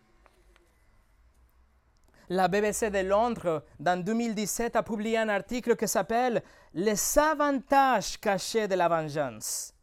La 2.29 2.49
BBC 2.49 2.91
de 2.91 2.99
Londres, 2.99 3.65
dans 3.79 4.03
2017, 4.03 4.75
a 4.75 4.83
publié 4.83 5.19
un 5.19 5.29
article 5.29 5.77
qui 5.77 5.87
s'appelle 5.87 6.43
Les 6.75 7.19
avantages 7.19 8.19
cachés 8.19 8.67
de 8.67 8.75
la 8.75 8.89
vengeance. 8.89 9.76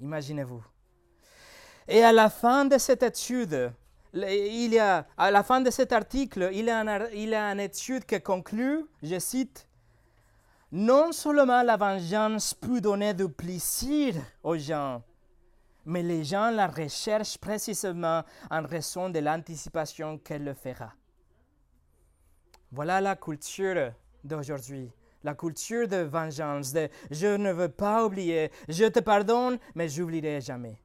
Imaginez-vous. 0.00 0.64
Et 1.88 2.02
à 2.02 2.12
la 2.12 2.28
fin 2.28 2.64
de 2.64 2.78
cette 2.78 3.02
étude, 3.02 3.72
il 4.12 4.72
y 4.72 4.78
a, 4.78 5.06
à 5.16 5.30
la 5.30 5.42
fin 5.42 5.60
de 5.60 5.70
cet 5.70 5.92
article, 5.92 6.50
il 6.52 6.64
y 6.64 6.70
a, 6.70 7.10
il 7.12 7.28
y 7.28 7.34
a 7.34 7.52
une 7.52 7.60
étude 7.60 8.04
qui 8.04 8.20
conclut, 8.20 8.84
je 9.02 9.18
cite, 9.18 9.68
Non 10.72 11.12
seulement 11.12 11.62
la 11.62 11.76
vengeance 11.76 12.54
peut 12.54 12.80
donner 12.80 13.14
du 13.14 13.28
plaisir 13.28 14.14
aux 14.42 14.56
gens, 14.56 15.02
mais 15.84 16.02
les 16.02 16.24
gens 16.24 16.50
la 16.50 16.66
recherchent 16.66 17.38
précisément 17.38 18.24
en 18.50 18.62
raison 18.66 19.08
de 19.08 19.20
l'anticipation 19.20 20.18
qu'elle 20.18 20.44
le 20.44 20.54
fera. 20.54 20.92
Voilà 22.72 23.00
la 23.00 23.14
culture 23.14 23.92
d'aujourd'hui 24.24 24.90
la 25.26 25.34
culture 25.34 25.88
de 25.88 26.04
vengeance, 26.04 26.72
de 26.72 26.88
je 27.10 27.36
ne 27.36 27.50
veux 27.50 27.68
pas 27.68 28.06
oublier, 28.06 28.52
je 28.68 28.84
te 28.84 29.00
pardonne, 29.00 29.58
mais 29.74 29.88
j'oublierai 29.88 30.40
jamais. 30.40 30.80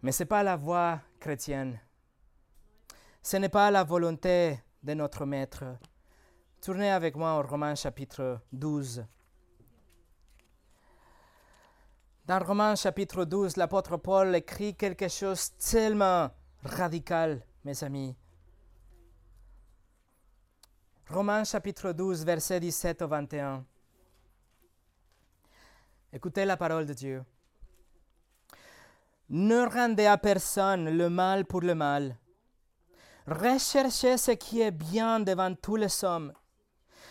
Mais 0.00 0.12
ce 0.12 0.22
n'est 0.22 0.28
pas 0.28 0.44
la 0.44 0.54
voie 0.54 1.00
chrétienne. 1.18 1.80
Ce 3.20 3.36
n'est 3.36 3.48
pas 3.48 3.68
la 3.72 3.82
volonté 3.82 4.60
de 4.84 4.94
notre 4.94 5.26
Maître. 5.26 5.64
Tournez 6.60 6.92
avec 6.92 7.16
moi 7.16 7.36
au 7.36 7.42
Romains 7.42 7.74
chapitre 7.74 8.40
12. 8.52 9.04
Dans 12.26 12.44
Romains 12.44 12.76
chapitre 12.76 13.24
12, 13.24 13.56
l'apôtre 13.56 13.96
Paul 13.96 14.36
écrit 14.36 14.76
quelque 14.76 15.08
chose 15.08 15.50
tellement 15.56 16.30
radical, 16.62 17.42
mes 17.64 17.82
amis. 17.82 18.16
Romains 21.10 21.44
chapitre 21.44 21.92
12, 21.92 22.22
versets 22.26 22.60
17 22.60 23.00
au 23.00 23.08
21. 23.08 23.64
Écoutez 26.12 26.44
la 26.44 26.58
parole 26.58 26.84
de 26.84 26.92
Dieu. 26.92 27.24
Ne 29.30 29.66
rendez 29.66 30.04
à 30.04 30.18
personne 30.18 30.90
le 30.90 31.08
mal 31.08 31.46
pour 31.46 31.62
le 31.62 31.74
mal. 31.74 32.14
Recherchez 33.26 34.18
ce 34.18 34.32
qui 34.32 34.60
est 34.60 34.70
bien 34.70 35.18
devant 35.18 35.54
tous 35.54 35.76
les 35.76 36.04
hommes. 36.04 36.34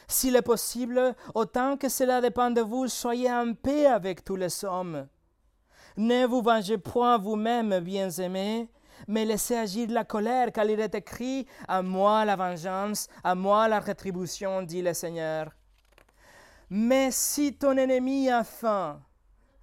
S'il 0.07 0.35
est 0.35 0.43
possible, 0.43 1.15
autant 1.33 1.75
que 1.75 1.89
cela 1.89 2.21
dépend 2.21 2.51
de 2.51 2.61
vous, 2.61 2.87
soyez 2.87 3.31
en 3.31 3.55
paix 3.55 3.87
avec 3.87 4.23
tous 4.23 4.35
les 4.35 4.63
hommes. 4.63 5.07
Ne 5.95 6.27
vous 6.27 6.43
vengez 6.43 6.77
point 6.77 7.17
vous-même, 7.17 7.79
bien-aimés, 7.79 8.69
mais 9.07 9.25
laissez 9.25 9.55
agir 9.55 9.89
la 9.89 10.03
colère, 10.03 10.51
car 10.51 10.65
il 10.65 10.79
est 10.79 10.95
écrit 10.95 11.47
À 11.67 11.81
moi 11.81 12.25
la 12.25 12.35
vengeance, 12.35 13.07
à 13.23 13.35
moi 13.35 13.67
la 13.67 13.79
rétribution, 13.79 14.63
dit 14.63 14.81
le 14.81 14.93
Seigneur. 14.93 15.51
Mais 16.69 17.11
si 17.11 17.57
ton 17.57 17.77
ennemi 17.77 18.29
a 18.29 18.43
faim, 18.43 19.01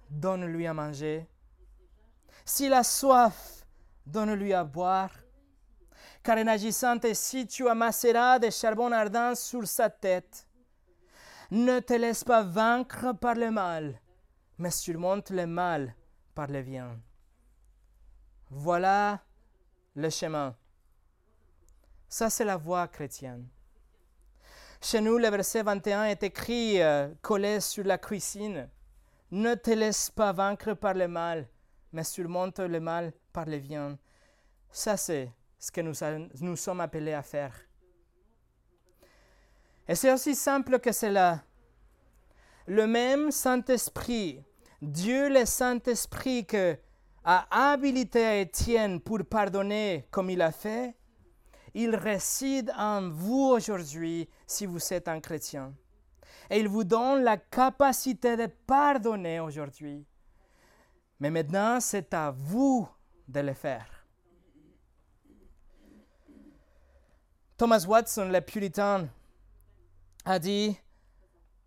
donne-lui 0.09 0.65
à 0.65 0.73
manger. 0.73 1.27
S'il 2.43 2.73
a 2.73 2.83
soif, 2.83 3.65
donne-lui 4.05 4.53
à 4.53 4.63
boire. 4.63 5.11
Car 6.23 6.37
en 6.37 6.47
agissant 6.47 6.97
ainsi, 7.03 7.45
tu 7.45 7.67
amasseras 7.69 8.39
des 8.39 8.51
charbons 8.51 8.91
ardents 8.91 9.35
sur 9.35 9.67
sa 9.67 9.89
tête. 9.89 10.47
Ne 11.51 11.79
te 11.79 11.93
laisse 11.93 12.23
pas 12.23 12.41
vaincre 12.41 13.13
par 13.13 13.35
le 13.35 13.51
mal, 13.51 14.01
mais 14.57 14.71
surmonte 14.71 15.29
le 15.29 15.45
mal 15.45 15.93
par 16.33 16.47
le 16.47 16.63
bien. 16.63 16.99
Voilà 18.49 19.21
le 19.95 20.09
chemin. 20.09 20.55
Ça, 22.07 22.29
c'est 22.29 22.45
la 22.45 22.57
voie 22.57 22.87
chrétienne. 22.87 23.47
Chez 24.81 25.01
nous, 25.01 25.17
le 25.17 25.29
verset 25.29 25.63
21 25.63 26.05
est 26.05 26.23
écrit, 26.23 26.81
euh, 26.81 27.09
collé 27.21 27.59
sur 27.59 27.83
la 27.83 27.97
cuisine. 27.97 28.69
Ne 29.31 29.55
te 29.55 29.71
laisse 29.71 30.11
pas 30.11 30.31
vaincre 30.31 30.73
par 30.73 30.93
le 30.93 31.07
mal, 31.07 31.47
mais 31.91 32.03
surmonte 32.03 32.59
le 32.59 32.79
mal 32.79 33.11
par 33.33 33.45
le 33.45 33.57
bien. 33.57 33.97
Ça, 34.71 34.95
c'est 34.95 35.31
ce 35.57 35.71
que 35.71 35.81
nous, 35.81 35.95
nous 36.41 36.55
sommes 36.55 36.81
appelés 36.81 37.13
à 37.13 37.23
faire. 37.23 37.55
Et 39.87 39.95
c'est 39.95 40.11
aussi 40.11 40.35
simple 40.35 40.79
que 40.79 40.91
cela. 40.91 41.43
Le 42.67 42.87
même 42.87 43.31
Saint-Esprit, 43.31 44.43
Dieu 44.81 45.29
le 45.29 45.45
Saint-Esprit 45.45 46.45
que 46.45 46.77
a 47.25 47.71
habilité 47.71 48.41
Étienne 48.41 49.01
pour 49.01 49.25
pardonner 49.25 50.07
comme 50.11 50.29
il 50.29 50.41
a 50.41 50.51
fait, 50.51 50.95
il 51.73 51.95
réside 51.95 52.71
en 52.77 53.09
vous 53.09 53.51
aujourd'hui 53.55 54.29
si 54.45 54.67
vous 54.67 54.93
êtes 54.93 55.07
un 55.07 55.19
chrétien. 55.19 55.73
Et 56.49 56.59
il 56.59 56.69
vous 56.69 56.83
donne 56.83 57.23
la 57.23 57.37
capacité 57.37 58.37
de 58.37 58.45
pardonner 58.45 59.39
aujourd'hui. 59.39 60.05
Mais 61.19 61.31
maintenant, 61.31 61.79
c'est 61.79 62.13
à 62.13 62.29
vous 62.31 62.87
de 63.27 63.39
le 63.39 63.53
faire. 63.53 64.05
Thomas 67.57 67.83
Watson, 67.87 68.29
le 68.31 68.41
puritain, 68.41 69.07
a 70.23 70.37
dit, 70.37 70.77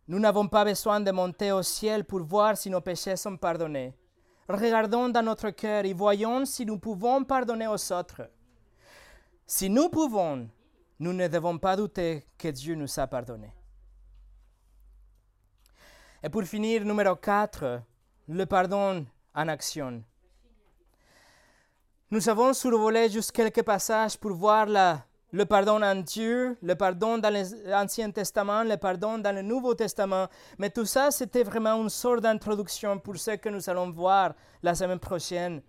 nous 0.06 0.20
n'avons 0.20 0.46
pas 0.46 0.64
besoin 0.64 1.00
de 1.00 1.11
monter 1.11 1.50
au 1.50 1.62
ciel 1.62 2.04
pour 2.04 2.22
voir 2.22 2.56
si 2.56 2.70
nos 2.70 2.80
péchés 2.80 3.16
sont 3.16 3.36
pardonnés. 3.36 3.94
Regardons 4.49 5.11
dans 5.11 5.22
notre 5.22 5.51
cœur 5.51 5.84
et 5.84 5.92
voyons 5.92 6.46
si 6.46 6.64
nous 6.64 6.78
pouvons 6.78 7.22
pardonner 7.22 7.66
aux 7.66 7.92
autres. 7.92 8.30
Si 9.46 9.68
nous 9.68 9.90
pouvons, 9.90 10.49
nous 10.99 11.12
ne 11.12 11.28
devons 11.28 11.59
pas 11.59 11.76
douter 11.76 12.24
que 12.38 12.49
Dieu 12.49 12.74
nous 12.74 12.99
a 12.99 13.07
pardonné. 13.07 13.53
Et 16.22 16.30
pour 16.30 16.42
finir, 16.44 16.84
numéro 16.84 17.14
4, 17.14 17.82
le 18.28 18.46
pardon 18.46 19.07
en 19.34 19.49
action. 19.49 20.03
Nous 22.11 22.28
avons 22.28 22.55
survolé 22.55 23.11
juste 23.11 23.32
quelques 23.32 23.62
passages 23.62 24.16
pour 24.16 24.32
voir 24.32 24.64
la, 24.64 25.05
le 25.32 25.44
pardon 25.44 25.82
en 25.82 25.96
Dieu, 25.96 26.56
le 26.62 26.74
pardon 26.74 27.18
dans 27.18 27.32
l'Ancien 27.66 28.10
Testament, 28.10 28.64
le 28.64 28.76
pardon 28.76 29.18
dans 29.18 29.34
le 29.34 29.42
Nouveau 29.42 29.74
Testament. 29.74 30.26
Mais 30.58 30.70
tout 30.70 30.86
ça, 30.86 31.10
c'était 31.10 31.42
vraiment 31.42 31.74
une 31.82 31.90
sorte 31.90 32.20
d'introduction 32.20 32.98
pour 32.98 33.16
ce 33.18 33.32
que 33.32 33.48
nous 33.48 33.68
allons 33.68 33.90
voir 33.90 34.34
la 34.62 34.74
semaine 34.74 34.98
prochaine. 34.98 35.60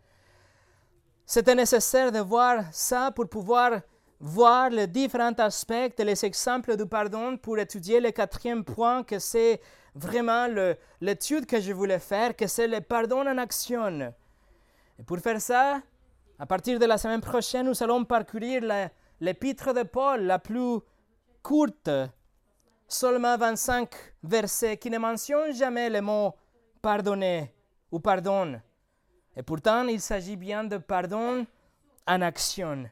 C'était 1.25 1.55
nécessaire 1.55 2.11
de 2.11 2.19
voir 2.19 2.63
ça 2.71 3.11
pour 3.11 3.27
pouvoir 3.27 3.81
voir 4.19 4.69
les 4.69 4.87
différents 4.87 5.33
aspects 5.33 5.93
et 5.97 6.03
les 6.03 6.25
exemples 6.25 6.75
du 6.75 6.85
pardon 6.85 7.37
pour 7.37 7.57
étudier 7.59 7.99
le 7.99 8.11
quatrième 8.11 8.63
point 8.63 9.03
que 9.03 9.19
c'est 9.19 9.61
vraiment 9.93 10.47
l'étude 10.99 11.45
que 11.45 11.59
je 11.59 11.71
voulais 11.73 11.99
faire, 11.99 12.35
que 12.35 12.47
c'est 12.47 12.67
le 12.67 12.81
pardon 12.81 13.27
en 13.27 13.37
action. 13.37 14.13
Et 14.97 15.03
pour 15.03 15.19
faire 15.19 15.39
ça, 15.39 15.81
à 16.37 16.45
partir 16.45 16.79
de 16.79 16.85
la 16.85 16.97
semaine 16.97 17.21
prochaine, 17.21 17.65
nous 17.65 17.83
allons 17.83 18.03
parcourir 18.05 18.61
l'épître 19.19 19.73
de 19.73 19.83
Paul, 19.83 20.23
la 20.23 20.39
plus 20.39 20.79
courte, 21.41 21.89
seulement 22.87 23.37
25 23.37 23.89
versets, 24.23 24.77
qui 24.77 24.89
ne 24.89 24.97
mentionne 24.97 25.53
jamais 25.53 25.89
le 25.89 26.01
mot 26.01 26.35
pardonner 26.81 27.53
ou 27.91 27.99
pardon. 27.99 28.59
Et 29.35 29.43
pourtant, 29.43 29.87
il 29.87 30.01
s'agit 30.01 30.35
bien 30.35 30.63
de 30.63 30.77
pardon 30.77 31.45
en 32.07 32.21
action. 32.21 32.89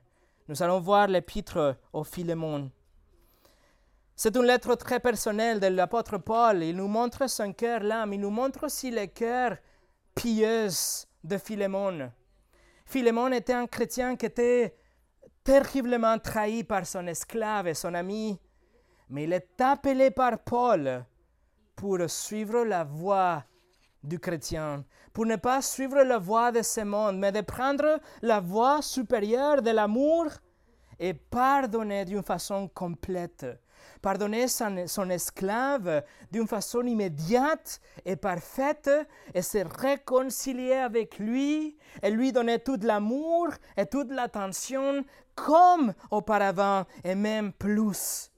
Nous 0.47 0.63
allons 0.63 0.79
voir 0.79 1.07
l'épître 1.07 1.77
au 1.91 2.03
Philémon. 2.03 2.71
C'est 4.15 4.35
une 4.35 4.45
lettre 4.45 4.75
très 4.75 4.99
personnelle 4.99 5.59
de 5.59 5.67
l'apôtre 5.67 6.17
Paul. 6.17 6.63
Il 6.63 6.75
nous 6.77 6.87
montre 6.87 7.29
son 7.29 7.53
cœur 7.53 7.81
l'âme. 7.81 8.13
Il 8.13 8.21
nous 8.21 8.29
montre 8.29 8.65
aussi 8.65 8.89
le 8.89 9.05
cœur 9.05 9.57
pieux 10.15 10.69
de 11.23 11.37
Philémon. 11.37 12.11
Philémon 12.85 13.31
était 13.31 13.53
un 13.53 13.67
chrétien 13.67 14.15
qui 14.15 14.25
était 14.25 14.75
terriblement 15.47 16.19
trahi 16.19 16.65
par 16.65 16.85
son 16.85 17.07
esclave 17.07 17.69
et 17.69 17.73
son 17.73 17.93
ami, 17.93 18.37
mais 19.09 19.23
il 19.23 19.31
est 19.31 19.61
appelé 19.61 20.11
par 20.11 20.39
Paul 20.39 21.05
pour 21.73 21.97
suivre 22.09 22.65
la 22.65 22.83
voie 22.83 23.45
du 24.03 24.19
chrétien, 24.19 24.83
pour 25.13 25.25
ne 25.25 25.37
pas 25.37 25.61
suivre 25.61 26.03
la 26.03 26.17
voie 26.17 26.51
de 26.51 26.61
ce 26.61 26.81
monde, 26.81 27.17
mais 27.17 27.31
de 27.31 27.39
prendre 27.39 28.01
la 28.21 28.41
voie 28.41 28.81
supérieure 28.81 29.61
de 29.61 29.71
l'amour 29.71 30.25
et 30.99 31.13
pardonner 31.13 32.03
d'une 32.03 32.23
façon 32.23 32.67
complète 32.67 33.45
pardonner 34.01 34.47
son, 34.47 35.09
esclave 35.09 36.03
d'une 36.31 36.47
façon 36.47 36.81
immédiate 36.83 37.81
et 38.05 38.15
parfaite 38.15 38.89
et 39.33 39.41
se 39.41 39.59
réconcilier 39.79 40.73
avec 40.73 41.19
lui 41.19 41.77
et 42.01 42.09
lui 42.09 42.31
donner 42.31 42.59
tout 42.59 42.79
l'amour 42.81 43.49
et 43.75 43.85
toute 43.85 44.11
l'attention 44.11 45.03
comme 45.37 45.93
auparavant 46.11 46.85
et 47.03 47.15
même 47.15 47.53
plus. 47.53 48.29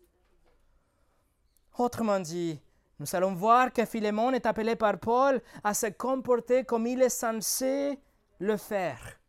Autrement 1.78 2.20
dit, 2.20 2.62
nous 3.00 3.16
allons 3.16 3.34
voir 3.34 3.72
que 3.72 3.86
Philémon 3.86 4.34
est 4.34 4.45
appelé 4.45 4.76
par 4.76 5.00
Paul 5.00 5.41
à 5.64 5.74
se 5.74 5.88
comporter 5.88 6.66
comme 6.66 6.86
il 6.86 7.02
est 7.02 7.10
censé 7.10 7.97
le 8.39 8.58
faire 8.58 9.20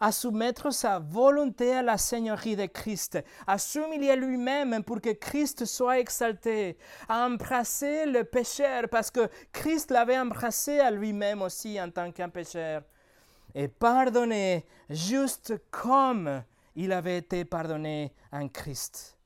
à 0.00 0.12
soumettre 0.12 0.72
sa 0.72 0.98
volonté 0.98 1.74
à 1.74 1.82
la 1.82 1.98
Seigneurie 1.98 2.56
de 2.56 2.66
Christ, 2.66 3.18
à 3.46 3.58
s'humilier 3.58 4.16
lui-même 4.16 4.82
pour 4.84 5.00
que 5.00 5.12
Christ 5.12 5.64
soit 5.64 5.98
exalté, 5.98 6.76
à 7.08 7.26
embrasser 7.26 8.06
le 8.06 8.24
pécheur 8.24 8.84
parce 8.90 9.10
que 9.10 9.28
Christ 9.52 9.90
l'avait 9.90 10.18
embrassé 10.18 10.78
à 10.78 10.90
lui-même 10.90 11.42
aussi 11.42 11.80
en 11.80 11.90
tant 11.90 12.12
qu'un 12.12 12.28
pécheur, 12.28 12.82
et 13.54 13.68
pardonner 13.68 14.64
juste 14.88 15.54
comme 15.70 16.42
il 16.78 16.92
avait 16.92 17.18
été 17.18 17.44
pardonné 17.44 18.14
en 18.30 18.46
Christ. 18.48 19.18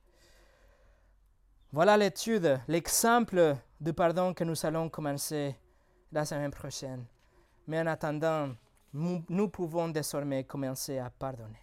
Voilà 1.71 1.99
l'étude, 1.99 2.59
l'exemple 2.67 3.57
du 3.79 3.93
pardon 3.93 4.33
que 4.33 4.43
nous 4.43 4.65
allons 4.65 4.89
commencer 4.89 5.55
la 6.11 6.25
semaine 6.25 6.51
prochaine. 6.51 7.05
Mais 7.67 7.79
en 7.79 7.87
attendant, 7.89 8.55
nous, 8.95 9.49
pouvons 9.49 9.89
désormais 9.89 10.45
commencer 10.45 10.99
à 10.99 11.11
pardonner. 11.11 11.61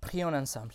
Prions 0.00 0.34
ensemble. 0.34 0.74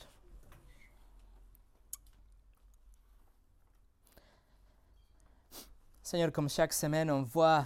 Seigneur, 6.01 6.31
comme 6.31 6.49
chaque 6.49 6.71
semaine, 6.71 7.11
on 7.11 7.23
voit 7.23 7.65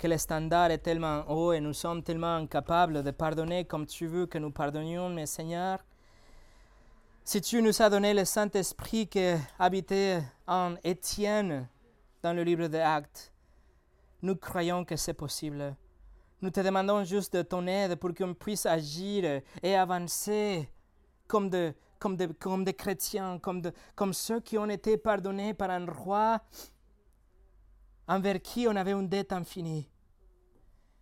que 0.00 0.08
le 0.08 0.16
standard 0.16 0.70
est 0.70 0.78
tellement 0.78 1.24
haut 1.28 1.52
et 1.52 1.60
nous 1.60 1.74
sommes 1.74 2.02
tellement 2.02 2.36
incapables 2.36 3.02
de 3.02 3.10
pardonner 3.10 3.66
comme 3.66 3.84
tu 3.84 4.06
veux 4.06 4.24
que 4.24 4.38
nous 4.38 4.50
pardonnions, 4.50 5.10
mais 5.10 5.26
Seigneur, 5.26 5.78
Si 7.22 7.42
tu 7.42 7.60
nous 7.60 7.82
as 7.82 7.90
donné 7.90 8.14
le 8.14 8.24
Saint-Esprit 8.24 9.06
qui 9.06 9.34
habitait 9.58 10.22
en 10.46 10.74
Étienne 10.82 11.68
dans 12.22 12.32
le 12.32 12.42
livre 12.42 12.66
des 12.66 12.80
Actes, 12.80 13.30
nous 14.22 14.36
croyons 14.36 14.86
que 14.86 14.96
c'est 14.96 15.14
possible. 15.14 15.76
Nous 16.40 16.50
te 16.50 16.60
demandons 16.60 17.04
juste 17.04 17.36
de 17.36 17.42
ton 17.42 17.66
aide 17.66 17.96
pour 17.96 18.14
qu'on 18.14 18.32
puisse 18.32 18.64
agir 18.64 19.42
et 19.62 19.76
avancer 19.76 20.66
comme, 21.28 21.50
de, 21.50 21.74
comme, 21.98 22.16
de, 22.16 22.26
comme 22.26 22.64
des 22.64 22.74
chrétiens, 22.74 23.38
comme, 23.38 23.60
de, 23.60 23.72
comme 23.94 24.14
ceux 24.14 24.40
qui 24.40 24.56
ont 24.56 24.70
été 24.70 24.96
pardonnés 24.96 25.52
par 25.52 25.68
un 25.68 25.84
roi 25.84 26.40
envers 28.10 28.42
qui 28.42 28.66
on 28.66 28.74
avait 28.74 28.90
une 28.90 29.08
dette 29.08 29.32
infinie. 29.32 29.88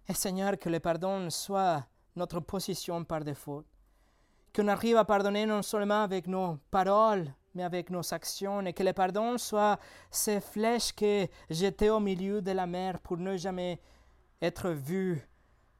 Et 0.06 0.12
Seigneur, 0.12 0.59
que 0.59 0.68
le 0.68 0.78
pardon 0.78 1.30
soit 1.30 1.86
notre 2.14 2.40
position 2.40 3.02
par 3.02 3.24
défaut. 3.24 3.64
Qu'on 4.54 4.68
arrive 4.68 4.98
à 4.98 5.04
pardonner 5.04 5.46
non 5.46 5.62
seulement 5.62 6.02
avec 6.02 6.26
nos 6.26 6.59
paroles, 6.70 7.32
mais 7.54 7.62
avec 7.62 7.88
nos 7.88 8.12
actions, 8.12 8.61
et 8.66 8.74
que 8.74 8.82
le 8.82 8.92
pardon 8.92 9.38
soit 9.38 9.78
ces 10.11 10.40
flèches 10.40 10.92
que 10.92 11.26
jetées 11.48 11.90
au 11.90 12.00
milieu 12.00 12.42
de 12.42 12.50
la 12.52 12.66
mer 12.66 13.00
pour 13.00 13.16
ne 13.16 13.36
jamais 13.38 13.80
être 14.42 14.68
vu, 14.70 15.26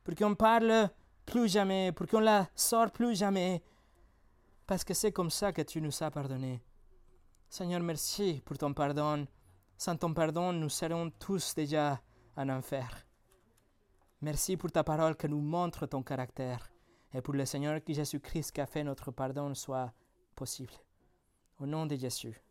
pour 0.04 0.14
qu'on 0.14 0.34
parle 0.34 0.88
plus 1.26 1.48
jamais, 1.48 1.92
pour 1.92 2.06
qu'on 2.06 2.20
la 2.20 2.48
sorte 2.54 2.94
plus 2.94 3.14
jamais, 3.14 3.62
parce 4.66 4.82
que 4.82 4.94
c'est 4.94 5.12
comme 5.12 5.30
ça 5.30 5.52
que 5.52 5.62
tu 5.62 5.82
nous 5.82 6.02
as 6.02 6.10
pardonné. 6.10 6.62
Seigneur, 7.50 7.80
merci 7.80 8.42
pour 8.44 8.56
ton 8.56 8.72
pardon. 8.72 9.26
Sans 9.80 9.96
ton 9.96 10.12
pardon, 10.12 10.52
nous 10.52 10.68
serons 10.68 11.08
tous 11.10 11.54
déjà 11.54 12.00
en 12.36 12.48
enfer. 12.48 13.06
Merci 14.20 14.56
pour 14.56 14.72
ta 14.72 14.82
parole 14.82 15.16
qui 15.16 15.28
nous 15.28 15.40
montre 15.40 15.86
ton 15.86 16.02
caractère 16.02 16.68
et 17.14 17.22
pour 17.22 17.34
le 17.34 17.46
Seigneur 17.46 17.80
Jésus-Christ 17.86 18.50
qui 18.50 18.60
a 18.60 18.66
fait 18.66 18.82
notre 18.82 19.12
pardon 19.12 19.54
soit 19.54 19.92
possible. 20.34 20.72
Au 21.60 21.66
nom 21.66 21.86
de 21.86 21.94
Jésus. 21.94 22.42